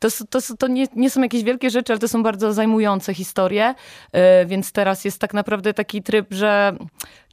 to 0.00 0.08
to, 0.30 0.56
to 0.58 0.68
nie, 0.68 0.86
nie 0.96 1.10
są 1.10 1.22
jakieś 1.22 1.42
wielkie 1.42 1.70
rzeczy, 1.70 1.92
ale 1.92 2.00
to 2.00 2.08
są 2.08 2.22
bardzo 2.22 2.52
zajmujące 2.52 3.14
historie, 3.14 3.74
yy, 4.12 4.20
więc 4.46 4.72
teraz 4.72 5.04
jest 5.04 5.18
tak 5.18 5.34
naprawdę 5.34 5.74
taki 5.74 6.02
tryb, 6.02 6.26
że 6.30 6.76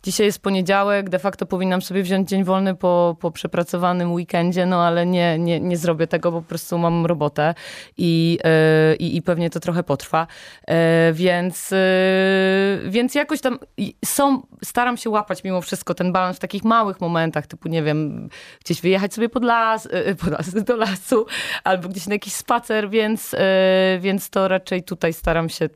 Dzisiaj 0.04 0.26
jest 0.26 0.42
poniedziałek, 0.42 1.10
de 1.10 1.20
facto 1.20 1.46
powinnam 1.46 1.82
sobie 1.82 2.04
wziąć 2.04 2.30
dzień 2.30 2.44
wolny 2.44 2.76
po, 2.76 3.18
po 3.20 3.32
przepracowanym 3.32 4.13
weekendzie, 4.13 4.66
no 4.66 4.86
ale 4.86 5.06
nie, 5.06 5.39
nie, 5.39 5.60
nie 5.60 5.78
zrobię 5.78 6.08
tego, 6.08 6.32
bo 6.32 6.42
po 6.42 6.48
prostu 6.48 6.78
mam 6.78 7.06
robotę 7.06 7.54
i, 7.98 8.39
yy, 8.89 8.96
i 8.96 9.22
pewnie 9.22 9.50
to 9.50 9.60
trochę 9.60 9.84
potrwa. 9.84 10.28
Yy, 10.68 10.76
więc, 11.13 11.72
yy, 11.72 12.89
więc 12.89 13.16
jakoś 13.16 13.42
tam 13.42 13.60
są, 14.06 14.42
staram 14.63 14.98
się 14.98 15.10
łapać 15.10 15.44
mimo 15.44 15.62
wszystko 15.62 15.94
ten 15.94 16.12
balans 16.12 16.38
w 16.38 16.39
takich 16.39 16.63
małych 16.63 17.02
momentach, 17.02 17.48
typu 17.48 17.70
nie 17.70 17.84
wiem, 17.84 18.30
gdzieś 18.66 18.82
wyjechać 18.82 19.13
sobie 19.13 19.30
pod 19.30 19.44
las, 19.44 19.88
pod 20.20 20.30
las 20.30 20.54
do 20.63 20.76
lasu, 20.76 21.26
albo 21.63 21.89
gdzieś 21.89 22.08
na 22.08 22.16
jakiś 22.16 22.34
spacer, 22.34 22.89
więc, 22.89 23.36
więc 24.00 24.30
to 24.30 24.48
raczej 24.48 24.84
tutaj 24.84 25.13
staram 25.13 25.50
się 25.50 25.70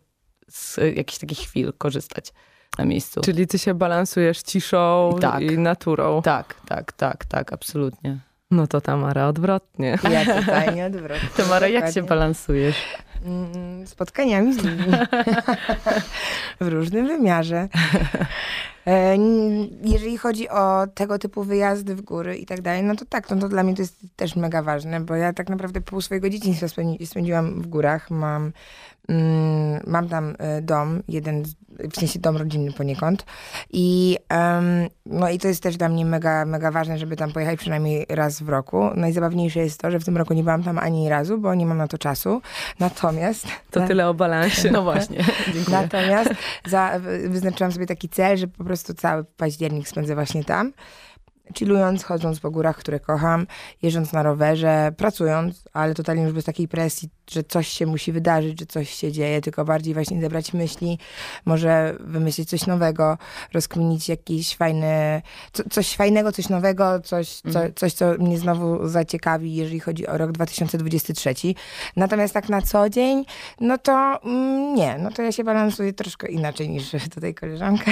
z 0.48 0.78
jakichś 0.96 1.20
takich 1.20 1.40
chwil 1.40 1.74
korzystać 1.78 2.34
na 2.78 2.86
miejscu. 2.86 3.22
Czyli 3.22 3.48
ty 3.48 3.60
się 3.60 3.74
balansujesz 3.74 4.42
ciszą 4.42 5.14
i, 5.18 5.22
tak. 5.22 5.42
i 5.42 5.58
naturą. 5.58 6.22
Tak, 6.22 6.56
tak, 6.68 6.92
tak, 6.92 7.26
tak, 7.26 7.54
absolutnie. 7.54 8.20
No 8.52 8.68
to 8.68 8.82
Tamara 8.82 9.28
odwrotnie. 9.28 9.98
Ja 10.12 10.26
totalnie 10.26 10.86
odwrotnie. 10.86 11.30
Tamara, 11.38 11.68
jak 11.68 11.94
się 11.94 12.04
balansujesz? 12.04 12.86
Mm, 13.26 13.88
spotkaniami 13.88 14.54
z 14.54 14.58
ludźmi. 14.58 14.94
w 16.62 16.68
różnym 16.68 17.08
wymiarze. 17.08 17.68
E, 18.88 19.18
jeżeli 19.84 20.18
chodzi 20.18 20.50
o 20.50 20.88
tego 20.94 21.20
typu 21.20 21.44
wyjazdy 21.44 21.96
w 21.96 22.02
góry 22.02 22.38
i 22.38 22.46
tak 22.46 22.62
dalej, 22.62 22.84
no 22.84 22.96
to 22.96 23.06
tak, 23.06 23.30
no 23.30 23.38
to 23.38 23.50
dla 23.50 23.64
mnie 23.64 23.76
to 23.76 23.82
jest 23.82 23.96
też 24.16 24.36
mega 24.36 24.62
ważne, 24.62 25.02
bo 25.02 25.16
ja 25.16 25.34
tak 25.34 25.50
naprawdę 25.50 25.82
pół 25.82 26.02
swojego 26.02 26.30
dzieciństwa 26.30 26.68
spędziłam 27.06 27.62
w 27.62 27.68
górach. 27.68 28.12
Mam 28.12 28.52
mam 29.88 30.10
tam 30.10 30.36
e, 30.40 30.62
dom, 30.62 31.04
jeden, 31.08 31.44
w 31.92 31.96
sensie 31.96 32.20
dom 32.20 32.38
rodzinny 32.38 32.74
poniekąd. 32.74 33.26
I, 33.74 34.18
um, 34.32 34.88
no 35.06 35.30
i 35.30 35.40
to 35.40 35.48
jest 35.48 35.64
też 35.64 35.78
dla 35.78 35.90
mnie 35.90 36.06
mega, 36.06 36.46
mega 36.46 36.72
ważne, 36.72 36.98
żeby 36.98 37.16
tam 37.16 37.32
pojechać 37.32 37.60
przynajmniej 37.60 38.06
raz 38.10 38.42
w 38.42 38.50
roku. 38.50 38.90
Najzabawniejsze 38.96 39.60
jest 39.60 39.80
to, 39.80 39.92
że 39.92 40.00
w 40.00 40.06
tym 40.06 40.18
roku 40.18 40.34
nie 40.34 40.44
byłam 40.44 40.64
tam 40.64 40.78
ani 40.78 41.10
razu, 41.10 41.38
bo 41.38 41.56
nie 41.56 41.66
mam 41.66 41.78
na 41.78 41.88
to 41.88 41.98
czasu. 41.98 42.42
Natomiast... 42.80 43.48
To 43.72 43.88
tyle 43.88 44.10
o 44.10 44.14
balansie. 44.14 44.72
No 44.72 44.84
właśnie, 44.84 45.18
dziękuję. 45.54 45.78
Natomiast 45.82 46.30
za, 46.66 47.00
wyznaczyłam 47.28 47.72
sobie 47.72 47.86
taki 47.86 48.10
cel, 48.10 48.38
że 48.38 48.48
po 48.48 48.64
prostu 48.64 48.94
cały 48.94 49.24
październik 49.24 49.88
spędzę 49.88 50.16
właśnie 50.16 50.44
tam 50.44 50.74
chillując, 51.56 52.04
chodząc 52.04 52.40
po 52.40 52.52
górach, 52.52 52.78
które 52.78 53.00
kocham, 53.00 53.48
jeżdżąc 53.82 54.14
na 54.14 54.24
rowerze, 54.24 54.92
pracując, 54.98 55.64
ale 55.74 55.94
totalnie 55.94 56.24
już 56.24 56.34
bez 56.34 56.46
takiej 56.46 56.68
presji, 56.68 57.10
że 57.32 57.44
coś 57.44 57.68
się 57.68 57.86
musi 57.86 58.12
wydarzyć, 58.12 58.60
że 58.60 58.66
coś 58.66 58.90
się 58.90 59.12
dzieje, 59.12 59.42
tylko 59.42 59.66
bardziej 59.66 59.94
właśnie 59.94 60.22
zebrać 60.22 60.54
myśli, 60.54 61.00
może 61.46 61.96
wymyślić 62.00 62.50
coś 62.50 62.68
nowego, 62.68 63.18
rozkminić 63.54 64.10
jakiś 64.10 64.56
fajny, 64.56 65.22
co, 65.54 65.64
coś 65.70 65.96
fajnego, 65.96 66.32
coś 66.32 66.50
nowego, 66.50 67.00
coś, 67.00 67.30
co, 67.30 67.48
mhm. 67.48 67.74
coś, 67.76 67.94
co 67.94 68.14
mnie 68.14 68.38
znowu 68.38 68.88
zaciekawi, 68.88 69.56
jeżeli 69.56 69.80
chodzi 69.80 70.08
o 70.08 70.18
rok 70.18 70.32
2023. 70.32 71.34
Natomiast 71.96 72.34
tak 72.34 72.50
na 72.50 72.62
co 72.62 72.90
dzień, 72.90 73.26
no 73.62 73.78
to 73.78 74.20
mm, 74.24 74.76
nie, 74.76 74.98
no 74.98 75.12
to 75.12 75.22
ja 75.22 75.32
się 75.32 75.44
balansuję 75.44 75.94
troszkę 75.94 76.28
inaczej 76.28 76.70
niż 76.70 76.92
tutaj 77.14 77.34
koleżanka. 77.34 77.92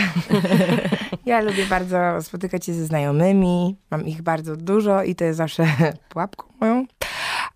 ja 1.26 1.42
lubię 1.42 1.66
bardzo 1.66 2.22
spotykać 2.22 2.66
się 2.66 2.74
ze 2.74 2.86
znajomymi, 2.86 3.76
mam 3.92 4.06
ich 4.06 4.22
bardzo 4.22 4.56
dużo 4.56 5.04
i 5.04 5.16
to 5.16 5.24
jest 5.24 5.38
zawsze 5.38 5.68
pułapką 6.10 6.46
moją. 6.60 6.86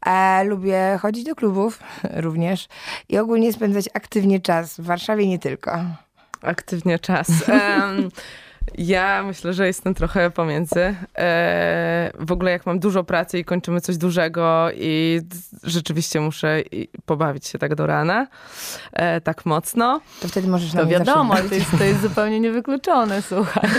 E, 0.05 0.43
lubię 0.43 0.99
chodzić 1.01 1.23
do 1.25 1.35
klubów 1.35 1.79
również 2.25 2.67
i 3.09 3.17
ogólnie 3.17 3.53
spędzać 3.53 3.85
aktywnie 3.93 4.39
czas 4.39 4.79
w 4.79 4.83
Warszawie 4.83 5.27
nie 5.27 5.39
tylko. 5.39 5.79
Aktywnie 6.41 6.99
czas. 6.99 7.27
Um, 7.49 8.09
Ja 8.77 9.23
myślę, 9.23 9.53
że 9.53 9.67
jestem 9.67 9.93
trochę 9.93 10.31
pomiędzy. 10.31 10.95
E, 11.17 12.11
w 12.19 12.31
ogóle 12.31 12.51
jak 12.51 12.65
mam 12.65 12.79
dużo 12.79 13.03
pracy 13.03 13.39
i 13.39 13.45
kończymy 13.45 13.81
coś 13.81 13.97
dużego 13.97 14.67
i 14.75 15.21
rzeczywiście 15.63 16.21
muszę 16.21 16.61
pobawić 17.05 17.47
się 17.47 17.59
tak 17.59 17.75
do 17.75 17.87
rana, 17.87 18.27
e, 18.93 19.21
tak 19.21 19.45
mocno. 19.45 20.01
To 20.21 20.27
wtedy 20.27 20.47
możesz 20.47 20.73
na 20.73 20.81
To 20.81 20.87
wiadomo, 20.87 21.35
to 21.35 21.55
jest, 21.55 21.77
to 21.77 21.83
jest 21.83 22.01
zupełnie 22.01 22.39
niewykluczone, 22.39 23.21
słuchaj. 23.29 23.69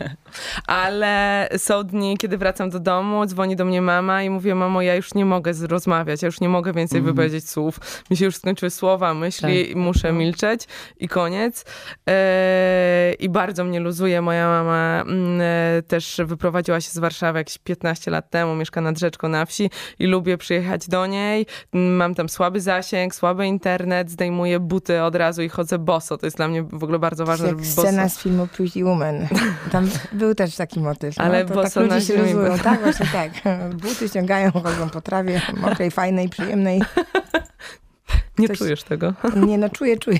Ale 0.66 1.48
są 1.56 1.84
dni, 1.84 2.18
kiedy 2.18 2.38
wracam 2.38 2.70
do 2.70 2.80
domu, 2.80 3.26
dzwoni 3.26 3.56
do 3.56 3.64
mnie 3.64 3.82
mama 3.82 4.22
i 4.22 4.30
mówię, 4.30 4.54
mamo, 4.54 4.82
ja 4.82 4.94
już 4.94 5.14
nie 5.14 5.24
mogę 5.24 5.52
rozmawiać, 5.68 6.22
ja 6.22 6.26
już 6.26 6.40
nie 6.40 6.48
mogę 6.48 6.72
więcej 6.72 6.98
mm. 6.98 7.12
wypowiedzieć 7.12 7.50
słów. 7.50 7.80
Mi 8.10 8.16
się 8.16 8.24
już 8.24 8.36
skończyły 8.36 8.70
słowa, 8.70 9.14
myśli, 9.14 9.66
tak. 9.66 9.76
muszę 9.76 10.12
milczeć 10.12 10.68
i 10.98 11.08
koniec. 11.08 11.64
E, 12.08 13.12
I 13.18 13.28
bardzo 13.28 13.64
mnie 13.64 13.80
luzuje 13.80 14.19
moja 14.22 14.48
mama 14.48 15.02
mm, 15.06 15.40
e, 15.40 15.82
też 15.82 16.20
wyprowadziła 16.24 16.80
się 16.80 16.90
z 16.90 16.98
Warszawy 16.98 17.38
jakieś 17.38 17.58
15 17.58 18.10
lat 18.10 18.30
temu, 18.30 18.54
mieszka 18.54 18.80
nad 18.80 18.98
rzeczką 18.98 19.28
na 19.28 19.46
wsi 19.46 19.70
i 19.98 20.06
lubię 20.06 20.38
przyjechać 20.38 20.88
do 20.88 21.06
niej. 21.06 21.46
Mm, 21.72 21.96
mam 21.96 22.14
tam 22.14 22.28
słaby 22.28 22.60
zasięg, 22.60 23.14
słaby 23.14 23.46
internet, 23.46 24.10
zdejmuję 24.10 24.60
buty 24.60 25.02
od 25.02 25.14
razu 25.14 25.42
i 25.42 25.48
chodzę 25.48 25.78
boso. 25.78 26.18
To 26.18 26.26
jest 26.26 26.36
dla 26.36 26.48
mnie 26.48 26.62
w 26.62 26.84
ogóle 26.84 26.98
bardzo 26.98 27.26
ważne. 27.26 27.48
Jak 27.48 27.66
scena 27.66 28.08
z 28.08 28.18
filmu 28.18 28.46
Pretty 28.46 28.84
Woman. 28.84 29.28
Tam 29.72 29.90
był 30.12 30.34
też 30.34 30.56
taki 30.56 30.80
motyw. 30.80 31.16
No? 31.16 31.24
Ale 31.24 31.44
to 31.44 31.54
boso 31.54 31.80
tak 31.80 31.90
ludzie 31.90 32.06
się 32.06 32.22
luzują. 32.22 32.58
Tak, 32.58 32.80
właśnie 32.82 33.06
tak. 33.12 33.30
Buty 33.82 34.08
ściągają, 34.08 34.52
chodzą 34.52 34.90
po 34.90 35.00
trawie 35.00 35.40
mokrej, 35.56 35.90
fajnej, 35.90 36.28
przyjemnej. 36.28 36.82
Nie 38.40 38.48
Coś... 38.48 38.58
czujesz 38.58 38.82
tego? 38.82 39.12
Nie, 39.46 39.58
no 39.58 39.70
czuję, 39.70 39.98
czuję. 39.98 40.18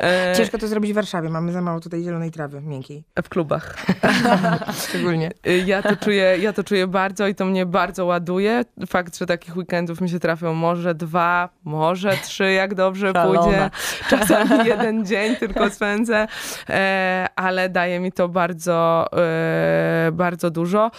E... 0.00 0.34
Ciężko 0.36 0.58
to 0.58 0.68
zrobić 0.68 0.92
w 0.92 0.94
Warszawie. 0.94 1.28
Mamy 1.28 1.52
za 1.52 1.60
mało 1.60 1.80
tutaj 1.80 2.02
zielonej 2.02 2.30
trawy, 2.30 2.60
miękkiej. 2.60 3.04
W 3.22 3.28
klubach. 3.28 3.76
Szczególnie. 4.88 5.30
Y, 5.46 5.58
ja 5.66 5.82
to, 5.82 5.96
czuję, 5.96 6.38
ja 6.38 6.52
to 6.52 6.64
czuję 6.64 6.86
bardzo 6.86 7.26
i 7.26 7.34
to 7.34 7.44
mnie 7.44 7.66
bardzo 7.66 8.04
ładuje. 8.04 8.64
Fakt, 8.86 9.18
że 9.18 9.26
takich 9.26 9.56
weekendów 9.56 10.00
mi 10.00 10.10
się 10.10 10.20
trafią 10.20 10.54
może 10.54 10.94
dwa, 10.94 11.48
może 11.64 12.16
trzy, 12.16 12.52
jak 12.52 12.74
dobrze 12.74 13.12
Szalona. 13.12 13.42
pójdzie. 13.42 13.70
Czasami 14.10 14.66
jeden 14.66 15.06
dzień 15.06 15.36
tylko 15.36 15.70
spędzę, 15.70 16.26
e, 16.68 17.26
ale 17.36 17.68
daje 17.68 18.00
mi 18.00 18.12
to 18.12 18.28
bardzo, 18.28 19.06
e, 19.12 20.10
bardzo 20.12 20.50
dużo. 20.50 20.90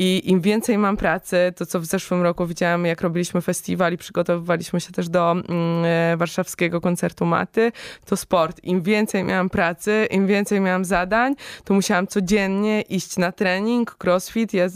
I 0.00 0.30
im 0.30 0.40
więcej 0.40 0.78
mam 0.78 0.96
pracy, 0.96 1.52
to 1.56 1.66
co 1.66 1.80
w 1.80 1.84
zeszłym 1.84 2.22
roku 2.22 2.46
widziałam, 2.46 2.86
jak 2.86 3.00
robiliśmy 3.00 3.40
festiwal 3.40 3.92
i 3.92 3.96
przygotowywaliśmy 3.96 4.80
się 4.80 4.92
też 4.92 5.08
do 5.08 5.30
mm, 5.30 5.44
warszawskiego 6.16 6.80
koncertu 6.80 7.26
Maty, 7.26 7.72
to 8.06 8.16
sport. 8.16 8.64
Im 8.64 8.82
więcej 8.82 9.24
miałam 9.24 9.50
pracy, 9.50 10.06
im 10.10 10.26
więcej 10.26 10.60
miałam 10.60 10.84
zadań, 10.84 11.34
to 11.64 11.74
musiałam 11.74 12.06
codziennie 12.06 12.80
iść 12.80 13.16
na 13.16 13.32
trening, 13.32 13.96
crossfit. 14.04 14.54
Ja 14.54 14.68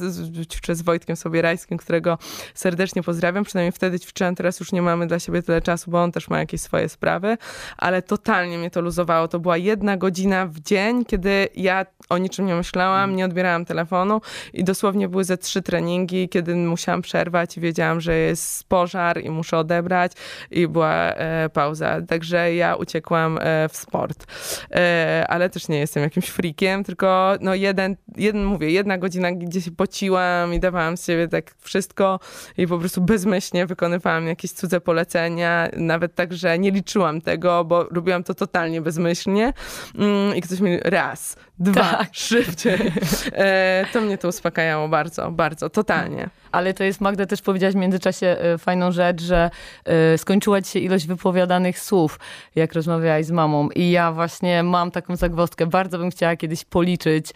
ćwiczę 0.50 0.74
z 0.74 0.82
Wojtkiem 0.82 1.16
Sobierajskim, 1.16 1.78
którego 1.78 2.18
serdecznie 2.54 3.02
pozdrawiam. 3.02 3.44
Przynajmniej 3.44 3.72
wtedy 3.72 4.00
ćwiczyłam, 4.00 4.34
teraz 4.34 4.60
już 4.60 4.72
nie 4.72 4.82
mamy 4.82 5.06
dla 5.06 5.18
siebie 5.18 5.42
tyle 5.42 5.62
czasu, 5.62 5.90
bo 5.90 6.02
on 6.02 6.12
też 6.12 6.30
ma 6.30 6.38
jakieś 6.38 6.60
swoje 6.60 6.88
sprawy, 6.88 7.36
ale 7.76 8.02
totalnie 8.02 8.58
mnie 8.58 8.70
to 8.70 8.80
luzowało. 8.80 9.28
To 9.28 9.40
była 9.40 9.56
jedna 9.56 9.96
godzina 9.96 10.46
w 10.46 10.60
dzień, 10.60 11.04
kiedy 11.04 11.48
ja 11.54 11.86
o 12.08 12.18
niczym 12.18 12.46
nie 12.46 12.54
myślałam, 12.54 13.16
nie 13.16 13.24
odbierałam 13.24 13.64
telefonu 13.64 14.20
i 14.52 14.64
dosłownie 14.64 15.08
były 15.08 15.24
ze 15.24 15.38
trzy 15.38 15.62
treningi, 15.62 16.28
kiedy 16.28 16.54
musiałam 16.54 17.02
przerwać 17.02 17.56
i 17.56 17.60
wiedziałam, 17.60 18.00
że 18.00 18.16
jest 18.16 18.64
pożar 18.64 19.22
i 19.24 19.30
muszę 19.30 19.58
odebrać 19.58 20.12
i 20.50 20.68
była 20.72 20.94
e, 20.94 21.48
pauza. 21.48 22.00
Także 22.08 22.54
ja 22.54 22.74
uciekłam 22.74 23.38
e, 23.40 23.68
w 23.68 23.76
sport. 23.76 24.26
E, 24.70 25.24
ale 25.28 25.50
też 25.50 25.68
nie 25.68 25.78
jestem 25.78 26.02
jakimś 26.02 26.28
freakiem, 26.28 26.84
tylko 26.84 27.34
no 27.40 27.54
jeden, 27.54 27.96
jeden, 28.16 28.44
mówię, 28.44 28.70
jedna 28.70 28.98
godzina, 28.98 29.32
gdzie 29.32 29.60
się 29.60 29.70
pociłam 29.70 30.54
i 30.54 30.60
dawałam 30.60 30.96
z 30.96 31.06
siebie 31.06 31.28
tak 31.28 31.54
wszystko 31.60 32.20
i 32.58 32.66
po 32.66 32.78
prostu 32.78 33.00
bezmyślnie 33.00 33.66
wykonywałam 33.66 34.26
jakieś 34.26 34.52
cudze 34.52 34.80
polecenia, 34.80 35.68
nawet 35.76 36.14
tak, 36.14 36.32
że 36.32 36.58
nie 36.58 36.70
liczyłam 36.70 37.20
tego, 37.20 37.64
bo 37.64 37.84
robiłam 37.84 38.24
to 38.24 38.34
totalnie 38.34 38.80
bezmyślnie 38.80 39.52
mm, 39.98 40.36
i 40.36 40.42
ktoś 40.42 40.60
mi 40.60 40.78
raz, 40.84 41.36
dwa, 41.58 41.82
tak. 41.82 42.08
szybciej. 42.28 42.92
E, 43.32 43.84
to 43.92 44.00
mnie 44.00 44.18
to 44.18 44.28
uspokajało 44.28 44.88
bardzo, 44.88 45.30
bardzo, 45.30 45.70
totalnie. 45.70 46.30
Ale 46.52 46.74
to 46.74 46.84
jest, 46.84 47.00
Magda, 47.00 47.26
też 47.26 47.42
powiedziałaś 47.42 47.74
w 47.74 47.78
międzyczasie 47.78 48.26
e, 48.26 48.58
fajną 48.58 48.92
rzecz, 48.92 49.22
że 49.22 49.50
e, 49.84 50.18
skończyła 50.18 50.62
ci 50.62 50.70
się 50.70 50.78
ilość 50.78 51.06
wypowiadanych 51.06 51.78
słów, 51.78 52.18
jak 52.54 52.72
rozmawiałaś 52.72 53.26
z 53.26 53.30
mamą. 53.30 53.68
I 53.68 53.90
ja 53.90 54.12
właśnie 54.12 54.62
mam 54.62 54.90
taką 54.90 55.16
zagwozdkę. 55.16 55.66
Bardzo 55.66 55.98
bym 55.98 56.10
chciała 56.10 56.36
kiedyś 56.36 56.64
policzyć, 56.64 57.30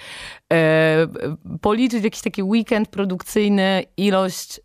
policzyć 1.61 2.05
jakiś 2.05 2.23
taki 2.23 2.43
weekend 2.43 2.89
produkcyjny, 2.89 3.85
ilość 3.97 4.61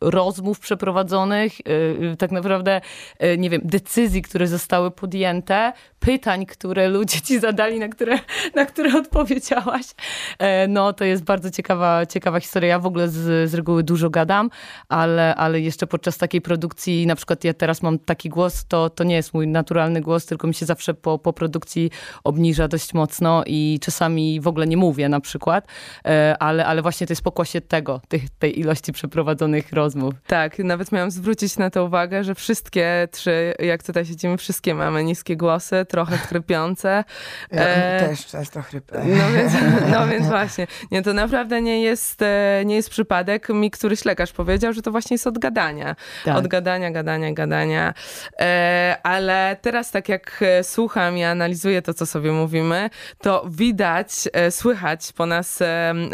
rozmów 0.00 0.60
przeprowadzonych, 0.60 1.52
tak 2.18 2.30
naprawdę, 2.30 2.80
nie 3.38 3.50
wiem, 3.50 3.60
decyzji, 3.64 4.22
które 4.22 4.46
zostały 4.46 4.90
podjęte, 4.90 5.72
pytań, 6.00 6.46
które 6.46 6.88
ludzie 6.88 7.20
ci 7.20 7.40
zadali, 7.40 7.78
na 7.78 7.88
które, 7.88 8.18
na 8.54 8.66
które 8.66 8.98
odpowiedziałaś. 8.98 9.86
No, 10.68 10.92
to 10.92 11.04
jest 11.04 11.24
bardzo 11.24 11.50
ciekawa, 11.50 12.06
ciekawa 12.06 12.40
historia. 12.40 12.68
Ja 12.68 12.78
w 12.78 12.86
ogóle 12.86 13.08
z, 13.08 13.50
z 13.50 13.54
reguły 13.54 13.82
dużo 13.82 14.10
gadam, 14.10 14.50
ale, 14.88 15.34
ale 15.34 15.60
jeszcze 15.60 15.86
podczas 15.86 16.18
takiej 16.18 16.40
produkcji, 16.40 17.06
na 17.06 17.16
przykład 17.16 17.44
ja 17.44 17.54
teraz 17.54 17.82
mam 17.82 17.98
taki 17.98 18.28
głos, 18.28 18.64
to, 18.68 18.90
to 18.90 19.04
nie 19.04 19.14
jest 19.14 19.34
mój 19.34 19.48
naturalny 19.48 20.00
głos, 20.00 20.26
tylko 20.26 20.46
mi 20.46 20.54
się 20.54 20.66
zawsze 20.66 20.94
po, 20.94 21.18
po 21.18 21.32
produkcji 21.32 21.90
obniża 22.24 22.68
dość 22.68 22.94
mocno 22.94 23.42
i 23.46 23.78
czasami 23.82 24.40
w 24.40 24.48
ogóle 24.48 24.66
nie 24.66 24.76
mówię 24.76 24.95
na 25.08 25.20
przykład, 25.20 25.66
e, 26.06 26.36
ale, 26.38 26.66
ale 26.66 26.82
właśnie 26.82 27.06
to 27.06 27.12
jest 27.12 27.22
pokłosie 27.22 27.60
tego, 27.60 28.00
tej, 28.08 28.22
tej 28.38 28.60
ilości 28.60 28.92
przeprowadzonych 28.92 29.72
rozmów. 29.72 30.14
Tak, 30.26 30.58
nawet 30.58 30.92
miałam 30.92 31.10
zwrócić 31.10 31.56
na 31.56 31.70
to 31.70 31.84
uwagę, 31.84 32.24
że 32.24 32.34
wszystkie 32.34 33.08
trzy, 33.10 33.54
jak 33.58 33.82
tutaj 33.82 34.06
siedzimy, 34.06 34.36
wszystkie 34.36 34.74
mamy 34.74 35.04
niskie 35.04 35.36
głosy, 35.36 35.84
trochę 35.88 36.16
chrypiące. 36.16 37.04
Ja 37.52 37.62
e... 37.62 38.08
też 38.08 38.26
często 38.26 38.62
chrypę. 38.62 39.02
No 39.04 39.32
więc, 39.36 39.52
no 39.92 40.06
więc 40.06 40.26
właśnie. 40.26 40.66
Nie, 40.90 41.02
to 41.02 41.12
naprawdę 41.12 41.62
nie 41.62 41.82
jest, 41.82 42.22
e, 42.22 42.62
nie 42.64 42.74
jest 42.74 42.90
przypadek 42.90 43.48
mi 43.48 43.70
któryś 43.70 44.04
lekarz 44.04 44.32
powiedział, 44.32 44.72
że 44.72 44.82
to 44.82 44.90
właśnie 44.90 45.14
jest 45.14 45.26
od 45.26 45.38
gadania. 45.38 45.96
Tak. 46.24 46.36
Od 46.36 46.46
gadania, 46.46 46.90
gadania, 46.90 47.32
gadania. 47.32 47.94
E, 48.40 48.96
ale 49.02 49.56
teraz 49.62 49.90
tak 49.90 50.08
jak 50.08 50.38
e, 50.40 50.64
słucham 50.64 51.18
i 51.18 51.24
analizuję 51.24 51.82
to, 51.82 51.94
co 51.94 52.06
sobie 52.06 52.32
mówimy, 52.32 52.90
to 53.18 53.46
widać, 53.50 54.28
e, 54.32 54.50
słychać 54.50 54.85
po 55.16 55.26
nas 55.26 55.62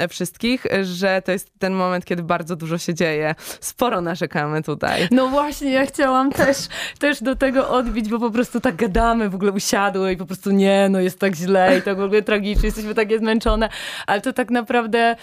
wszystkich, 0.08 0.66
że 0.82 1.22
to 1.24 1.32
jest 1.32 1.50
ten 1.58 1.72
moment, 1.72 2.04
kiedy 2.04 2.22
bardzo 2.22 2.56
dużo 2.56 2.78
się 2.78 2.94
dzieje. 2.94 3.34
Sporo 3.60 4.00
narzekamy 4.00 4.62
tutaj. 4.62 5.08
No 5.10 5.28
właśnie, 5.28 5.70
ja 5.70 5.86
chciałam 5.86 6.32
też, 6.32 6.56
też 6.98 7.22
do 7.22 7.36
tego 7.36 7.68
odbić, 7.68 8.08
bo 8.08 8.18
po 8.18 8.30
prostu 8.30 8.60
tak 8.60 8.76
gadamy, 8.76 9.28
w 9.28 9.34
ogóle 9.34 9.52
usiadły 9.52 10.12
i 10.12 10.16
po 10.16 10.26
prostu 10.26 10.50
nie, 10.50 10.88
no 10.90 11.00
jest 11.00 11.20
tak 11.20 11.34
źle 11.34 11.78
i 11.78 11.82
tak 11.82 11.96
w 11.96 12.02
ogóle 12.02 12.22
tragicznie, 12.22 12.66
jesteśmy 12.66 12.94
takie 12.94 13.18
zmęczone, 13.18 13.68
ale 14.06 14.20
to 14.20 14.32
tak 14.32 14.50
naprawdę 14.50 15.16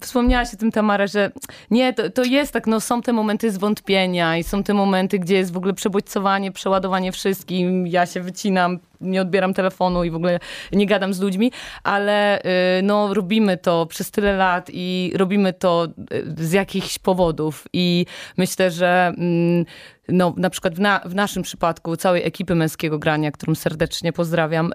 wspomniałaś 0.00 0.54
o 0.54 0.56
tym 0.56 0.72
Tamara, 0.72 1.06
że 1.06 1.30
nie, 1.70 1.92
to, 1.92 2.10
to 2.10 2.24
jest 2.24 2.52
tak, 2.52 2.66
no 2.66 2.80
są 2.80 3.02
te 3.02 3.12
momenty 3.12 3.50
zwątpienia 3.50 4.36
i 4.36 4.44
są 4.44 4.62
te 4.62 4.74
momenty, 4.74 5.18
gdzie 5.18 5.34
jest 5.34 5.52
w 5.52 5.56
ogóle 5.56 5.74
przebodźcowanie, 5.74 6.52
przeładowanie 6.52 7.12
wszystkim, 7.12 7.86
ja 7.86 8.06
się 8.06 8.20
wycinam, 8.20 8.78
nie 9.00 9.20
odbieram 9.20 9.54
telefonu 9.54 10.04
i 10.04 10.10
w 10.10 10.16
ogóle 10.16 10.40
nie 10.72 10.86
gadam 10.86 11.14
z 11.14 11.20
ludźmi, 11.20 11.52
ale 11.82 12.40
y, 12.40 12.42
no 12.82 13.14
robimy 13.14 13.56
to 13.56 13.86
przez 13.86 14.10
tyle 14.10 14.32
lat 14.32 14.70
i 14.72 15.12
robimy 15.16 15.52
to 15.52 15.88
y, 16.12 16.44
z 16.44 16.52
jakichś 16.52 16.98
powodów. 16.98 17.66
I 17.72 18.06
myślę, 18.36 18.70
że 18.70 19.12
mm, 19.18 19.64
no, 20.08 20.34
na 20.36 20.50
przykład 20.50 20.74
w, 20.74 20.80
na, 20.80 21.00
w 21.04 21.14
naszym 21.14 21.42
przypadku, 21.42 21.96
całej 21.96 22.26
ekipy 22.26 22.54
męskiego 22.54 22.98
grania, 22.98 23.32
którą 23.32 23.54
serdecznie 23.54 24.12
pozdrawiam, 24.12 24.72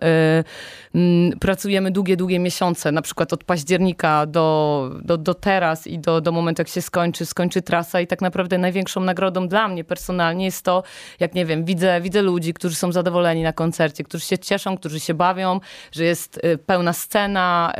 yy, 0.93 1.37
pracujemy 1.39 1.91
długie, 1.91 2.17
długie 2.17 2.39
miesiące, 2.39 2.91
na 2.91 3.01
przykład 3.01 3.33
od 3.33 3.43
października 3.43 4.25
do, 4.25 4.89
do, 5.01 5.17
do 5.17 5.33
teraz 5.33 5.87
i 5.87 5.99
do, 5.99 6.21
do 6.21 6.31
momentu, 6.31 6.61
jak 6.61 6.67
się 6.67 6.81
skończy, 6.81 7.25
skończy 7.25 7.61
trasa 7.61 8.01
i 8.01 8.07
tak 8.07 8.21
naprawdę 8.21 8.57
największą 8.57 9.01
nagrodą 9.01 9.47
dla 9.47 9.67
mnie 9.67 9.83
personalnie 9.83 10.45
jest 10.45 10.65
to, 10.65 10.83
jak 11.19 11.33
nie 11.35 11.45
wiem, 11.45 11.65
widzę, 11.65 12.01
widzę 12.01 12.21
ludzi, 12.21 12.53
którzy 12.53 12.75
są 12.75 12.91
zadowoleni 12.91 13.43
na 13.43 13.53
koncercie, 13.53 14.03
którzy 14.03 14.25
się 14.25 14.37
cieszą, 14.37 14.77
którzy 14.77 14.99
się 14.99 15.13
bawią, 15.13 15.59
że 15.91 16.03
jest 16.03 16.37
y, 16.37 16.57
pełna 16.57 16.93
scena, 16.93 17.73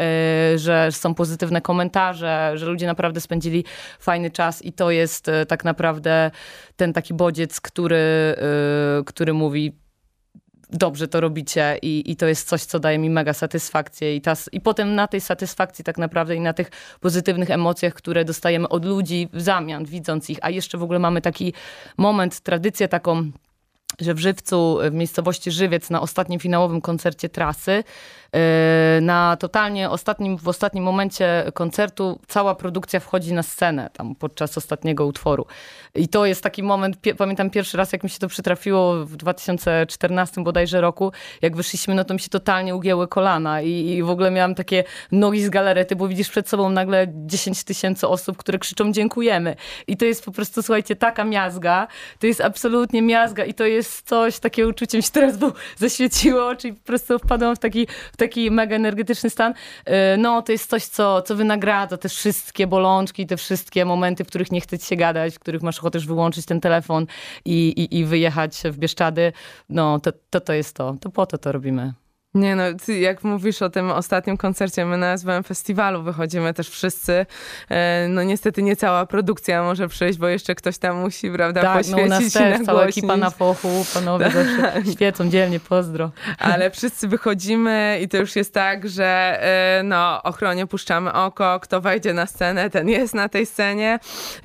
yy, 0.52 0.60
że 0.60 0.92
są 0.92 1.14
pozytywne 1.14 1.62
komentarze, 1.62 2.52
że 2.56 2.66
ludzie 2.66 2.88
naprawdę 2.88 3.22
spędzili 3.22 3.66
fajny 4.00 4.32
czas 4.32 4.66
i 4.66 4.74
to 4.74 4.92
jest 4.92 5.32
tak 5.48 5.64
naprawdę 5.66 6.32
ten 6.76 6.94
taki 6.94 7.14
bodziec, 7.14 7.43
który, 7.48 8.36
yy, 8.98 9.04
który 9.06 9.34
mówi 9.34 9.74
dobrze 10.74 11.08
to 11.08 11.22
robicie 11.22 11.78
i, 11.82 12.12
i 12.12 12.16
to 12.16 12.28
jest 12.28 12.50
coś, 12.50 12.64
co 12.64 12.80
daje 12.80 12.98
mi 12.98 13.10
mega 13.10 13.34
satysfakcję. 13.34 14.16
I, 14.16 14.22
ta, 14.22 14.34
i 14.52 14.62
potem 14.62 14.96
na 14.96 15.08
tej 15.08 15.22
satysfakcji 15.22 15.84
tak 15.84 15.98
naprawdę 15.98 16.36
i 16.36 16.40
na 16.40 16.54
tych 16.54 16.72
pozytywnych 17.00 17.52
emocjach, 17.52 17.94
które 17.94 18.26
dostajemy 18.26 18.70
od 18.70 18.86
ludzi 18.86 19.30
w 19.34 19.42
zamian, 19.42 19.86
widząc 19.86 20.30
ich, 20.30 20.38
a 20.42 20.50
jeszcze 20.50 20.78
w 20.78 20.84
ogóle 20.84 21.00
mamy 21.00 21.22
taki 21.22 21.54
moment, 21.98 22.40
tradycję 22.40 22.88
taką, 22.88 23.32
że 24.00 24.14
w 24.14 24.20
Żywcu, 24.20 24.80
w 24.92 24.94
miejscowości 24.94 25.52
Żywiec 25.52 25.90
na 25.90 26.02
ostatnim 26.02 26.40
finałowym 26.40 26.82
koncercie 26.82 27.30
trasy 27.30 27.84
na 29.02 29.38
totalnie 29.38 29.90
ostatnim, 29.90 30.38
w 30.38 30.48
ostatnim 30.48 30.84
momencie 30.84 31.44
koncertu 31.54 32.20
cała 32.28 32.56
produkcja 32.56 33.00
wchodzi 33.00 33.34
na 33.34 33.44
scenę 33.44 33.90
tam 33.94 34.16
podczas 34.16 34.58
ostatniego 34.58 35.06
utworu. 35.06 35.46
I 35.96 36.08
to 36.08 36.26
jest 36.26 36.44
taki 36.44 36.64
moment, 36.64 36.98
pamiętam 37.18 37.50
pierwszy 37.50 37.78
raz, 37.78 37.94
jak 37.94 38.04
mi 38.04 38.10
się 38.10 38.20
to 38.20 38.28
przytrafiło 38.28 39.06
w 39.06 39.16
2014 39.16 40.44
bodajże 40.44 40.82
roku, 40.82 41.12
jak 41.42 41.56
wyszliśmy, 41.56 41.96
no 41.96 42.04
to 42.04 42.14
mi 42.14 42.20
się 42.20 42.30
totalnie 42.30 42.76
ugięły 42.76 43.08
kolana 43.08 43.62
i, 43.62 43.70
i 43.70 44.04
w 44.04 44.10
ogóle 44.10 44.32
miałam 44.32 44.56
takie 44.56 44.84
nogi 45.12 45.44
z 45.44 45.50
galarety, 45.50 45.96
bo 45.96 46.08
widzisz 46.08 46.30
przed 46.30 46.50
sobą 46.50 46.70
nagle 46.70 47.08
10 47.10 47.64
tysięcy 47.64 48.08
osób, 48.08 48.38
które 48.38 48.60
krzyczą 48.60 48.92
dziękujemy. 48.92 49.56
I 49.88 49.98
to 49.98 50.06
jest 50.06 50.26
po 50.26 50.32
prostu, 50.32 50.62
słuchajcie, 50.62 50.96
taka 50.96 51.24
miazga, 51.24 51.88
to 52.20 52.28
jest 52.28 52.42
absolutnie 52.42 53.02
miazga 53.02 53.46
i 53.46 53.54
to 53.54 53.66
jest 53.66 54.08
coś, 54.08 54.40
takie 54.40 54.68
uczucie 54.68 54.98
mi 54.98 55.04
się 55.04 55.12
teraz 55.12 55.36
zaświeciło 55.78 56.48
oczy 56.48 56.68
i 56.68 56.74
po 56.74 56.84
prostu 56.84 57.20
wpadłam 57.20 57.56
w 57.56 57.60
taki, 57.60 57.88
w 58.14 58.18
taki 58.18 58.23
mega 58.52 58.76
energetyczny 58.76 59.30
stan, 59.30 59.54
y, 59.54 59.92
no 60.18 60.42
to 60.42 60.52
jest 60.52 60.70
coś, 60.70 60.86
co, 60.86 61.22
co 61.22 61.36
wynagradza 61.36 61.98
te 61.98 62.10
wszystkie 62.10 62.68
bolączki, 62.68 63.28
te 63.28 63.38
wszystkie 63.38 63.86
momenty, 63.86 64.24
w 64.24 64.28
których 64.28 64.52
nie 64.52 64.62
chce 64.62 64.80
ci 64.80 64.86
się 64.86 64.96
gadać, 64.96 65.36
w 65.36 65.40
których 65.40 65.62
masz 65.62 65.80
ochotę 65.80 65.98
już 65.98 66.08
wyłączyć 66.08 66.46
ten 66.46 66.62
telefon 66.62 67.06
i, 67.46 67.68
i, 67.70 67.98
i 67.98 68.06
wyjechać 68.06 68.62
w 68.66 68.78
Bieszczady. 68.78 69.34
No 69.70 70.00
to, 70.00 70.12
to 70.30 70.42
to 70.42 70.54
jest 70.54 70.76
to. 70.76 70.96
To 71.02 71.10
po 71.10 71.26
to 71.26 71.38
to 71.38 71.52
robimy. 71.52 72.03
Nie 72.36 72.56
no, 72.56 72.64
jak 73.00 73.24
mówisz 73.24 73.62
o 73.62 73.70
tym 73.70 73.92
ostatnim 73.92 74.38
koncercie, 74.38 74.86
my 74.86 74.98
na 74.98 75.18
SWM 75.18 75.44
Festiwalu 75.44 76.04
wychodzimy 76.04 76.54
też 76.54 76.70
wszyscy. 76.70 77.26
E, 77.70 78.08
no 78.10 78.24
niestety 78.24 78.64
nie 78.64 78.76
cała 78.76 79.06
produkcja 79.06 79.64
może 79.64 79.88
przyjść, 79.88 80.20
bo 80.20 80.28
jeszcze 80.28 80.56
ktoś 80.56 80.78
tam 80.78 80.98
musi, 80.98 81.32
prawda, 81.32 81.62
tak, 81.62 81.78
poświecić 81.78 81.98
no 81.98 82.06
u 82.06 82.10
nas 82.10 82.34
też, 82.34 82.66
cała 82.66 82.84
ekipa 82.84 83.18
na 83.18 83.30
fochu, 83.30 83.86
panowie 83.94 84.26
tak. 84.26 84.34
zawsze 84.58 84.92
świecą 84.94 85.30
dzielnie, 85.30 85.60
pozdro. 85.60 86.12
Ale 86.40 86.72
wszyscy 86.72 87.08
wychodzimy 87.08 88.00
i 88.02 88.08
to 88.08 88.18
już 88.18 88.36
jest 88.36 88.54
tak, 88.54 88.90
że 88.90 89.40
e, 89.42 89.84
no 89.84 90.24
ochronie 90.24 90.68
puszczamy 90.68 91.14
oko, 91.14 91.60
kto 91.60 91.82
wejdzie 91.82 92.14
na 92.14 92.26
scenę, 92.26 92.70
ten 92.70 92.90
jest 92.90 93.14
na 93.14 93.30
tej 93.30 93.46
scenie 93.46 94.00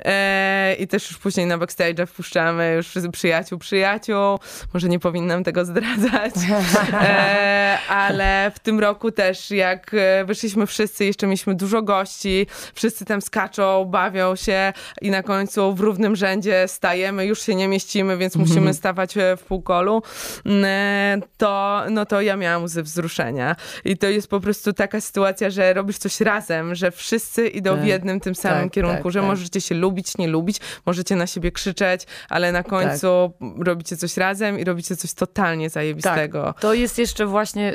e, 0.04 0.74
i 0.74 0.88
też 0.88 1.10
już 1.10 1.18
później 1.18 1.46
na 1.46 1.58
backstage 1.58 2.06
wpuszczamy 2.06 2.74
już 2.76 2.92
przyjaciół, 3.12 3.58
przyjaciół. 3.58 4.38
Może 4.74 4.88
nie 4.88 4.98
powinnam 4.98 5.44
tego 5.44 5.64
zdradzać 5.64 6.34
ale 7.88 8.52
w 8.54 8.58
tym 8.58 8.80
roku 8.80 9.12
też 9.12 9.50
jak 9.50 9.94
e, 9.94 10.24
wyszliśmy 10.24 10.66
wszyscy, 10.66 11.04
jeszcze 11.04 11.26
mieliśmy 11.26 11.54
dużo 11.54 11.82
gości, 11.82 12.46
wszyscy 12.74 13.04
tam 13.04 13.22
skaczą, 13.22 13.84
bawią 13.84 14.36
się 14.36 14.72
i 15.02 15.10
na 15.10 15.22
końcu 15.22 15.74
w 15.74 15.80
równym 15.80 16.16
rzędzie 16.16 16.68
stajemy, 16.68 17.26
już 17.26 17.42
się 17.42 17.54
nie 17.54 17.68
mieścimy, 17.68 18.16
więc 18.16 18.36
mhm. 18.36 18.48
musimy 18.48 18.74
stawać 18.74 19.16
e, 19.16 19.36
w 19.36 19.42
półkolu, 19.42 20.02
mm, 20.46 20.64
e, 20.64 21.26
to, 21.36 21.82
no 21.90 22.06
to 22.06 22.20
ja 22.20 22.36
miałam 22.36 22.64
łzy 22.64 22.82
wzruszenia. 22.82 23.56
I 23.84 23.96
to 23.96 24.06
jest 24.06 24.28
po 24.28 24.40
prostu 24.40 24.72
taka 24.72 25.00
sytuacja, 25.00 25.50
że 25.50 25.74
robisz 25.74 25.98
coś 25.98 26.20
razem, 26.20 26.74
że 26.74 26.90
wszyscy 26.90 27.48
idą 27.48 27.74
tak, 27.74 27.82
w 27.82 27.86
jednym 27.86 28.20
tym 28.20 28.34
samym 28.34 28.64
tak, 28.64 28.72
kierunku, 28.72 29.02
tak, 29.02 29.12
że 29.12 29.18
tak. 29.18 29.28
możecie 29.28 29.60
się 29.60 29.74
lubić, 29.74 30.18
nie 30.18 30.28
lubić, 30.28 30.60
możecie 30.86 31.16
na 31.16 31.26
siebie 31.26 31.52
krzyczeć, 31.52 32.06
ale 32.28 32.52
na 32.52 32.62
końcu 32.62 33.32
tak. 33.40 33.66
robicie 33.66 33.96
coś 33.96 34.16
razem 34.16 34.58
i 34.58 34.64
robicie 34.64 34.96
coś 34.96 35.14
totalnie 35.14 35.70
zajebistego. 35.70 36.42
Tak. 36.42 36.60
To 36.60 36.74
jest 36.74 36.98
jeszcze 36.98 37.26
właśnie 37.26 37.67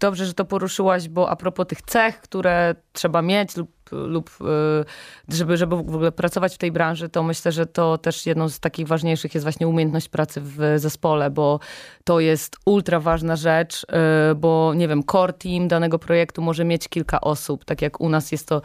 dobrze, 0.00 0.26
że 0.26 0.34
to 0.34 0.44
poruszyłaś, 0.44 1.08
bo 1.08 1.30
a 1.30 1.36
propos 1.36 1.66
tych 1.66 1.82
cech, 1.82 2.20
które 2.20 2.74
trzeba 2.92 3.22
mieć 3.22 3.56
lub 3.56 3.73
lub 3.92 4.30
y, 4.40 5.34
żeby, 5.34 5.56
żeby 5.56 5.76
w 5.76 5.80
ogóle 5.80 6.12
pracować 6.12 6.54
w 6.54 6.58
tej 6.58 6.72
branży, 6.72 7.08
to 7.08 7.22
myślę, 7.22 7.52
że 7.52 7.66
to 7.66 7.98
też 7.98 8.26
jedną 8.26 8.48
z 8.48 8.60
takich 8.60 8.88
ważniejszych 8.88 9.34
jest 9.34 9.44
właśnie 9.44 9.68
umiejętność 9.68 10.08
pracy 10.08 10.40
w 10.40 10.74
zespole, 10.76 11.30
bo 11.30 11.60
to 12.04 12.20
jest 12.20 12.56
ultra 12.64 13.00
ważna 13.00 13.36
rzecz, 13.36 13.84
y, 14.32 14.34
bo 14.34 14.72
nie 14.76 14.88
wiem, 14.88 15.02
core 15.04 15.32
team 15.32 15.68
danego 15.68 15.98
projektu 15.98 16.42
może 16.42 16.64
mieć 16.64 16.88
kilka 16.88 17.20
osób, 17.20 17.64
tak 17.64 17.82
jak 17.82 18.00
u 18.00 18.08
nas 18.08 18.32
jest 18.32 18.48
to, 18.48 18.62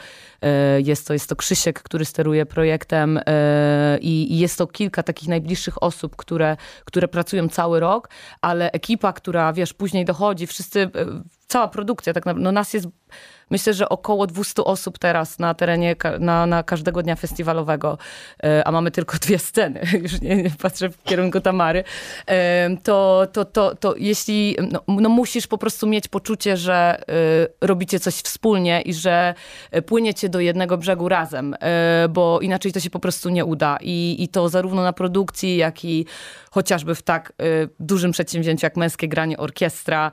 y, 0.78 0.82
jest 0.82 1.08
to, 1.08 1.14
jest 1.14 1.30
to 1.30 1.36
Krzysiek, 1.36 1.84
który 1.84 2.06
steruje 2.06 2.46
projektem 2.46 3.20
i 4.02 4.40
jest 4.40 4.58
to 4.58 4.68
kilka 4.68 5.04
takich 5.04 5.30
najbliższych 5.30 5.84
osób, 5.84 6.16
które, 6.16 6.58
które 6.86 7.08
pracują 7.08 7.50
cały 7.50 7.80
rok, 7.80 8.10
ale 8.42 8.72
ekipa, 8.72 9.14
która 9.14 9.54
wiesz, 9.54 9.74
później 9.74 10.06
dochodzi, 10.06 10.48
wszyscy 10.48 10.92
cała 11.48 11.68
produkcja, 11.68 12.14
tak 12.14 12.26
naprawdę, 12.26 12.44
no 12.44 12.52
nas 12.52 12.74
jest 12.74 12.88
myślę, 13.50 13.74
że 13.74 13.90
około 13.90 14.28
200 14.28 14.64
osób 14.64 15.00
teraz 15.00 15.40
na 15.40 15.54
terenie, 15.54 15.96
na, 16.20 16.46
na 16.46 16.64
każdego 16.64 17.04
dnia 17.04 17.16
festiwalowego, 17.16 17.98
e, 18.44 18.68
a 18.68 18.72
mamy 18.72 18.92
tylko 18.92 19.18
dwie 19.18 19.40
sceny, 19.40 19.82
już 20.04 20.22
nie, 20.22 20.36
nie 20.36 20.52
patrzę 20.62 20.90
w 20.90 21.04
kierunku 21.04 21.42
Tamary, 21.42 21.84
e, 22.28 22.78
to, 22.84 23.28
to, 23.34 23.46
to, 23.46 23.76
to 23.76 23.96
jeśli, 23.98 24.58
no, 24.72 24.82
no 24.88 25.10
musisz 25.10 25.48
po 25.48 25.58
prostu 25.58 25.88
mieć 25.88 26.08
poczucie, 26.08 26.58
że 26.58 27.04
e, 27.62 27.68
robicie 27.68 28.00
coś 28.00 28.16
wspólnie 28.16 28.82
i 28.82 28.94
że 28.94 29.34
płyniecie 29.86 30.30
do 30.30 30.40
jednego 30.40 30.78
brzegu 30.78 31.10
razem, 31.10 31.56
bo 32.10 32.40
inaczej 32.42 32.72
to 32.72 32.80
się 32.80 32.90
po 32.90 33.00
prostu 33.00 33.30
nie 33.30 33.46
uda. 33.46 33.78
I, 33.82 34.16
i 34.20 34.28
to 34.28 34.50
zarówno 34.50 34.84
na 34.84 34.94
produkcji, 34.94 35.58
jak 35.58 35.86
i 35.86 36.06
chociażby 36.52 36.96
w 36.96 37.02
tak 37.02 37.34
dużym 37.80 38.12
przedsięwzięciu 38.12 38.66
jak 38.66 38.78
męskie 38.78 39.08
granie 39.08 39.38
orkiestra, 39.38 40.12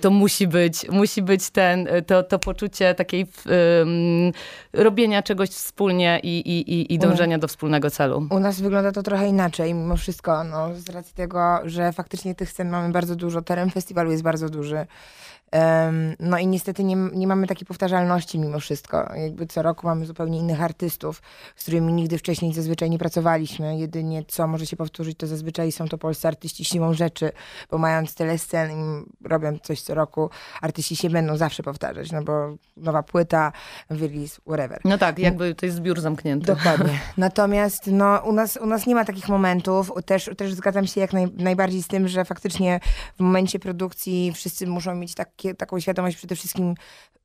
to 0.00 0.10
musi 0.10 0.46
być, 0.46 0.88
musi 0.88 1.22
być 1.22 1.50
ten, 1.50 1.88
to, 2.06 2.22
to 2.22 2.38
poczucie 2.38 2.69
takiej 2.96 3.26
um, 3.46 4.32
robienia 4.72 5.22
czegoś 5.22 5.50
wspólnie 5.50 6.20
i, 6.22 6.38
i, 6.38 6.94
i 6.94 6.98
dążenia 6.98 7.38
do 7.38 7.48
wspólnego 7.48 7.90
celu. 7.90 8.26
U 8.30 8.40
nas 8.40 8.60
wygląda 8.60 8.92
to 8.92 9.02
trochę 9.02 9.28
inaczej, 9.28 9.74
mimo 9.74 9.96
wszystko, 9.96 10.44
no, 10.44 10.74
z 10.74 10.90
racji 10.90 11.14
tego, 11.14 11.58
że 11.64 11.92
faktycznie 11.92 12.34
tych 12.34 12.50
scen 12.50 12.70
mamy 12.70 12.92
bardzo 12.92 13.16
dużo, 13.16 13.42
teren 13.42 13.70
festiwalu 13.70 14.10
jest 14.10 14.22
bardzo 14.22 14.48
duży. 14.48 14.86
No 16.20 16.38
i 16.38 16.46
niestety 16.46 16.84
nie, 16.84 16.96
nie 16.96 17.26
mamy 17.26 17.46
takiej 17.46 17.66
powtarzalności 17.66 18.38
mimo 18.38 18.60
wszystko. 18.60 19.14
Jakby 19.16 19.46
co 19.46 19.62
roku 19.62 19.86
mamy 19.86 20.06
zupełnie 20.06 20.38
innych 20.38 20.62
artystów, 20.62 21.22
z 21.56 21.62
którymi 21.62 21.92
nigdy 21.92 22.18
wcześniej 22.18 22.54
zazwyczaj 22.54 22.90
nie 22.90 22.98
pracowaliśmy. 22.98 23.78
Jedynie 23.78 24.24
co 24.28 24.46
może 24.46 24.66
się 24.66 24.76
powtórzyć, 24.76 25.18
to 25.18 25.26
zazwyczaj 25.26 25.72
są 25.72 25.88
to 25.88 25.98
polscy 25.98 26.28
artyści 26.28 26.64
siłą 26.64 26.94
rzeczy, 26.94 27.32
bo 27.70 27.78
mając 27.78 28.14
tyle 28.14 28.38
scen 28.38 28.70
i 28.70 29.04
robiąc 29.28 29.62
coś 29.62 29.82
co 29.82 29.94
roku, 29.94 30.30
artyści 30.60 30.96
się 30.96 31.10
będą 31.10 31.36
zawsze 31.36 31.62
powtarzać, 31.62 32.12
no 32.12 32.22
bo 32.22 32.56
nowa 32.76 33.02
płyta, 33.02 33.52
release, 33.90 34.40
whatever. 34.46 34.80
No 34.84 34.98
tak, 34.98 35.18
jakby 35.18 35.54
to 35.54 35.66
jest 35.66 35.76
zbiór 35.76 36.00
zamknięty. 36.00 36.46
Dokładnie. 36.46 36.98
Natomiast 37.16 37.86
no, 37.86 38.18
u, 38.18 38.32
nas, 38.32 38.56
u 38.56 38.66
nas 38.66 38.86
nie 38.86 38.94
ma 38.94 39.04
takich 39.04 39.28
momentów. 39.28 39.92
Też, 40.06 40.30
też 40.36 40.54
zgadzam 40.54 40.86
się 40.86 41.00
jak 41.00 41.12
naj, 41.12 41.28
najbardziej 41.38 41.82
z 41.82 41.88
tym, 41.88 42.08
że 42.08 42.24
faktycznie 42.24 42.80
w 43.16 43.20
momencie 43.20 43.58
produkcji 43.58 44.32
wszyscy 44.34 44.66
muszą 44.66 44.94
mieć 44.94 45.14
tak 45.14 45.36
takie, 45.40 45.54
taką 45.54 45.80
świadomość 45.80 46.16
przede 46.16 46.36
wszystkim 46.36 46.74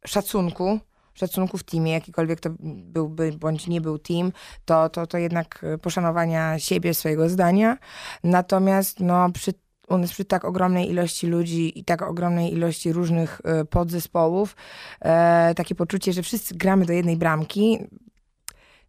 szacunku, 0.06 0.80
szacunku 1.14 1.58
w 1.58 1.64
teamie, 1.64 1.92
jakikolwiek 1.92 2.40
to 2.40 2.50
byłby 2.60 3.32
bądź 3.32 3.68
nie 3.68 3.82
był 3.82 4.00
team, 4.00 4.32
to, 4.66 4.90
to, 4.90 5.08
to 5.08 5.18
jednak 5.18 5.64
e, 5.64 5.78
poszanowania 5.78 6.60
siebie, 6.60 6.94
swojego 6.94 7.30
zdania. 7.30 7.78
Natomiast 8.24 9.00
no, 9.00 9.32
przy 9.32 9.54
u 9.90 9.98
nas 9.98 10.12
przy 10.12 10.26
tak 10.26 10.46
ogromnej 10.46 10.90
ilości 10.90 11.28
ludzi 11.28 11.80
i 11.80 11.84
tak 11.84 12.02
ogromnej 12.02 12.54
ilości 12.54 12.94
różnych 12.94 13.42
y, 13.62 13.66
podzespołów, 13.66 14.56
e, 15.02 15.54
takie 15.56 15.76
poczucie, 15.76 16.14
że 16.14 16.22
wszyscy 16.22 16.56
gramy 16.56 16.86
do 16.86 16.94
jednej 16.94 17.18
bramki, 17.18 17.80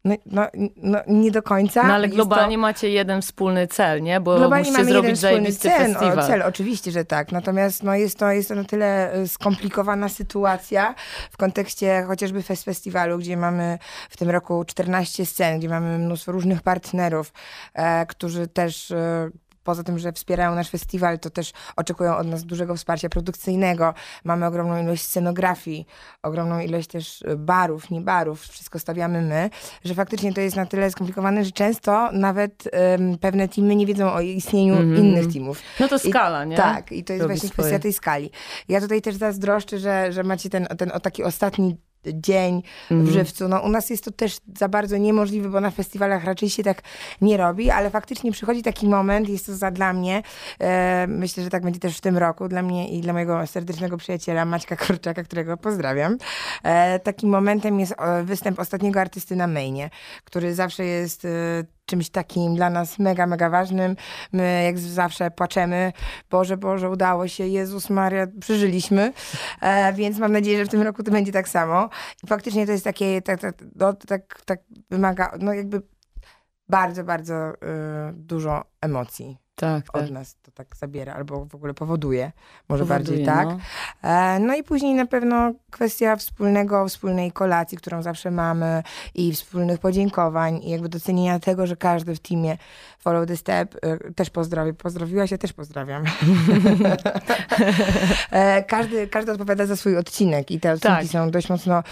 no, 0.07 0.17
no, 0.27 0.47
no, 0.77 0.99
nie 1.07 1.31
do 1.31 1.43
końca. 1.43 1.83
No 1.83 1.95
ale 1.95 2.09
globalnie 2.09 2.57
to... 2.57 2.61
macie 2.61 2.91
jeden 2.91 3.23
wspólny 3.23 3.67
cel, 3.67 4.03
nie? 4.03 4.21
Bo 4.21 4.37
globalnie 4.37 4.71
musicie 4.71 4.79
mamy 4.79 4.93
zrobić 4.93 5.19
zajebisty 5.19 5.69
cel, 5.69 5.79
festiwal. 5.79 6.19
O, 6.19 6.27
cel, 6.27 6.43
oczywiście, 6.43 6.91
że 6.91 7.05
tak. 7.05 7.33
Natomiast 7.33 7.83
no, 7.83 7.95
jest, 7.95 8.19
to, 8.19 8.31
jest 8.31 8.49
to 8.49 8.55
na 8.55 8.65
tyle 8.65 9.13
e, 9.13 9.29
skomplikowana 9.29 10.09
sytuacja 10.09 10.95
w 11.31 11.37
kontekście 11.37 12.05
chociażby 12.07 12.43
fest 12.43 12.65
festiwalu, 12.65 13.19
gdzie 13.19 13.37
mamy 13.37 13.79
w 14.11 14.17
tym 14.17 14.31
roku 14.31 14.65
14 14.65 15.27
scen, 15.27 15.59
gdzie 15.59 15.69
mamy 15.69 15.99
mnóstwo 15.99 16.33
różnych 16.33 16.63
partnerów, 16.63 17.33
e, 17.75 18.07
którzy 18.07 18.47
też 18.47 18.91
e, 18.91 19.31
poza 19.67 19.83
tym, 19.83 19.99
że 19.99 20.13
wspierają 20.13 20.55
nasz 20.55 20.71
festiwal, 20.71 21.19
to 21.19 21.31
też 21.31 21.53
oczekują 21.77 22.17
od 22.17 22.27
nas 22.27 22.45
dużego 22.45 22.77
wsparcia 22.77 23.09
produkcyjnego. 23.09 23.95
Mamy 24.25 24.47
ogromną 24.47 24.83
ilość 24.83 25.03
scenografii, 25.03 25.87
ogromną 26.23 26.61
ilość 26.61 26.89
też 26.89 27.23
e, 27.23 27.37
barów, 27.37 27.91
nie 27.91 28.01
barów, 28.01 28.43
wszystko 28.43 28.79
stawiamy 28.79 29.23
my, 29.23 29.51
że 29.85 29.95
faktycznie 29.95 30.33
to 30.33 30.41
jest 30.41 30.57
na 30.57 30.67
tyle 30.67 30.91
skomplikowane, 30.91 31.45
że 31.45 31.51
często 31.51 32.13
nawet 32.13 32.69
um, 32.73 33.19
pewne 33.19 33.49
teamy 33.49 33.77
nie 33.77 33.87
wiedzą 33.87 34.13
o 34.13 34.21
istnieniu 34.21 34.75
mm 34.75 34.95
-hmm. 34.95 34.99
innych 34.99 35.33
teamów. 35.33 35.61
No 35.81 35.89
to 35.89 35.99
skala, 35.99 36.45
I, 36.45 36.49
nie? 36.49 36.57
Tak, 36.57 36.93
i 36.93 37.05
to 37.05 37.13
jest 37.13 37.23
Robi 37.23 37.35
właśnie 37.35 37.49
swoje. 37.49 37.69
kwestia 37.69 37.83
tej 37.83 37.93
skali. 37.93 38.31
Ja 38.69 38.81
tutaj 38.81 39.03
też 39.03 39.15
zazdroszczę, 39.15 39.79
że, 39.79 40.13
że 40.13 40.23
macie 40.23 40.51
ten, 40.51 40.67
ten 40.67 40.93
o 40.93 41.01
taki 41.01 41.25
ostatni 41.25 41.77
dzień 42.13 42.55
mm. 42.55 42.63
w 43.05 43.09
mhm. 43.09 43.11
żywcu. 43.11 43.49
No, 43.49 43.61
u 43.61 43.69
nas 43.69 43.91
jest 43.91 44.05
to 44.05 44.11
też 44.11 44.39
za 44.59 44.69
bardzo 44.69 44.97
niemożliwe, 44.97 45.49
bo 45.49 45.61
na 45.61 45.71
festiwalach 45.71 46.25
raczej 46.25 46.51
się 46.51 46.63
tak 46.63 46.83
nie 47.21 47.37
robi, 47.37 47.71
ale 47.71 47.91
faktycznie 47.91 48.33
przychodzi 48.33 48.63
taki 48.63 48.89
moment, 48.89 49.29
jest 49.29 49.47
to 49.47 49.57
za 49.57 49.71
dla 49.71 49.93
mnie, 49.93 50.23
e, 50.61 51.07
myślę, 51.07 51.45
że 51.45 51.51
tak 51.51 51.63
będzie 51.63 51.81
też 51.81 51.99
w 51.99 52.01
tym 52.01 52.19
roku, 52.19 52.49
dla 52.49 52.63
mnie 52.63 52.89
i 52.89 53.01
dla 53.01 53.13
mojego 53.13 53.47
serdecznego 53.47 53.97
przyjaciela 53.97 54.45
Maćka 54.45 54.77
Korczaka, 54.77 55.25
którego 55.25 55.57
pozdrawiam. 55.57 56.19
E, 56.63 56.99
takim 56.99 57.31
momentem 57.31 57.81
jest 57.81 57.95
e, 57.99 58.25
występ 58.25 58.59
ostatniego 58.59 59.01
artysty 59.01 59.37
na 59.37 59.47
mainie, 59.47 59.91
który 60.25 60.55
zawsze 60.55 60.85
jest 60.85 61.25
e, 61.25 61.29
czymś 61.87 62.11
takim 62.11 62.55
dla 62.55 62.71
nas 62.71 62.99
mega, 62.99 63.27
mega 63.27 63.51
ważnym. 63.51 63.97
My 64.33 64.63
jak 64.65 64.79
zawsze 64.79 65.31
płaczemy, 65.31 65.93
Boże, 66.31 66.57
Boże, 66.57 66.91
udało 66.91 67.29
się, 67.29 67.47
Jezus 67.47 67.91
Maria, 67.91 68.27
przeżyliśmy, 68.41 69.13
e, 69.61 69.93
więc 69.93 70.19
mam 70.19 70.33
nadzieję, 70.33 70.59
że 70.59 70.65
w 70.65 70.69
tym 70.69 70.83
roku 70.83 71.03
to 71.03 71.11
będzie 71.11 71.33
tak 71.33 71.49
samo. 71.49 71.89
I 72.25 72.27
faktycznie 72.27 72.67
to 72.67 72.73
jest 72.73 72.85
takie, 72.85 73.23
tak, 73.23 73.41
tak, 73.41 73.55
no, 73.77 73.93
tak, 73.93 74.43
tak 74.45 74.61
wymaga, 74.91 75.33
no 75.41 75.55
jakby 75.55 75.83
bardzo, 76.69 77.05
bardzo 77.05 77.51
y, 77.55 77.57
dużo 78.13 78.65
emocji 78.81 79.46
tak, 79.57 79.97
od 79.97 80.03
tak. 80.03 80.11
nas 80.11 80.37
to 80.43 80.51
tak 80.51 80.77
zabiera, 80.77 81.15
albo 81.15 81.45
w 81.45 81.55
ogóle 81.55 81.75
powoduje, 81.75 82.33
może 82.69 82.85
powoduje, 82.85 82.89
bardziej 82.89 83.27
tak. 83.27 83.49
No. 83.49 83.59
E, 84.11 84.39
no 84.39 84.55
i 84.55 84.63
później 84.63 84.95
na 84.95 85.07
pewno 85.07 85.53
kwestia 85.71 86.17
wspólnego, 86.17 86.89
wspólnej 86.89 87.33
kolacji, 87.33 87.79
którą 87.79 88.03
zawsze 88.03 88.31
mamy 88.31 88.83
i 89.15 89.33
wspólnych 89.33 89.81
podziękowań 89.81 90.61
i 90.63 90.71
jakby 90.71 90.89
docenienia 90.89 91.41
tego, 91.41 91.67
że 91.67 91.77
każdy 91.77 92.15
w 92.15 92.21
teamie 92.21 92.57
Follow 92.99 93.29
the 93.29 93.37
Step 93.37 93.77
e, 93.83 94.13
też 94.13 94.31
pozdrowi. 94.31 94.75
Pozdrowiłaś, 94.75 95.31
ja 95.31 95.39
też 95.39 95.53
pozdrawiam. 95.53 96.05
e, 98.31 98.63
każdy, 98.63 99.09
każdy 99.09 99.33
odpowiada 99.33 99.67
za 99.67 99.77
swój 99.77 99.97
odcinek 99.97 100.51
i 100.51 100.61
te 100.61 100.73
odcinki 100.73 100.97
tak. 100.97 101.07
są 101.07 101.31
dość 101.31 101.49
mocno 101.49 101.83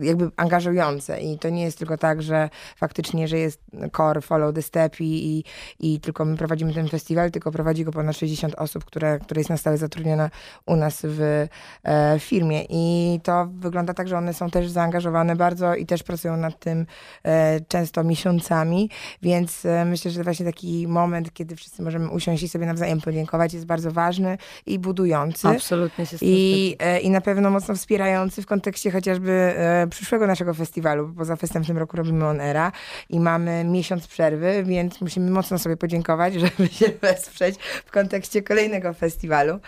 jakby 0.00 0.30
angażujące 0.36 1.20
i 1.20 1.38
to 1.38 1.48
nie 1.48 1.62
jest 1.62 1.78
tylko 1.78 1.98
tak, 1.98 2.22
że 2.22 2.50
faktycznie, 2.76 3.28
że 3.28 3.38
jest 3.38 3.60
core 3.96 4.20
Follow 4.20 4.54
the 4.54 4.62
Step 4.62 5.00
i, 5.00 5.38
i, 5.38 5.44
i 5.80 6.00
tylko 6.00 6.24
my 6.24 6.36
prowadzimy 6.36 6.74
ten 6.74 6.88
festiwal, 6.92 7.30
tylko 7.30 7.50
prowadzi 7.50 7.84
go 7.84 7.92
ponad 7.92 8.16
60 8.16 8.54
osób, 8.54 8.84
które, 8.84 9.18
które 9.18 9.40
jest 9.40 9.50
na 9.50 9.56
stałe 9.56 9.76
zatrudnione 9.76 10.30
u 10.66 10.76
nas 10.76 11.00
w 11.04 11.48
e, 11.84 12.18
firmie. 12.18 12.64
I 12.68 13.20
to 13.22 13.48
wygląda 13.52 13.94
tak, 13.94 14.08
że 14.08 14.18
one 14.18 14.34
są 14.34 14.50
też 14.50 14.70
zaangażowane 14.70 15.36
bardzo 15.36 15.74
i 15.74 15.86
też 15.86 16.02
pracują 16.02 16.36
nad 16.36 16.58
tym 16.58 16.86
e, 17.22 17.60
często 17.60 18.04
miesiącami, 18.04 18.90
więc 19.22 19.66
e, 19.66 19.84
myślę, 19.84 20.10
że 20.10 20.24
właśnie 20.24 20.46
taki 20.46 20.88
moment, 20.88 21.32
kiedy 21.32 21.56
wszyscy 21.56 21.82
możemy 21.82 22.10
usiąść 22.10 22.42
i 22.42 22.48
sobie 22.48 22.66
nawzajem 22.66 23.00
podziękować, 23.00 23.54
jest 23.54 23.66
bardzo 23.66 23.90
ważny 23.90 24.38
i 24.66 24.78
budujący. 24.78 25.48
Absolutnie 25.48 26.06
się 26.06 26.16
I, 26.20 26.76
e, 26.78 27.00
I 27.00 27.10
na 27.10 27.20
pewno 27.20 27.50
mocno 27.50 27.74
wspierający 27.74 28.42
w 28.42 28.46
kontekście 28.46 28.90
chociażby 28.90 29.32
e, 29.32 29.86
przyszłego 29.90 30.26
naszego 30.26 30.54
festiwalu, 30.54 31.08
bo 31.08 31.14
poza 31.14 31.36
festem 31.36 31.64
w 31.64 31.66
tym 31.66 31.78
roku 31.78 31.96
robimy 31.96 32.26
On 32.26 32.40
Era 32.40 32.72
i 33.08 33.20
mamy 33.20 33.64
miesiąc 33.64 34.06
przerwy, 34.06 34.64
więc 34.64 35.00
musimy 35.00 35.30
mocno 35.30 35.58
sobie 35.58 35.76
podziękować, 35.76 36.34
żeby 36.42 36.68
się 36.68 36.81
się 36.82 36.92
wesprzeć 37.02 37.56
w 37.84 37.90
kontekście 37.90 38.42
kolejnego 38.42 38.92
festiwalu. 38.92 39.58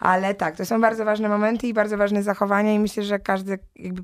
Ale 0.00 0.34
tak, 0.34 0.56
to 0.56 0.66
są 0.66 0.80
bardzo 0.80 1.04
ważne 1.04 1.28
momenty 1.28 1.66
i 1.66 1.74
bardzo 1.74 1.96
ważne 1.96 2.22
zachowania 2.22 2.72
i 2.72 2.78
myślę, 2.78 3.02
że 3.02 3.18
każdy 3.18 3.58
jakby 3.76 4.02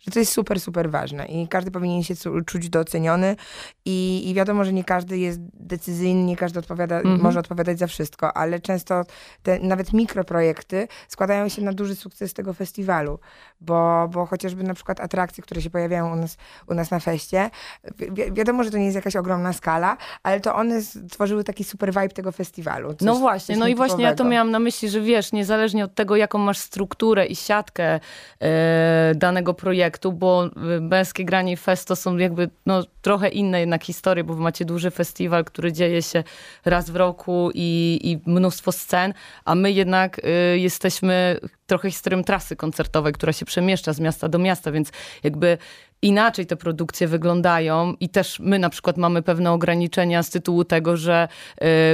że 0.00 0.10
to 0.10 0.18
jest 0.18 0.32
super, 0.32 0.60
super 0.60 0.90
ważne 0.90 1.26
i 1.26 1.48
każdy 1.48 1.70
powinien 1.70 2.02
się 2.02 2.14
czuć 2.46 2.68
doceniony 2.68 3.36
i, 3.84 4.30
i 4.30 4.34
wiadomo, 4.34 4.64
że 4.64 4.72
nie 4.72 4.84
każdy 4.84 5.18
jest 5.18 5.40
decyzyjny, 5.54 6.24
nie 6.24 6.36
każdy 6.36 6.58
odpowiada, 6.58 7.00
mm 7.00 7.18
-hmm. 7.18 7.22
może 7.22 7.40
odpowiadać 7.40 7.78
za 7.78 7.86
wszystko, 7.86 8.36
ale 8.36 8.60
często 8.60 9.04
te 9.42 9.58
nawet 9.58 9.92
mikroprojekty 9.92 10.88
składają 11.08 11.48
się 11.48 11.62
na 11.62 11.72
duży 11.72 11.96
sukces 11.96 12.34
tego 12.34 12.52
festiwalu, 12.52 13.18
bo, 13.60 14.08
bo 14.08 14.26
chociażby 14.26 14.62
na 14.62 14.74
przykład 14.74 15.00
atrakcje, 15.00 15.42
które 15.42 15.62
się 15.62 15.70
pojawiają 15.70 16.12
u 16.12 16.16
nas, 16.16 16.36
u 16.66 16.74
nas 16.74 16.90
na 16.90 17.00
feście, 17.00 17.50
wi 17.98 18.32
wiadomo, 18.32 18.64
że 18.64 18.70
to 18.70 18.78
nie 18.78 18.84
jest 18.84 18.96
jakaś 18.96 19.16
ogromna 19.16 19.52
skala, 19.52 19.96
ale 20.22 20.40
to 20.40 20.54
one 20.54 20.82
stworzyły 20.82 21.44
taki 21.44 21.64
super 21.64 21.92
vibe 21.92 22.08
tego 22.08 22.32
festiwalu. 22.32 22.94
Coś, 22.94 23.06
no 23.06 23.14
właśnie, 23.14 23.56
no 23.56 23.68
i 23.68 23.74
właśnie 23.74 24.04
ja 24.04 24.14
to 24.14 24.24
miałam 24.24 24.50
na 24.50 24.58
myśli, 24.58 24.88
że 24.88 25.00
wiesz, 25.00 25.32
niezależnie 25.32 25.84
od 25.84 25.94
tego, 25.94 26.16
jaką 26.16 26.38
masz 26.38 26.58
strukturę 26.58 27.26
i 27.26 27.36
siatkę 27.36 28.00
e, 28.40 29.12
danego 29.14 29.54
projektu, 29.62 30.12
bo 30.12 30.46
y, 30.46 30.80
Męskie 30.80 31.24
Granie 31.24 31.52
i 31.52 31.56
Fest 31.56 31.88
to 31.88 31.96
są 31.96 32.16
jakby 32.16 32.50
no, 32.66 32.82
trochę 33.02 33.28
inne 33.28 33.60
jednak 33.60 33.84
historie, 33.84 34.24
bo 34.24 34.36
macie 34.36 34.64
duży 34.64 34.90
festiwal, 34.90 35.44
który 35.44 35.72
dzieje 35.72 36.02
się 36.02 36.24
raz 36.64 36.90
w 36.90 36.96
roku 36.96 37.50
i, 37.54 38.00
i 38.02 38.30
mnóstwo 38.30 38.72
scen, 38.72 39.14
a 39.44 39.54
my 39.54 39.72
jednak 39.72 40.18
y, 40.18 40.58
jesteśmy 40.58 41.40
trochę 41.66 41.90
historią 41.90 42.24
trasy 42.24 42.56
koncertowej, 42.56 43.12
która 43.12 43.32
się 43.32 43.44
przemieszcza 43.44 43.92
z 43.92 44.00
miasta 44.00 44.28
do 44.28 44.38
miasta, 44.38 44.72
więc 44.72 44.92
jakby 45.22 45.58
inaczej 46.02 46.46
te 46.46 46.56
produkcje 46.56 47.08
wyglądają 47.08 47.94
i 48.00 48.08
też 48.08 48.40
my 48.40 48.58
na 48.58 48.70
przykład 48.70 48.96
mamy 48.96 49.22
pewne 49.22 49.52
ograniczenia 49.52 50.22
z 50.22 50.30
tytułu 50.30 50.64
tego, 50.64 50.96
że 50.96 51.28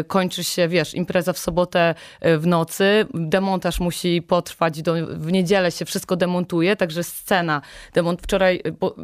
y, 0.01 0.05
kończy 0.05 0.45
się, 0.45 0.69
wiesz, 0.69 0.95
impreza 0.95 1.33
w 1.33 1.39
sobotę 1.39 1.95
y, 2.27 2.39
w 2.39 2.47
nocy, 2.47 3.07
demontaż 3.15 3.81
musi 3.81 4.23
potrwać, 4.23 4.83
do, 4.83 4.95
w 5.07 5.33
niedzielę 5.33 5.71
się 5.71 5.85
wszystko 5.85 6.17
demontuje, 6.17 6.77
także 6.77 7.03
scena, 7.03 7.63
demont 7.95 8.23
wczoraj, 8.23 8.63
bo 8.81 8.95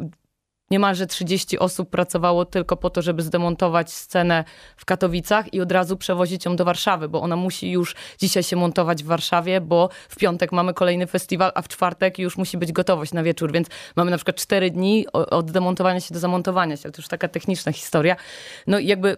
Niemalże 0.71 1.07
30 1.07 1.59
osób 1.59 1.89
pracowało 1.89 2.45
tylko 2.45 2.77
po 2.77 2.89
to, 2.89 3.01
żeby 3.01 3.21
zdemontować 3.21 3.93
scenę 3.93 4.43
w 4.77 4.85
Katowicach 4.85 5.53
i 5.53 5.61
od 5.61 5.71
razu 5.71 5.97
przewozić 5.97 6.45
ją 6.45 6.55
do 6.55 6.65
Warszawy, 6.65 7.09
bo 7.09 7.21
ona 7.21 7.35
musi 7.35 7.71
już 7.71 7.95
dzisiaj 8.19 8.43
się 8.43 8.55
montować 8.55 9.03
w 9.03 9.05
Warszawie, 9.05 9.61
bo 9.61 9.89
w 10.09 10.15
piątek 10.15 10.51
mamy 10.51 10.73
kolejny 10.73 11.07
festiwal, 11.07 11.51
a 11.55 11.61
w 11.61 11.67
czwartek 11.67 12.19
już 12.19 12.37
musi 12.37 12.57
być 12.57 12.71
gotowość 12.71 13.13
na 13.13 13.23
wieczór, 13.23 13.51
więc 13.51 13.67
mamy 13.95 14.11
na 14.11 14.17
przykład 14.17 14.35
4 14.35 14.71
dni 14.71 15.05
od 15.13 15.51
demontowania 15.51 15.99
się 15.99 16.13
do 16.13 16.19
zamontowania 16.19 16.77
się. 16.77 16.91
To 16.91 17.01
już 17.01 17.07
taka 17.07 17.27
techniczna 17.27 17.71
historia. 17.71 18.15
No 18.67 18.79
i 18.79 18.87
jakby 18.87 19.17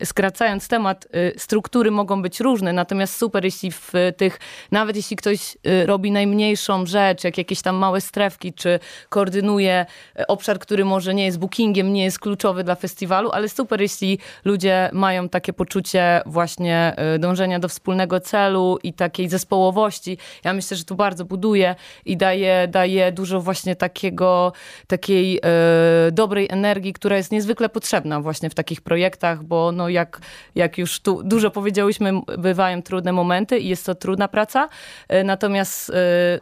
y, 0.00 0.06
skracając 0.06 0.68
temat, 0.68 1.06
y, 1.36 1.38
struktury 1.38 1.90
mogą 1.90 2.22
być 2.22 2.40
różne, 2.40 2.72
natomiast 2.72 3.16
super, 3.16 3.44
jeśli 3.44 3.70
w 3.70 3.92
tych, 4.16 4.40
nawet 4.70 4.96
jeśli 4.96 5.16
ktoś 5.16 5.56
y, 5.66 5.86
robi 5.86 6.10
najmniejszą 6.10 6.86
rzecz, 6.86 7.24
jak 7.24 7.38
jakieś 7.38 7.62
tam 7.62 7.76
małe 7.76 8.00
strefki, 8.00 8.52
czy 8.52 8.80
koordynuje 9.08 9.86
obszar, 10.28 10.63
który 10.64 10.84
może 10.84 11.14
nie 11.14 11.24
jest 11.24 11.38
bookingiem, 11.38 11.92
nie 11.92 12.04
jest 12.04 12.18
kluczowy 12.18 12.64
dla 12.64 12.74
festiwalu, 12.74 13.30
ale 13.30 13.48
super, 13.48 13.80
jeśli 13.80 14.18
ludzie 14.44 14.90
mają 14.92 15.28
takie 15.28 15.52
poczucie 15.52 16.22
właśnie 16.26 16.96
y, 17.14 17.18
dążenia 17.18 17.58
do 17.58 17.68
wspólnego 17.68 18.20
celu 18.20 18.78
i 18.82 18.92
takiej 18.92 19.28
zespołowości. 19.28 20.18
Ja 20.44 20.52
myślę, 20.52 20.76
że 20.76 20.84
to 20.84 20.94
bardzo 20.94 21.24
buduje 21.24 21.74
i 22.04 22.16
daje, 22.16 22.68
daje 22.68 23.12
dużo 23.12 23.40
właśnie 23.40 23.76
takiego, 23.76 24.52
takiej 24.86 25.40
e, 25.42 26.12
dobrej 26.12 26.46
energii, 26.50 26.92
która 26.92 27.16
jest 27.16 27.32
niezwykle 27.32 27.68
potrzebna 27.68 28.20
właśnie 28.20 28.50
w 28.50 28.54
takich 28.54 28.80
projektach, 28.80 29.44
bo 29.44 29.72
no 29.72 29.88
jak, 29.88 30.20
jak 30.54 30.78
już 30.78 31.00
tu 31.00 31.22
dużo 31.22 31.50
powiedziałyśmy, 31.50 32.12
bywają 32.38 32.82
trudne 32.82 33.12
momenty 33.12 33.58
i 33.58 33.68
jest 33.68 33.86
to 33.86 33.94
trudna 33.94 34.28
praca, 34.28 34.68
e, 35.08 35.24
natomiast 35.24 35.90
e, 35.90 35.94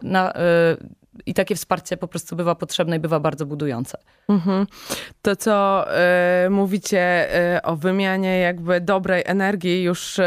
na, 0.02 0.32
i 1.26 1.34
takie 1.34 1.56
wsparcie 1.56 1.96
po 1.96 2.08
prostu 2.08 2.36
bywa 2.36 2.54
potrzebne 2.54 2.96
i 2.96 3.00
bywa 3.00 3.20
bardzo 3.20 3.46
budujące. 3.46 3.98
Mhm. 4.28 4.66
To, 5.22 5.36
co 5.36 5.86
y, 6.46 6.50
mówicie 6.50 7.28
y, 7.56 7.62
o 7.62 7.76
wymianie 7.76 8.38
jakby 8.38 8.80
dobrej 8.80 9.22
energii, 9.26 9.82
już 9.82 10.18
y, 10.18 10.22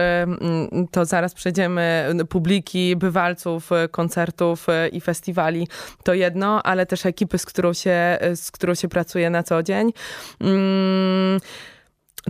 to 0.91 1.05
zaraz 1.05 1.33
przejdziemy, 1.33 2.09
publiki, 2.29 2.95
bywalców, 2.95 3.69
koncertów 3.91 4.67
i 4.91 5.01
festiwali, 5.01 5.67
to 6.03 6.13
jedno, 6.13 6.63
ale 6.63 6.85
też 6.85 7.05
ekipy, 7.05 7.37
z 7.37 7.45
którą 7.45 7.73
się, 7.73 8.17
z 8.35 8.51
którą 8.51 8.75
się 8.75 8.87
pracuje 8.87 9.29
na 9.29 9.43
co 9.43 9.63
dzień. 9.63 9.93
Mm, 10.41 11.39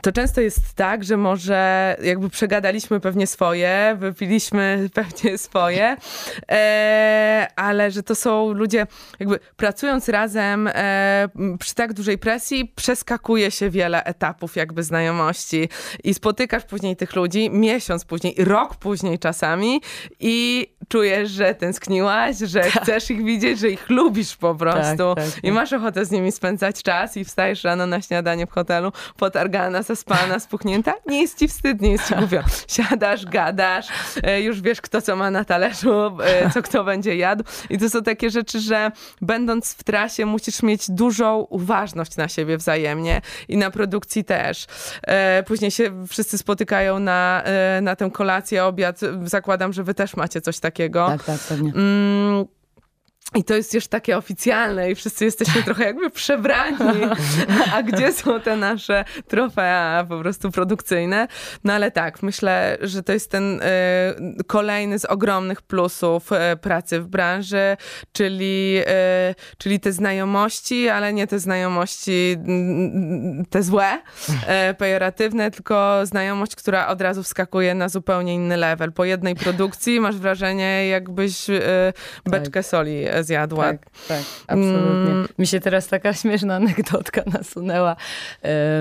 to 0.01 0.11
często 0.11 0.41
jest 0.41 0.73
tak, 0.73 1.03
że 1.03 1.17
może 1.17 1.95
jakby 2.03 2.29
przegadaliśmy 2.29 2.99
pewnie 2.99 3.27
swoje, 3.27 3.97
wypiliśmy 3.99 4.89
pewnie 4.93 5.37
swoje, 5.37 5.97
e, 6.51 7.47
ale 7.55 7.91
że 7.91 8.03
to 8.03 8.15
są 8.15 8.53
ludzie, 8.53 8.87
jakby 9.19 9.39
pracując 9.55 10.09
razem 10.09 10.69
e, 10.73 11.27
przy 11.59 11.75
tak 11.75 11.93
dużej 11.93 12.17
presji, 12.17 12.71
przeskakuje 12.75 13.51
się 13.51 13.69
wiele 13.69 14.03
etapów 14.03 14.55
jakby 14.55 14.83
znajomości 14.83 15.69
i 16.03 16.13
spotykasz 16.13 16.63
później 16.63 16.95
tych 16.95 17.15
ludzi 17.15 17.49
miesiąc 17.49 18.05
później, 18.05 18.35
rok 18.37 18.75
później 18.75 19.19
czasami 19.19 19.81
i 20.19 20.67
czujesz, 20.89 21.31
że 21.31 21.55
tęskniłaś, 21.55 22.37
że 22.37 22.61
tak. 22.61 22.83
chcesz 22.83 23.09
ich 23.09 23.23
widzieć, 23.23 23.59
że 23.59 23.69
ich 23.69 23.89
lubisz 23.89 24.35
po 24.35 24.55
prostu 24.55 25.15
tak, 25.15 25.25
tak, 25.25 25.37
i 25.37 25.41
tak. 25.41 25.53
masz 25.53 25.73
ochotę 25.73 26.05
z 26.05 26.11
nimi 26.11 26.31
spędzać 26.31 26.83
czas 26.83 27.17
i 27.17 27.25
wstajesz 27.25 27.63
rano 27.63 27.87
na 27.87 28.01
śniadanie 28.01 28.47
w 28.47 28.51
hotelu 28.51 28.91
potargana, 29.17 29.83
zaspana, 29.85 30.39
spuchnięta. 30.39 30.93
Nie 31.05 31.21
jest 31.21 31.39
ci 31.39 31.47
wstyd, 31.47 31.81
nie 31.81 31.91
jest 31.91 32.07
ci 32.07 32.15
głupio. 32.15 32.39
Siadasz, 32.67 33.25
gadasz, 33.25 33.87
e, 34.23 34.41
już 34.41 34.61
wiesz 34.61 34.81
kto 34.81 35.01
co 35.01 35.15
ma 35.15 35.31
na 35.31 35.45
talerzu, 35.45 36.17
e, 36.23 36.49
co 36.49 36.61
kto 36.61 36.83
będzie 36.83 37.15
jadł 37.15 37.43
i 37.69 37.77
to 37.77 37.89
są 37.89 38.03
takie 38.03 38.29
rzeczy, 38.29 38.59
że 38.59 38.91
będąc 39.21 39.73
w 39.73 39.83
trasie 39.83 40.25
musisz 40.25 40.63
mieć 40.63 40.91
dużą 40.91 41.47
uważność 41.49 42.15
na 42.17 42.27
siebie 42.27 42.57
wzajemnie 42.57 43.21
i 43.47 43.57
na 43.57 43.71
produkcji 43.71 44.23
też. 44.23 44.65
E, 45.03 45.43
później 45.43 45.71
się 45.71 46.05
wszyscy 46.07 46.37
spotykają 46.37 46.99
na, 46.99 47.43
na 47.81 47.95
tę 47.95 48.11
kolację, 48.11 48.65
obiad. 48.65 48.99
Zakładam, 49.23 49.73
że 49.73 49.83
wy 49.83 49.93
też 49.93 50.15
macie 50.15 50.41
coś 50.41 50.59
takiego 50.59 50.75
takiego. 50.75 51.07
Tak, 51.07 51.23
tak, 51.23 51.39
pewnie. 51.39 51.73
Mm, 51.75 52.45
i 53.35 53.43
to 53.43 53.55
jest 53.55 53.73
już 53.73 53.87
takie 53.87 54.17
oficjalne 54.17 54.91
i 54.91 54.95
wszyscy 54.95 55.25
jesteśmy 55.25 55.63
trochę 55.63 55.83
jakby 55.83 56.09
przebrani. 56.09 56.77
A 57.73 57.83
gdzie 57.83 58.13
są 58.13 58.39
te 58.39 58.55
nasze 58.55 59.05
trofea 59.27 60.05
po 60.09 60.19
prostu 60.19 60.51
produkcyjne? 60.51 61.27
No 61.63 61.73
ale 61.73 61.91
tak, 61.91 62.23
myślę, 62.23 62.77
że 62.81 63.03
to 63.03 63.13
jest 63.13 63.31
ten 63.31 63.61
y, 63.61 63.63
kolejny 64.47 64.99
z 64.99 65.05
ogromnych 65.05 65.61
plusów 65.61 66.31
y, 66.31 66.57
pracy 66.57 67.01
w 67.01 67.07
branży, 67.07 67.77
czyli, 68.11 68.77
y, 69.31 69.35
czyli 69.57 69.79
te 69.79 69.91
znajomości, 69.91 70.89
ale 70.89 71.13
nie 71.13 71.27
te 71.27 71.39
znajomości 71.39 72.35
mm, 72.37 73.45
te 73.45 73.63
złe, 73.63 74.01
pejoratywne, 74.77 75.51
tylko 75.51 76.05
znajomość, 76.05 76.55
która 76.55 76.87
od 76.87 77.01
razu 77.01 77.23
wskakuje 77.23 77.75
na 77.75 77.89
zupełnie 77.89 78.33
inny 78.33 78.57
level. 78.57 78.91
Po 78.91 79.05
jednej 79.05 79.35
produkcji 79.35 79.99
masz 79.99 80.15
wrażenie, 80.15 80.87
jakbyś 80.87 81.47
beczkę 82.25 82.59
tak. 82.59 82.65
soli 82.65 83.05
zjadła. 83.25 83.63
Tak, 83.63 83.85
tak, 84.07 84.21
absolutnie. 84.47 85.11
Mm. 85.11 85.27
Mi 85.39 85.47
się 85.47 85.59
teraz 85.59 85.87
taka 85.87 86.13
śmieszna 86.21 86.55
anegdotka 86.55 87.21
nasunęła. 87.33 87.95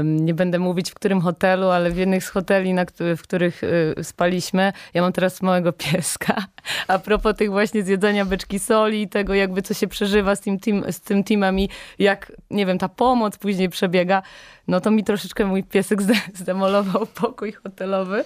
nie 0.04 0.34
będę 0.34 0.58
mówić 0.58 0.90
w 0.90 0.94
którym 0.94 1.20
hotelu, 1.20 1.68
ale 1.68 1.90
w 1.90 1.96
jednych 1.96 2.24
z 2.24 2.28
hoteli, 2.28 2.74
w 3.16 3.22
których 3.22 3.64
y, 3.64 3.94
spaliśmy, 4.02 4.72
ja 4.94 5.02
mam 5.02 5.12
teraz 5.12 5.42
małego 5.42 5.72
pieska. 5.92 6.46
A 6.88 6.98
propos 6.98 7.36
tych 7.36 7.50
właśnie 7.50 7.82
zjedzenia 7.82 8.24
beczki 8.24 8.58
soli 8.58 9.02
i 9.02 9.08
tego 9.08 9.34
jakby 9.34 9.62
co 9.62 9.74
się 9.74 9.88
przeżywa 9.88 10.36
z 10.36 10.40
tym, 10.40 10.60
team, 10.60 10.92
z 10.92 11.00
tym 11.00 11.24
teamem 11.24 11.60
i 11.60 11.68
jak, 11.98 12.32
nie 12.50 12.66
wiem, 12.66 12.78
ta 12.78 12.88
pomoc 12.88 13.38
później 13.38 13.68
przebiega, 13.68 14.22
no 14.68 14.80
to 14.80 14.90
mi 14.90 15.04
troszeczkę 15.04 15.44
mój 15.44 15.64
piesek 15.64 16.02
zdemolował 16.34 17.06
pokój 17.06 17.52
hotelowy. 17.52 18.24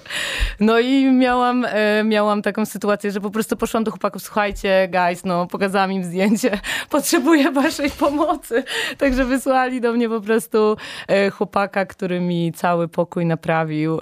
No 0.61 0.79
i 0.79 1.05
miałam, 1.05 1.67
e, 1.69 2.05
miałam 2.05 2.43
taką 2.43 2.67
sytuację, 2.67 3.11
że 3.11 3.21
po 3.21 3.31
prostu 3.31 3.57
poszłam 3.57 3.85
do 3.85 3.91
chłopaków, 3.91 4.23
słuchajcie, 4.23 4.89
guys, 4.93 5.25
no 5.25 5.47
pokazałam 5.47 5.93
im 5.93 6.05
zdjęcie, 6.05 6.61
potrzebuję 6.91 7.53
waszej 7.53 7.91
pomocy. 7.91 8.65
Także 8.99 9.25
wysłali 9.25 9.81
do 9.81 9.93
mnie 9.93 10.09
po 10.09 10.21
prostu 10.21 10.77
e, 11.09 11.31
chłopaka, 11.31 11.87
który 11.87 12.21
mi 12.21 12.53
cały 12.53 12.89
pokój 12.89 13.27
naprawił. 13.27 14.01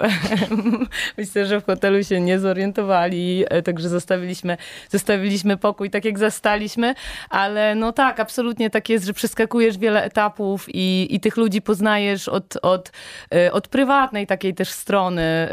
Myślę, 1.19 1.47
że 1.47 1.61
w 1.61 1.67
hotelu 1.67 2.05
się 2.05 2.21
nie 2.21 2.39
zorientowali, 2.39 3.45
e, 3.49 3.63
także 3.63 3.89
zostawiliśmy, 3.89 4.57
zostawiliśmy 4.91 5.57
pokój 5.57 5.91
tak 5.91 6.05
jak 6.05 6.19
zastaliśmy, 6.19 6.95
ale 7.31 7.75
no 7.75 7.93
tak, 7.93 8.21
absolutnie 8.21 8.71
tak 8.71 8.89
jest, 8.89 9.07
że 9.07 9.13
przeskakujesz 9.13 9.79
wiele 9.79 10.05
etapów 10.05 10.67
i, 10.69 11.07
i 11.11 11.21
tych 11.21 11.37
ludzi 11.37 11.63
poznajesz 11.63 12.26
od, 12.29 12.57
od, 12.63 12.93
y, 13.35 13.53
od 13.53 13.69
prywatnej 13.69 14.27
takiej 14.27 14.55
też 14.55 14.69
strony 14.69 15.49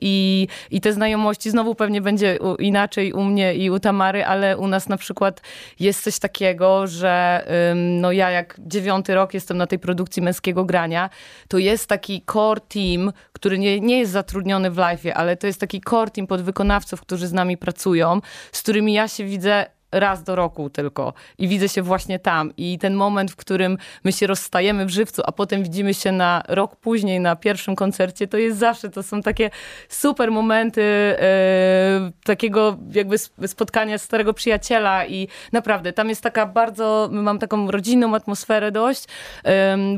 i, 0.00 0.48
i 0.70 0.80
te 0.80 0.92
znajomości 0.92 1.50
znowu 1.50 1.74
pewnie 1.74 2.00
będzie 2.00 2.38
inaczej 2.58 3.12
u 3.12 3.24
mnie 3.24 3.54
i 3.54 3.70
u 3.70 3.80
Tamary, 3.80 4.24
ale 4.24 4.56
u 4.56 4.66
nas 4.66 4.88
na 4.88 4.96
przykład 4.96 5.40
jest 5.80 6.04
coś 6.04 6.18
takiego, 6.18 6.86
że 6.86 7.44
no 7.74 8.12
ja 8.12 8.30
jak 8.30 8.60
dziewiąty 8.66 9.14
rok 9.14 9.34
jestem 9.34 9.56
na 9.56 9.66
tej 9.66 9.78
produkcji 9.78 10.22
męskiego 10.22 10.64
grania, 10.64 11.10
to 11.48 11.58
jest 11.58 11.86
taki 11.86 12.24
core 12.32 12.60
team, 12.60 13.12
który 13.32 13.58
nie, 13.58 13.80
nie 13.80 13.98
jest 13.98 14.12
zatrudniony 14.12 14.70
w 14.70 14.76
live'ie, 14.76 15.10
ale 15.10 15.36
to 15.36 15.46
jest 15.46 15.60
taki 15.60 15.80
core 15.90 16.10
team 16.10 16.26
podwykonawców, 16.26 17.00
którzy 17.00 17.26
z 17.26 17.32
nami 17.32 17.56
pracują, 17.56 18.20
z 18.52 18.62
którymi 18.62 18.92
ja 18.92 19.08
się 19.08 19.24
widzę 19.24 19.66
raz 19.92 20.22
do 20.22 20.36
roku 20.36 20.70
tylko 20.70 21.12
i 21.38 21.48
widzę 21.48 21.68
się 21.68 21.82
właśnie 21.82 22.18
tam. 22.18 22.52
I 22.56 22.78
ten 22.78 22.94
moment, 22.94 23.30
w 23.30 23.36
którym 23.36 23.78
my 24.04 24.12
się 24.12 24.26
rozstajemy 24.26 24.86
w 24.86 24.90
żywcu, 24.90 25.22
a 25.26 25.32
potem 25.32 25.62
widzimy 25.62 25.94
się 25.94 26.12
na 26.12 26.42
rok 26.48 26.76
później 26.76 27.20
na 27.20 27.36
pierwszym 27.36 27.76
koncercie, 27.76 28.28
to 28.28 28.36
jest 28.36 28.58
zawsze, 28.58 28.90
to 28.90 29.02
są 29.02 29.22
takie 29.22 29.50
super 29.88 30.30
momenty 30.30 30.82
e, 30.82 32.10
takiego 32.24 32.78
jakby 32.92 33.18
spotkania 33.46 33.98
starego 33.98 34.34
przyjaciela 34.34 35.06
i 35.06 35.28
naprawdę 35.52 35.92
tam 35.92 36.08
jest 36.08 36.22
taka 36.22 36.46
bardzo, 36.46 37.08
mam 37.12 37.38
taką 37.38 37.70
rodzinną 37.70 38.14
atmosferę 38.14 38.72
dość, 38.72 39.04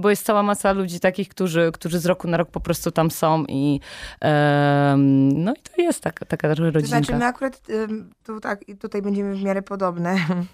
bo 0.01 0.11
jest 0.11 0.27
cała 0.27 0.43
masa 0.43 0.73
ludzi 0.73 1.01
takich, 1.01 1.29
którzy, 1.29 1.71
którzy 1.73 1.99
z 1.99 2.07
roku 2.07 2.29
na 2.29 2.37
rok 2.37 2.51
po 2.51 2.61
prostu 2.61 2.91
tam 2.91 3.11
są 3.11 3.45
i 3.49 3.81
no 5.35 5.53
i 5.53 5.63
to 5.77 5.83
jest 5.83 6.01
taka, 6.01 6.27
taka 6.27 6.49
rodzinka. 6.49 6.81
To 6.81 6.87
znaczy 6.87 7.15
my 7.15 7.25
akurat 7.25 7.63
tu, 8.27 8.41
tak, 8.41 8.61
tutaj 8.81 9.03
będziemy 9.03 9.35
w 9.35 9.43
miarę 9.43 9.63
podobni 9.63 9.82
podobne. 9.83 10.17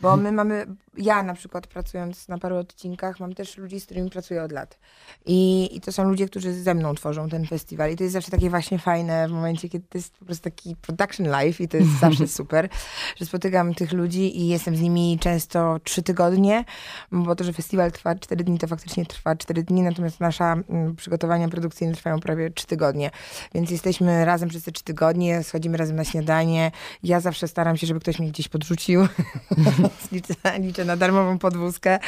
Bo 0.00 0.16
my 0.16 0.32
mamy, 0.32 0.66
ja 0.96 1.22
na 1.22 1.34
przykład 1.34 1.66
pracując 1.66 2.28
na 2.28 2.38
paru 2.38 2.56
odcinkach, 2.56 3.20
mam 3.20 3.34
też 3.34 3.56
ludzi, 3.56 3.80
z 3.80 3.84
którymi 3.84 4.10
pracuję 4.10 4.42
od 4.42 4.52
lat. 4.52 4.78
I, 5.26 5.68
I 5.76 5.80
to 5.80 5.92
są 5.92 6.04
ludzie, 6.04 6.26
którzy 6.26 6.52
ze 6.52 6.74
mną 6.74 6.94
tworzą 6.94 7.28
ten 7.28 7.46
festiwal. 7.46 7.92
I 7.92 7.96
to 7.96 8.02
jest 8.02 8.12
zawsze 8.12 8.30
takie 8.30 8.50
właśnie 8.50 8.78
fajne 8.78 9.28
w 9.28 9.30
momencie, 9.30 9.68
kiedy 9.68 9.86
to 9.88 9.98
jest 9.98 10.18
po 10.18 10.24
prostu 10.24 10.44
taki 10.44 10.76
production 10.76 11.26
life 11.26 11.64
i 11.64 11.68
to 11.68 11.76
jest 11.76 11.90
zawsze 12.00 12.28
super, 12.38 12.68
że 13.16 13.26
spotykam 13.26 13.74
tych 13.74 13.92
ludzi 13.92 14.40
i 14.40 14.48
jestem 14.48 14.76
z 14.76 14.80
nimi 14.80 15.18
często 15.20 15.78
trzy 15.84 16.02
tygodnie, 16.02 16.64
bo 17.12 17.36
to, 17.36 17.44
że 17.44 17.52
festiwal 17.52 17.92
trwa 17.92 18.14
cztery 18.14 18.44
dni, 18.44 18.58
to 18.58 18.66
faktycznie 18.66 19.06
trwa 19.06 19.36
cztery 19.36 19.62
dni, 19.62 19.82
natomiast 19.82 20.20
nasza 20.20 20.56
przygotowania 20.96 21.48
produkcyjne 21.48 21.94
trwają 21.94 22.20
prawie 22.20 22.50
trzy 22.50 22.66
tygodnie. 22.66 23.10
Więc 23.54 23.70
jesteśmy 23.70 24.24
razem 24.24 24.48
przez 24.48 24.64
te 24.64 24.72
trzy 24.72 24.84
tygodnie, 24.84 25.42
schodzimy 25.42 25.76
razem 25.76 25.96
na 25.96 26.04
śniadanie. 26.04 26.70
Ja 27.02 27.20
zawsze 27.20 27.48
staram 27.48 27.76
się, 27.76 27.86
żeby 27.86 28.00
ktoś 28.00 28.18
mnie 28.18 28.28
gdzieś 28.28 28.48
podrzucił. 28.48 28.77
liczę, 30.12 30.34
liczę 30.60 30.84
na 30.84 30.96
darmową 30.96 31.38
podwózkę. 31.38 31.98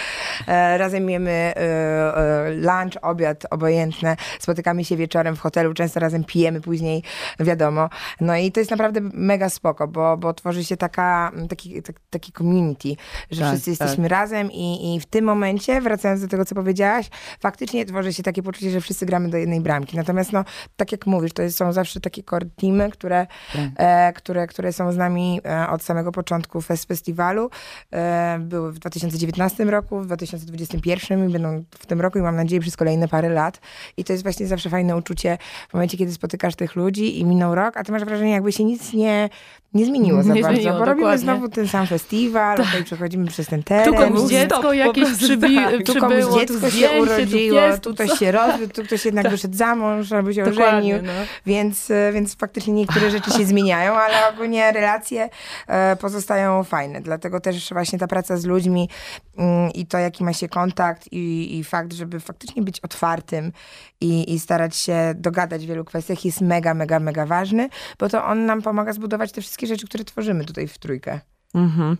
E, 0.46 0.78
razem 0.78 1.10
jemy 1.10 1.30
e, 1.30 1.56
e, 1.56 2.50
lunch, 2.50 2.96
obiad, 3.02 3.46
obojętne. 3.50 4.16
Spotykamy 4.38 4.84
się 4.84 4.96
wieczorem 4.96 5.36
w 5.36 5.40
hotelu, 5.40 5.74
często 5.74 6.00
razem 6.00 6.24
pijemy 6.24 6.60
później, 6.60 7.02
wiadomo. 7.40 7.88
No 8.20 8.36
i 8.36 8.52
to 8.52 8.60
jest 8.60 8.70
naprawdę 8.70 9.00
mega 9.00 9.48
spoko, 9.48 9.88
bo, 9.88 10.16
bo 10.16 10.34
tworzy 10.34 10.64
się 10.64 10.76
taka, 10.76 11.32
taki, 11.48 11.82
taki 12.10 12.32
community, 12.32 12.88
że 13.30 13.40
tak, 13.40 13.50
wszyscy 13.50 13.70
tak. 13.70 13.80
jesteśmy 13.80 14.08
razem 14.08 14.52
i, 14.52 14.94
i 14.94 15.00
w 15.00 15.06
tym 15.06 15.24
momencie, 15.24 15.80
wracając 15.80 16.20
do 16.20 16.28
tego, 16.28 16.44
co 16.44 16.54
powiedziałaś, 16.54 17.10
faktycznie 17.40 17.86
tworzy 17.86 18.12
się 18.12 18.22
takie 18.22 18.42
poczucie, 18.42 18.70
że 18.70 18.80
wszyscy 18.80 19.06
gramy 19.06 19.28
do 19.28 19.36
jednej 19.36 19.60
bramki. 19.60 19.96
Natomiast 19.96 20.32
no, 20.32 20.44
tak 20.76 20.92
jak 20.92 21.06
mówisz, 21.06 21.32
to 21.32 21.50
są 21.50 21.72
zawsze 21.72 22.00
takie 22.00 22.22
core 22.22 22.46
teamy, 22.56 22.90
które, 22.90 23.26
tak. 23.52 23.70
e, 23.76 24.12
które, 24.12 24.46
które 24.46 24.72
są 24.72 24.92
z 24.92 24.96
nami 24.96 25.40
od 25.70 25.82
samego 25.82 26.12
początku 26.12 26.59
festiwalu. 26.62 27.50
E, 27.92 28.38
były 28.40 28.72
w 28.72 28.78
2019 28.78 29.64
roku, 29.64 30.00
w 30.00 30.06
2021 30.06 31.28
i 31.28 31.32
będą 31.32 31.64
w 31.70 31.86
tym 31.86 32.00
roku 32.00 32.18
i 32.18 32.22
mam 32.22 32.36
nadzieję 32.36 32.60
przez 32.60 32.76
kolejne 32.76 33.08
parę 33.08 33.28
lat. 33.28 33.60
I 33.96 34.04
to 34.04 34.12
jest 34.12 34.22
właśnie 34.22 34.46
zawsze 34.46 34.70
fajne 34.70 34.96
uczucie 34.96 35.38
w 35.68 35.74
momencie, 35.74 35.98
kiedy 35.98 36.12
spotykasz 36.12 36.56
tych 36.56 36.76
ludzi 36.76 37.20
i 37.20 37.24
minął 37.24 37.54
rok, 37.54 37.76
a 37.76 37.84
ty 37.84 37.92
masz 37.92 38.04
wrażenie, 38.04 38.32
jakby 38.32 38.52
się 38.52 38.64
nic 38.64 38.92
nie, 38.92 39.28
nie 39.74 39.86
zmieniło 39.86 40.22
za 40.22 40.34
nie 40.34 40.42
bardzo, 40.42 40.56
zmieniło, 40.56 40.72
bo 40.72 40.78
dokładnie. 40.78 41.04
robimy 41.04 41.18
znowu 41.18 41.48
ten 41.48 41.68
sam 41.68 41.86
festiwal, 41.86 42.56
tak. 42.56 42.66
tutaj 42.66 42.84
przechodzimy 42.84 43.26
przez 43.26 43.46
ten 43.46 43.62
teren. 43.62 43.84
Tu 43.84 43.94
komuś 43.94 44.30
dziecko 44.30 44.72
jakieś 44.72 45.08
przybi- 45.08 45.54
tak. 45.54 45.86
tu 45.86 46.00
komuś 46.00 46.24
dziecko 46.40 46.70
się 46.70 46.90
urodziło, 47.02 47.60
tu, 47.72 47.80
tu 47.80 47.94
ktoś 47.94 48.18
się 48.18 48.32
rozwiódł, 48.32 48.74
tu 48.74 48.84
ktoś 48.84 49.04
jednak 49.04 49.24
tak. 49.24 49.32
wyszedł 49.32 49.56
za 49.56 49.74
mąż 49.74 50.12
albo 50.12 50.32
się 50.32 50.44
ożenił, 50.44 50.96
no. 51.02 51.12
więc, 51.46 51.90
e, 51.90 52.12
więc 52.12 52.34
faktycznie 52.34 52.72
niektóre 52.72 53.10
rzeczy 53.10 53.30
się 53.30 53.44
zmieniają, 53.44 53.94
ale 53.94 54.14
ogólnie 54.34 54.72
relacje 54.72 55.28
e, 55.66 55.96
fajne, 56.64 57.00
dlatego 57.00 57.40
też 57.40 57.70
właśnie 57.72 57.98
ta 57.98 58.06
praca 58.06 58.36
z 58.36 58.44
ludźmi 58.44 58.88
mm, 59.36 59.70
i 59.72 59.86
to, 59.86 59.98
jaki 59.98 60.24
ma 60.24 60.32
się 60.32 60.48
kontakt 60.48 61.12
i, 61.12 61.58
i 61.58 61.64
fakt, 61.64 61.92
żeby 61.92 62.20
faktycznie 62.20 62.62
być 62.62 62.80
otwartym 62.80 63.52
i, 64.00 64.34
i 64.34 64.40
starać 64.40 64.76
się 64.76 65.12
dogadać 65.16 65.64
w 65.64 65.68
wielu 65.68 65.84
kwestiach 65.84 66.24
jest 66.24 66.40
mega, 66.40 66.74
mega, 66.74 67.00
mega 67.00 67.26
ważny, 67.26 67.68
bo 67.98 68.08
to 68.08 68.24
on 68.24 68.46
nam 68.46 68.62
pomaga 68.62 68.92
zbudować 68.92 69.32
te 69.32 69.40
wszystkie 69.40 69.66
rzeczy, 69.66 69.86
które 69.86 70.04
tworzymy 70.04 70.44
tutaj 70.44 70.68
w 70.68 70.78
trójkę. 70.78 71.20
Mhm. 71.54 71.96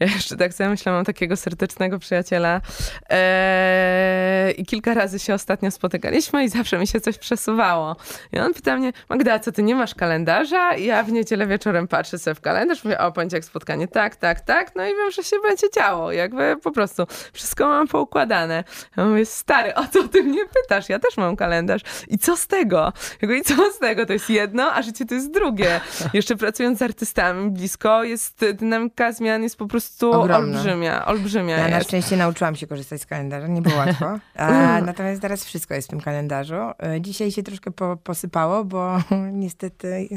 Ja 0.00 0.06
jeszcze 0.06 0.36
tak 0.36 0.54
sobie 0.54 0.70
myślę, 0.70 0.92
mam 0.92 1.04
takiego 1.04 1.36
serdecznego 1.36 1.98
przyjaciela 1.98 2.60
eee, 3.08 4.60
i 4.60 4.66
kilka 4.66 4.94
razy 4.94 5.18
się 5.18 5.34
ostatnio 5.34 5.70
spotykaliśmy 5.70 6.44
i 6.44 6.48
zawsze 6.48 6.78
mi 6.78 6.86
się 6.86 7.00
coś 7.00 7.18
przesuwało. 7.18 7.96
I 8.32 8.38
on 8.38 8.54
pyta 8.54 8.76
mnie, 8.76 8.92
Magda, 9.08 9.38
co 9.38 9.52
ty 9.52 9.62
nie 9.62 9.74
masz 9.74 9.94
kalendarza? 9.94 10.74
I 10.74 10.84
ja 10.84 11.02
w 11.02 11.12
niedzielę 11.12 11.46
wieczorem 11.46 11.88
patrzę 11.88 12.18
sobie 12.18 12.34
w 12.34 12.40
kalendarz, 12.40 12.84
mówię, 12.84 12.98
o, 12.98 13.12
poniedziałek 13.12 13.44
spotkanie, 13.44 13.88
tak, 13.88 14.16
tak, 14.16 14.40
tak, 14.40 14.76
no 14.76 14.86
i 14.86 14.88
wiem, 14.88 15.10
że 15.10 15.22
się 15.22 15.36
będzie 15.42 15.66
działo, 15.74 16.12
jakby 16.12 16.56
po 16.62 16.70
prostu 16.70 17.06
wszystko 17.32 17.66
mam 17.66 17.88
poukładane. 17.88 18.64
Ja 18.96 19.04
mówię, 19.04 19.26
stary, 19.26 19.74
o 19.74 19.86
co 19.86 20.08
ty 20.08 20.22
mnie 20.22 20.40
pytasz? 20.62 20.88
Ja 20.88 20.98
też 20.98 21.16
mam 21.16 21.36
kalendarz. 21.36 21.82
I 22.08 22.18
co 22.18 22.36
z 22.36 22.46
tego? 22.46 22.92
I 23.22 23.42
co 23.42 23.72
z 23.72 23.78
tego? 23.78 24.06
To 24.06 24.12
jest 24.12 24.30
jedno, 24.30 24.74
a 24.74 24.82
życie 24.82 25.06
to 25.06 25.14
jest 25.14 25.32
drugie. 25.32 25.80
Jeszcze 26.12 26.36
pracując 26.36 26.78
z 26.78 26.82
artystami 26.82 27.50
blisko 27.50 28.04
jest 28.04 28.44
dynamika 28.54 28.87
dynamika 28.88 29.12
zmian 29.12 29.42
jest 29.42 29.56
po 29.56 29.66
prostu 29.66 30.12
Ogromna. 30.12 30.58
olbrzymia. 30.58 31.06
olbrzymia 31.06 31.56
ja 31.56 31.68
jest. 31.68 31.78
na 31.78 31.84
szczęście 31.84 32.16
nauczyłam 32.16 32.56
się 32.56 32.66
korzystać 32.66 33.02
z 33.02 33.06
kalendarza, 33.06 33.46
nie 33.46 33.62
było 33.62 33.76
łatwo. 33.76 34.18
A, 34.36 34.80
natomiast 34.86 35.22
teraz 35.22 35.44
wszystko 35.44 35.74
jest 35.74 35.88
w 35.88 35.90
tym 35.90 36.00
kalendarzu. 36.00 36.54
E, 36.54 37.00
dzisiaj 37.00 37.30
się 37.30 37.42
troszkę 37.42 37.70
po, 37.70 37.96
posypało, 37.96 38.64
bo 38.64 38.98
niestety 39.32 40.08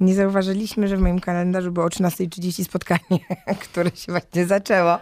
nie 0.00 0.14
zauważyliśmy, 0.14 0.88
że 0.88 0.96
w 0.96 1.00
moim 1.00 1.20
kalendarzu 1.20 1.72
było 1.72 1.86
o 1.86 1.88
13.30 1.88 2.64
spotkanie, 2.64 3.20
które 3.70 3.90
się 3.94 4.12
właśnie 4.12 4.46
zaczęło. 4.46 4.98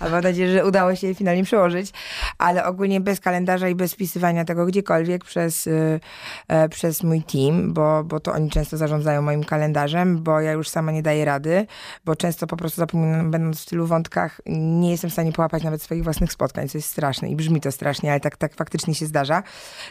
A 0.00 0.08
mam 0.08 0.22
nadzieję, 0.22 0.52
że 0.52 0.66
udało 0.66 0.94
się 0.94 1.06
je 1.06 1.14
finalnie 1.14 1.44
przełożyć. 1.44 1.92
Ale 2.38 2.64
ogólnie 2.64 3.00
bez 3.00 3.20
kalendarza 3.20 3.68
i 3.68 3.74
bez 3.74 3.94
wpisywania 3.94 4.44
tego 4.44 4.66
gdziekolwiek 4.66 5.24
przez, 5.24 5.66
e, 5.66 6.00
e, 6.48 6.68
przez 6.68 7.02
mój 7.02 7.22
team, 7.22 7.72
bo, 7.72 8.04
bo 8.04 8.20
to 8.20 8.32
oni 8.32 8.50
często 8.50 8.76
zarządzają 8.76 9.22
moim 9.22 9.44
kalendarzem, 9.44 10.22
bo 10.22 10.40
ja 10.40 10.52
już 10.52 10.68
sama 10.68 10.92
nie 10.92 11.02
daję 11.02 11.24
rady, 11.24 11.66
bo 12.04 12.16
często 12.16 12.46
po 12.46 12.56
prostu 12.62 12.80
zapominam, 12.80 13.30
będąc 13.30 13.62
w 13.62 13.66
tylu 13.66 13.86
wątkach, 13.86 14.40
nie 14.46 14.90
jestem 14.90 15.10
w 15.10 15.12
stanie 15.12 15.32
połapać 15.32 15.62
nawet 15.62 15.82
swoich 15.82 16.04
własnych 16.04 16.32
spotkań, 16.32 16.68
co 16.68 16.78
jest 16.78 16.90
straszne 16.90 17.28
i 17.30 17.36
brzmi 17.36 17.60
to 17.60 17.72
strasznie, 17.72 18.10
ale 18.10 18.20
tak, 18.20 18.36
tak 18.36 18.54
faktycznie 18.54 18.94
się 18.94 19.06
zdarza. 19.06 19.42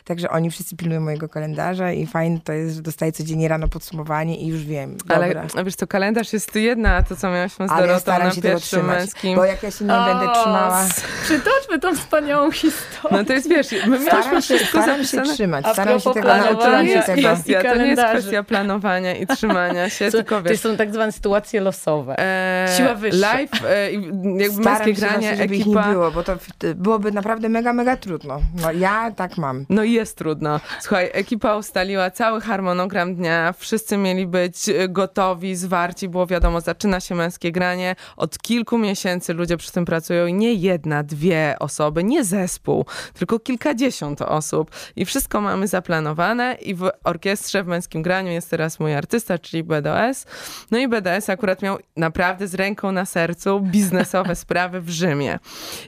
Także 0.06 0.30
oni 0.30 0.52
wszyscy 0.52 0.76
pilnują 0.76 1.02
mojego 1.02 1.30
kalendarza 1.30 1.92
i 1.92 2.06
fajne 2.06 2.40
to 2.40 2.54
jest, 2.54 2.76
że 2.76 2.82
dostaję 2.82 3.12
codziennie 3.12 3.48
rano 3.48 3.68
podsumowanie 3.68 4.38
i 4.38 4.48
już 4.48 4.64
wiem. 4.64 4.98
Dobra. 4.98 5.46
Ale 5.56 5.64
wiesz, 5.64 5.76
to 5.76 5.88
kalendarz 5.88 6.34
jest 6.34 6.56
jedna, 6.56 7.04
to 7.04 7.16
co 7.16 7.32
miałyśmy 7.32 7.68
z 7.68 7.72
Dorotą 7.72 8.12
ja 8.12 8.20
na 8.20 8.32
się 8.32 8.42
pierwszym 8.42 8.86
męskim. 8.86 9.36
Bo 9.36 9.46
jak 9.46 9.64
ja 9.64 9.72
się 9.72 9.86
nie 9.86 9.94
o, 9.94 10.06
będę 10.06 10.34
trzymała... 10.34 10.88
Przytoczmy 11.24 11.80
tą 11.80 11.96
wspaniałą 11.96 12.52
historię. 12.52 13.18
No 13.18 13.26
to 13.26 13.34
jest, 13.34 13.50
wiesz, 13.50 13.68
my 13.88 14.02
staram 14.02 14.42
się, 14.42 14.60
staram 14.60 15.06
się 15.06 15.22
trzymać, 15.22 15.66
staram 15.74 16.00
się 16.00 16.14
tego 16.14 16.28
nauczyć. 16.28 16.94
To, 17.06 17.14
kwestia, 17.14 17.62
to 17.62 17.76
nie 17.76 17.88
jest 17.88 18.04
kwestia 18.04 18.44
planowania 18.44 19.16
i 19.16 19.28
trzymania 19.28 19.90
się, 19.90 20.12
tylko 20.22 20.42
wiesz... 20.42 20.62
To 20.62 20.70
są 20.70 20.78
tak 20.78 20.94
zwane 20.94 21.12
sytuacje 21.12 21.62
losowe. 21.62 22.20
E, 22.20 22.61
Siła 22.78 22.96
wyższa. 22.96 23.34
Live, 23.34 23.66
e, 23.66 23.92
jakby 23.92 24.62
męskie 24.62 24.94
granie, 24.94 25.36
żeby 25.36 25.56
ekipa... 25.56 25.88
nie 25.88 25.94
było, 25.94 26.12
bo 26.12 26.24
to 26.24 26.36
byłoby 26.76 27.12
naprawdę 27.12 27.50
mega, 27.50 27.74
mega 27.74 27.98
trudno. 27.98 28.42
No 28.62 28.72
ja 28.72 29.12
tak 29.12 29.38
mam. 29.38 29.66
No 29.70 29.84
jest 29.84 30.18
trudno. 30.18 30.60
Słuchaj, 30.80 31.10
ekipa 31.14 31.56
ustaliła 31.56 32.12
cały 32.12 32.42
harmonogram 32.42 33.16
dnia, 33.16 33.54
wszyscy 33.58 33.98
mieli 33.98 34.28
być 34.28 34.70
e, 34.70 34.90
gotowi, 34.90 35.56
zwarci, 35.56 36.10
było 36.10 36.28
wiadomo, 36.28 36.62
zaczyna 36.62 37.00
się 37.00 37.16
męskie 37.16 37.52
granie, 37.52 37.96
od 38.18 38.38
kilku 38.38 38.78
miesięcy 38.78 39.34
ludzie 39.34 39.58
przy 39.58 39.72
tym 39.72 39.86
pracują 39.86 40.26
i 40.26 40.34
nie 40.34 40.54
jedna, 40.54 41.04
dwie 41.04 41.56
osoby, 41.60 42.04
nie 42.04 42.24
zespół, 42.24 42.86
tylko 43.14 43.40
kilkadziesiąt 43.40 44.22
osób 44.22 44.72
i 44.96 45.06
wszystko 45.06 45.42
mamy 45.42 45.68
zaplanowane 45.68 46.58
i 46.62 46.76
w 46.76 46.90
orkiestrze 47.04 47.64
w 47.64 47.68
męskim 47.68 48.02
graniu 48.02 48.32
jest 48.32 48.50
teraz 48.50 48.80
mój 48.80 48.96
artysta, 48.96 49.38
czyli 49.38 49.64
BDS. 49.64 50.26
No 50.72 50.78
i 50.78 50.88
BDS 50.88 51.30
akurat 51.30 51.62
miał 51.62 51.78
naprawdę 51.98 52.48
z 52.52 52.56
ręką 52.56 52.92
na 52.92 53.06
sercu 53.06 53.60
biznesowe 53.60 54.36
sprawy 54.46 54.82
w 54.82 54.90
Rzymie. 54.90 55.40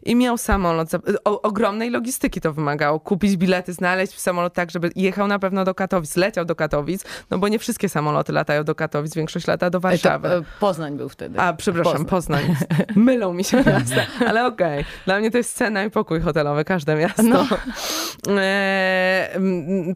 I 0.03 0.16
miał 0.16 0.38
samolot, 0.38 0.89
o, 1.26 1.41
ogromnej 1.41 1.89
logistyki 1.89 2.41
to 2.41 2.53
wymagało. 2.53 2.99
Kupić 2.99 3.38
bilety, 3.38 3.74
znaleźć 3.74 4.20
samolot 4.20 4.53
tak, 4.53 4.72
żeby 4.72 4.89
jechał 4.95 5.28
na 5.28 5.39
pewno 5.39 5.66
do 5.66 5.76
Katowic, 5.76 6.16
leciał 6.16 6.45
do 6.45 6.55
Katowic, 6.55 7.05
no 7.30 7.38
bo 7.38 7.47
nie 7.47 7.59
wszystkie 7.59 7.89
samoloty 7.89 8.34
latają 8.34 8.64
do 8.64 8.76
Katowic, 8.76 9.16
większość 9.16 9.47
lata 9.47 9.70
do 9.70 9.80
Warszawy. 9.80 10.30
To, 10.30 10.38
e, 10.38 10.43
Poznań 10.59 10.97
był 10.97 11.09
wtedy. 11.09 11.39
A, 11.39 11.53
przepraszam, 11.53 12.05
Poznań. 12.05 12.24
Poznań. 12.24 12.55
Mylą 13.05 13.34
mi 13.34 13.43
się 13.43 13.57
miasta, 13.68 14.01
ale 14.28 14.45
okej. 14.45 14.80
Okay. 14.80 14.93
Dla 15.05 15.20
mnie 15.20 15.32
to 15.32 15.38
jest 15.38 15.55
cena 15.55 15.84
i 15.84 15.89
pokój 15.89 16.22
hotelowy, 16.22 16.66
każde 16.66 16.95
miasto. 16.95 17.24
No. 17.24 17.47
E, 18.38 19.39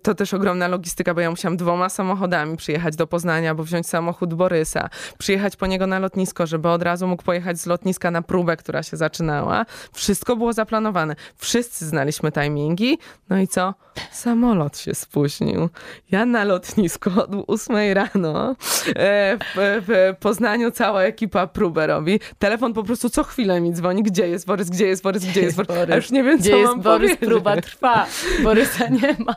to 0.04 0.16
też 0.16 0.34
ogromna 0.34 0.68
logistyka, 0.68 1.14
bo 1.14 1.22
ja 1.22 1.30
musiałam 1.30 1.58
dwoma 1.58 1.90
samochodami 1.90 2.58
przyjechać 2.58 2.96
do 2.96 3.08
Poznania, 3.08 3.56
bo 3.56 3.64
wziąć 3.64 3.88
samochód 3.88 4.34
Borysa, 4.34 4.90
przyjechać 5.18 5.56
po 5.56 5.68
niego 5.68 5.88
na 5.88 6.00
lotnisko, 6.00 6.48
żeby 6.48 6.57
od 6.66 6.84
razu 6.84 7.08
mógł 7.08 7.24
pojechać 7.24 7.60
z 7.60 7.66
lotniska 7.66 8.12
na 8.12 8.22
próbę, 8.22 8.58
która 8.58 8.84
się 8.84 8.98
zaczynała. 8.98 9.66
Wszystko 9.94 10.36
było 10.36 10.54
zaplanowane. 10.54 11.16
Wszyscy 11.38 11.86
znaliśmy 11.86 12.32
timingi. 12.32 12.98
No 13.30 13.40
i 13.40 13.48
co? 13.48 13.74
Samolot 14.12 14.78
się 14.78 14.96
spóźnił. 14.96 15.70
Ja 16.12 16.26
na 16.26 16.44
lotnisku 16.44 17.10
od 17.18 17.30
8 17.48 17.76
rano 17.94 18.56
e, 18.96 19.38
w, 19.56 19.84
w 19.88 20.16
Poznaniu 20.20 20.72
cała 20.72 21.04
ekipa 21.04 21.48
próbę 21.48 21.88
robi. 21.88 22.20
Telefon 22.40 22.74
po 22.74 22.84
prostu 22.84 23.10
co 23.10 23.24
chwilę 23.24 23.62
mi 23.62 23.74
dzwoni. 23.74 24.04
Gdzie 24.04 24.28
jest 24.28 24.46
Borys? 24.46 24.70
Gdzie 24.70 24.88
jest 24.88 25.04
Borys? 25.04 25.26
Gdzie 25.26 25.42
jest 25.42 25.58
Borys? 25.58 25.92
A 25.92 25.96
już 25.96 26.12
nie 26.12 26.24
wiem, 26.24 26.38
gdzie 26.38 26.50
co 26.50 26.58
jest 26.58 26.72
mam 26.72 26.82
Borys? 26.82 27.10
Powiedzieć. 27.10 27.30
Próba 27.30 27.62
trwa. 27.62 28.06
Borysa 28.44 28.88
nie 28.88 29.16
ma. 29.26 29.36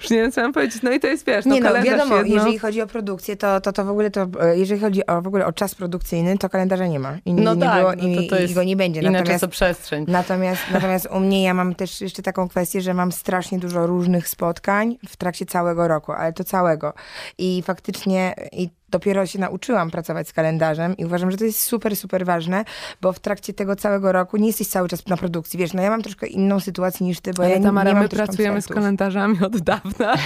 Już 0.00 0.10
nie 0.10 0.16
wiem, 0.16 0.32
co 0.32 0.40
mam 0.40 0.52
powiedzieć. 0.52 0.82
No 0.82 0.92
i 0.92 1.00
to 1.00 1.06
jest, 1.06 1.26
wiesz, 1.26 1.44
no 1.44 1.54
nie 1.54 1.60
no, 1.60 1.82
wiadomo, 1.82 2.16
jedno... 2.16 2.34
jeżeli 2.34 2.58
chodzi 2.58 2.82
o 2.82 2.86
produkcję, 2.86 3.36
to, 3.36 3.60
to, 3.60 3.72
to 3.72 3.84
w 3.84 3.90
ogóle 3.90 4.10
to, 4.10 4.26
e, 4.40 4.58
jeżeli 4.58 4.80
chodzi 4.80 5.06
o, 5.06 5.22
w 5.22 5.26
ogóle 5.26 5.46
o 5.46 5.52
czas 5.52 5.74
produkcyjny, 5.74 6.38
to 6.38 6.48
kalendarza 6.56 6.86
nie 6.86 6.98
ma. 6.98 7.18
I 7.24 7.34
no 7.34 7.54
nie 7.54 7.60
tak, 7.60 7.78
było, 7.78 7.92
no 7.96 8.08
i, 8.08 8.28
to, 8.28 8.36
to 8.36 8.42
i 8.42 8.54
go 8.54 8.62
nie 8.64 8.76
będzie. 8.76 9.02
Natomiast, 9.02 9.46
przestrzeń. 9.46 10.04
Natomiast, 10.08 10.62
natomiast 10.72 11.08
u 11.10 11.20
mnie 11.20 11.42
ja 11.42 11.54
mam 11.54 11.74
też 11.74 12.00
jeszcze 12.00 12.22
taką 12.22 12.48
kwestię, 12.48 12.80
że 12.80 12.94
mam 12.94 13.12
strasznie 13.12 13.58
dużo 13.58 13.86
różnych 13.86 14.28
spotkań 14.28 14.98
w 15.08 15.16
trakcie 15.16 15.46
całego 15.46 15.88
roku, 15.88 16.12
ale 16.12 16.32
to 16.32 16.44
całego. 16.44 16.92
I 17.38 17.62
faktycznie 17.62 18.34
i 18.52 18.70
dopiero 18.96 19.26
się 19.26 19.38
nauczyłam 19.38 19.90
pracować 19.90 20.28
z 20.28 20.32
kalendarzem 20.32 20.96
i 20.96 21.04
uważam, 21.04 21.30
że 21.30 21.36
to 21.36 21.44
jest 21.44 21.60
super, 21.60 21.96
super 21.96 22.26
ważne, 22.26 22.64
bo 23.00 23.12
w 23.12 23.20
trakcie 23.20 23.52
tego 23.52 23.76
całego 23.76 24.12
roku 24.12 24.36
nie 24.36 24.46
jesteś 24.46 24.68
cały 24.68 24.88
czas 24.88 25.06
na 25.06 25.16
produkcji. 25.16 25.58
Wiesz, 25.58 25.72
no 25.72 25.82
ja 25.82 25.90
mam 25.90 26.02
troszkę 26.02 26.26
inną 26.26 26.60
sytuację 26.60 27.06
niż 27.06 27.20
ty, 27.20 27.32
bo 27.32 27.42
Ale 27.42 27.52
ja 27.52 27.58
nie, 27.58 27.64
Tamara, 27.64 27.90
nie 27.90 27.94
mam 27.94 28.02
my 28.02 28.08
pracujemy 28.08 28.62
z 28.62 28.66
koncertów. 28.66 28.74
kalendarzami 28.74 29.38
od 29.44 29.60
dawna. 29.60 30.14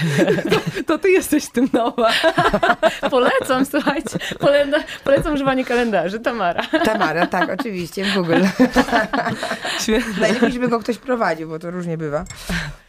To, 0.50 0.60
to 0.86 0.98
ty 0.98 1.10
jesteś 1.10 1.48
tym 1.48 1.68
nowa. 1.72 2.10
Polecam, 3.10 3.66
słuchajcie, 3.66 4.18
polecam, 4.38 4.82
polecam 5.04 5.34
używanie 5.34 5.64
kalendarzy. 5.64 6.20
Tamara. 6.20 6.62
Tamara, 6.84 7.26
tak, 7.26 7.60
oczywiście, 7.60 8.04
w 8.04 8.14
Google. 8.14 8.42
Najlepiej, 10.20 10.52
żeby 10.52 10.68
go 10.68 10.80
ktoś 10.80 10.98
prowadził, 10.98 11.48
bo 11.48 11.58
to 11.58 11.70
różnie 11.70 11.98
bywa. 11.98 12.24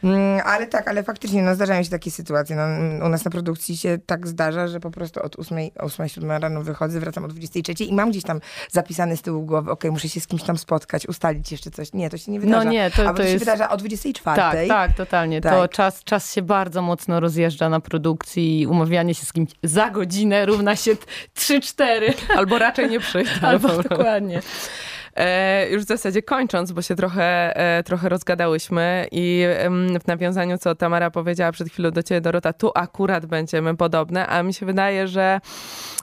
Mm, 0.04 0.42
ale 0.46 0.68
tak, 0.68 0.88
ale 0.88 1.04
faktycznie, 1.04 1.42
no 1.42 1.56
zdarzają 1.56 1.84
się 1.84 1.90
takie 1.90 2.12
sytuacje. 2.12 2.56
No, 2.56 3.06
u 3.06 3.10
nas 3.10 3.26
na 3.26 3.32
produkcji 3.32 3.78
się 3.78 3.98
tak 4.06 4.28
zdarza, 4.28 4.68
że 4.68 4.80
po 4.80 4.92
prostu 4.92 5.22
od 5.22 5.40
8, 5.40 5.58
8 5.80 6.08
7 6.10 6.32
rano 6.32 6.64
wychodzę, 6.64 7.00
wracam 7.00 7.26
o 7.26 7.28
23 7.28 7.84
i 7.84 7.94
mam 7.94 8.12
gdzieś 8.12 8.24
tam 8.24 8.40
zapisane 8.72 9.18
z 9.18 9.22
tyłu 9.22 9.46
głowy, 9.46 9.72
okej, 9.72 9.92
muszę 9.92 10.10
się 10.10 10.20
z 10.20 10.28
kimś 10.28 10.44
tam 10.44 10.58
spotkać, 10.58 11.08
ustalić 11.08 11.52
jeszcze 11.52 11.72
coś. 11.72 11.94
Nie, 11.94 12.10
to 12.10 12.18
się 12.18 12.32
nie 12.32 12.40
wydarza. 12.40 12.64
No 12.64 12.72
nie, 12.72 12.92
to, 12.92 13.02
Albo 13.02 13.12
to 13.12 13.18
to 13.18 13.24
się 13.24 13.30
jest... 13.30 13.46
wydarza 13.46 13.70
o 13.70 13.78
24. 13.78 14.36
Tak, 14.36 14.68
tak, 14.68 14.98
totalnie. 14.98 15.42
To 15.42 15.50
Tak. 15.50 15.72
czas, 15.72 16.04
czas 16.04 16.34
się 16.34 16.42
bardzo 16.42 16.82
mocno 16.82 17.20
rozjeżdża 17.20 17.70
na 17.70 17.80
produkcji 17.80 18.62
i 18.62 18.68
umawianie 18.68 19.16
się 19.16 19.26
z 19.26 19.34
kimś 19.34 19.50
za 19.64 19.90
godzinę 19.90 20.46
równa 20.46 20.76
się 20.76 20.92
3-4. 21.38 22.14
Albo 22.36 22.60
raczej 22.60 22.90
nie 22.90 23.00
przyjdę. 23.00 23.32
Albo 23.48 23.84
dokładnie. 23.84 24.42
E, 25.16 25.70
już 25.70 25.84
w 25.84 25.88
zasadzie 25.88 26.22
kończąc, 26.22 26.72
bo 26.72 26.82
się 26.82 26.96
trochę, 26.96 27.58
e, 27.58 27.84
trochę 27.84 28.10
rozgadałyśmy 28.10 29.08
i 29.12 29.46
w 30.04 30.08
nawiązaniu, 30.08 30.58
co 30.58 30.76
Tamara 30.76 31.12
powiedziała 31.12 31.52
przed 31.52 31.70
chwilą 31.70 31.92
do 31.92 32.04
ciebie, 32.04 32.22
Dorota, 32.22 32.54
tu 32.54 32.72
akurat 32.76 33.26
będziemy 33.26 33.78
podobne, 33.78 34.28
a 34.28 34.44
mi 34.44 34.54
się 34.54 34.66
wydaje, 34.66 35.08
że 35.08 35.42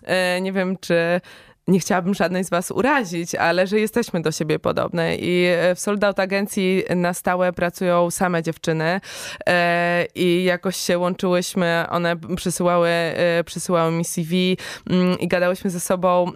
e, 0.05 0.41
nie 0.41 0.53
wiem, 0.53 0.77
czy 0.81 1.21
nie 1.69 1.81
chciałabym 1.81 2.15
żadnej 2.15 2.45
z 2.45 2.51
was 2.51 2.71
urazić, 2.71 3.35
ale 3.35 3.67
że 3.67 3.81
jesteśmy 3.81 4.23
do 4.23 4.33
siebie 4.33 4.59
podobne 4.59 5.17
i 5.17 5.45
e, 5.47 5.75
w 5.75 5.81
Sold 5.81 6.05
Out 6.05 6.21
agencji 6.21 6.85
na 6.97 7.15
stałe 7.15 7.53
pracują 7.53 8.11
same 8.11 8.43
dziewczyny 8.43 9.01
e, 9.47 10.07
i 10.15 10.45
jakoś 10.45 10.77
się 10.77 10.99
łączyłyśmy, 10.99 11.85
one 11.91 12.17
przysyłały, 12.37 12.89
e, 12.89 13.45
przysyłały 13.45 13.93
mi 13.93 14.05
CV 14.05 14.57
mm, 14.91 15.19
i 15.19 15.29
gadałyśmy 15.29 15.71
ze 15.71 15.81
sobą. 15.81 16.33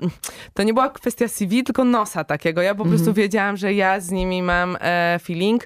To 0.54 0.62
nie 0.62 0.74
była 0.74 0.90
kwestia 0.90 1.28
CV, 1.28 1.64
tylko 1.64 1.84
nosa 1.84 2.24
takiego. 2.24 2.62
Ja 2.62 2.74
po 2.74 2.84
prostu 2.84 3.12
wiedziałam, 3.12 3.56
że 3.56 3.74
ja 3.74 4.00
z 4.00 4.10
nimi 4.10 4.42
mam 4.42 4.78
feeling 5.22 5.64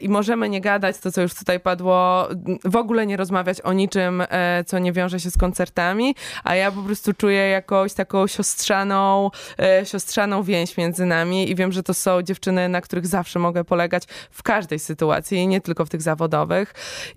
i 0.00 0.08
możemy 0.08 0.48
nie 0.48 0.60
gadać, 0.60 0.98
to 0.98 1.12
co 1.12 1.22
już 1.22 1.34
tutaj 1.34 1.60
padło, 1.60 2.28
w 2.64 2.76
ogóle 2.76 3.06
nie 3.06 3.16
rozmawiać 3.16 3.60
o 3.60 3.72
niczym, 3.72 4.22
co 4.66 4.78
nie 4.78 4.92
wiąże 4.92 5.20
się 5.20 5.30
z 5.30 5.38
koncertami, 5.38 6.14
a 6.44 6.54
ja 6.54 6.72
po 6.72 6.82
prostu 6.82 7.12
czuję 7.12 7.48
jakąś 7.48 7.94
taką 7.94 8.26
siostrzaną, 8.56 9.30
e, 9.58 9.86
siostrzaną 9.86 10.42
więź 10.42 10.76
między 10.76 11.06
nami 11.06 11.50
i 11.50 11.54
wiem, 11.54 11.72
że 11.72 11.82
to 11.82 11.94
są 11.94 12.22
dziewczyny, 12.22 12.68
na 12.68 12.80
których 12.80 13.06
zawsze 13.06 13.38
mogę 13.38 13.64
polegać 13.64 14.02
w 14.30 14.42
każdej 14.42 14.78
sytuacji, 14.78 15.48
nie 15.48 15.60
tylko 15.60 15.84
w 15.84 15.88
tych 15.88 16.02
zawodowych. 16.02 16.74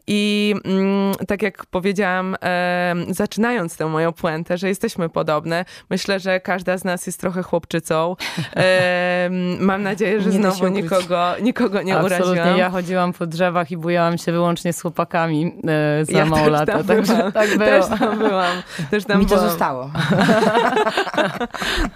I 0.07 0.55
mm, 0.65 1.13
tak 1.27 1.41
jak 1.41 1.65
powiedziałam, 1.65 2.35
zaczynając 3.09 3.77
tę 3.77 3.85
moją 3.85 4.13
puentę, 4.13 4.57
że 4.57 4.67
jesteśmy 4.67 5.09
podobne, 5.09 5.65
myślę, 5.89 6.19
że 6.19 6.39
każda 6.39 6.77
z 6.77 6.83
nas 6.83 7.07
jest 7.07 7.19
trochę 7.19 7.43
chłopczycą. 7.43 8.15
Mam 9.59 9.83
nadzieję, 9.83 10.21
że 10.21 10.29
Nie 10.29 10.37
znowu 10.37 10.67
nikogo, 10.67 11.33
nikogo 11.41 11.81
nie 11.81 11.97
Absolutnie. 11.97 12.31
uraziłam. 12.31 12.57
Ja 12.57 12.69
chodziłam 12.69 13.13
po 13.13 13.27
drzewach 13.27 13.71
i 13.71 13.77
bujałam 13.77 14.17
się 14.17 14.31
wyłącznie 14.31 14.73
z 14.73 14.81
chłopakami 14.81 15.55
e, 16.01 16.05
za 16.05 16.17
Ja 16.17 16.25
mało 16.25 16.49
lata. 16.49 16.83
Także 16.83 17.31
tak 17.31 17.49
było. 17.57 17.69
Też 17.69 17.99
tam 17.99 18.17
byłam. 18.19 18.61
Też 18.91 19.05
tam 19.05 19.19
Mi 19.19 19.25
to 19.25 19.35
byłam. 19.35 19.49
zostało. 19.49 19.91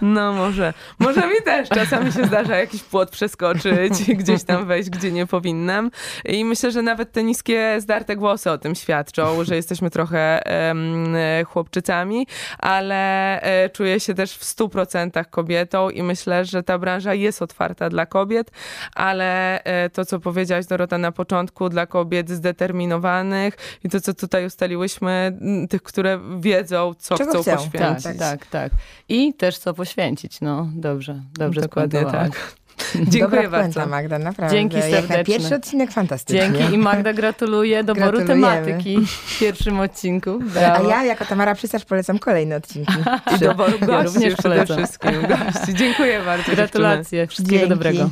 No 0.01 0.33
może. 0.33 0.73
Może 0.99 1.27
mi 1.27 1.41
też. 1.45 1.69
Czasami 1.69 2.11
się 2.11 2.25
zdarza 2.25 2.57
jakiś 2.57 2.83
płot 2.83 3.09
przeskoczyć, 3.09 3.93
gdzieś 4.21 4.43
tam 4.43 4.65
wejść, 4.65 4.89
gdzie 4.89 5.11
nie 5.11 5.25
powinnam. 5.25 5.91
I 6.25 6.45
myślę, 6.45 6.71
że 6.71 6.81
nawet 6.81 7.11
te 7.11 7.23
niskie, 7.23 7.75
zdarte 7.79 8.15
głosy 8.15 8.51
o 8.51 8.57
tym 8.57 8.75
świadczą, 8.75 9.43
że 9.43 9.55
jesteśmy 9.55 9.89
trochę 9.89 10.47
e, 10.47 11.43
chłopczycami, 11.43 12.27
ale 12.59 13.41
e, 13.41 13.69
czuję 13.69 13.99
się 13.99 14.13
też 14.13 14.37
w 14.37 14.43
stu 14.43 14.69
procentach 14.69 15.29
kobietą 15.29 15.89
i 15.89 16.03
myślę, 16.03 16.45
że 16.45 16.63
ta 16.63 16.79
branża 16.79 17.13
jest 17.13 17.41
otwarta 17.41 17.89
dla 17.89 18.05
kobiet, 18.05 18.51
ale 18.95 19.63
e, 19.63 19.89
to, 19.89 20.05
co 20.05 20.19
powiedziałaś 20.19 20.65
Dorota 20.65 20.97
na 20.97 21.11
początku, 21.11 21.69
dla 21.69 21.85
kobiet 21.85 22.29
zdeterminowanych 22.29 23.57
i 23.83 23.89
to, 23.89 24.01
co 24.01 24.13
tutaj 24.13 24.45
ustaliłyśmy, 24.45 25.37
tych, 25.69 25.83
które 25.83 26.19
wiedzą, 26.39 26.93
co 26.99 27.17
Czego 27.17 27.31
chcą 27.31 27.41
chcą. 27.41 27.51
Tak, 27.51 27.71
poświęcić. 27.71 28.19
tak, 28.19 28.45
tak. 28.45 28.71
I 29.09 29.22
też 29.31 29.57
co 29.57 29.73
poświęcić. 29.73 30.41
No, 30.41 30.69
dobrze, 30.75 31.21
dobrze 31.33 31.61
Dokładnie 31.61 32.05
tak. 32.05 32.31
Dziękuję 32.95 33.21
Dobra 33.21 33.41
puenta, 33.41 33.79
bardzo. 33.79 33.85
Magda, 33.85 34.19
naprawdę. 34.19 34.55
Dzięki 34.55 34.81
serdeczne. 34.81 35.23
pierwszy 35.23 35.55
odcinek 35.55 35.91
fantastycznie. 35.91 36.41
Dzięki 36.41 36.73
i 36.73 36.77
Magda 36.77 37.13
gratuluję 37.13 37.83
doboru 37.83 38.25
tematyki 38.25 38.97
w 39.05 39.39
pierwszym 39.39 39.79
odcinku. 39.79 40.39
A 40.41 40.53
Brawo. 40.59 40.89
ja 40.89 41.03
jako 41.03 41.25
Tamara 41.25 41.55
Przysarz 41.55 41.85
polecam 41.85 42.19
kolejne 42.19 42.55
odcinki. 42.55 42.93
I 43.35 43.39
doboru 43.39 43.77
Ja 43.81 43.87
gości 43.87 44.13
również 44.13 44.33
przede 44.35 44.55
polecam. 44.55 44.77
wszystkim. 44.77 45.11
Gości. 45.21 45.73
Dziękuję 45.79 46.19
bardzo. 46.25 46.37
dziewczyny. 46.37 46.55
Gratulacje, 46.55 47.27
wszystkiego 47.27 47.57
Dzięki. 47.59 47.69
dobrego. 47.69 48.09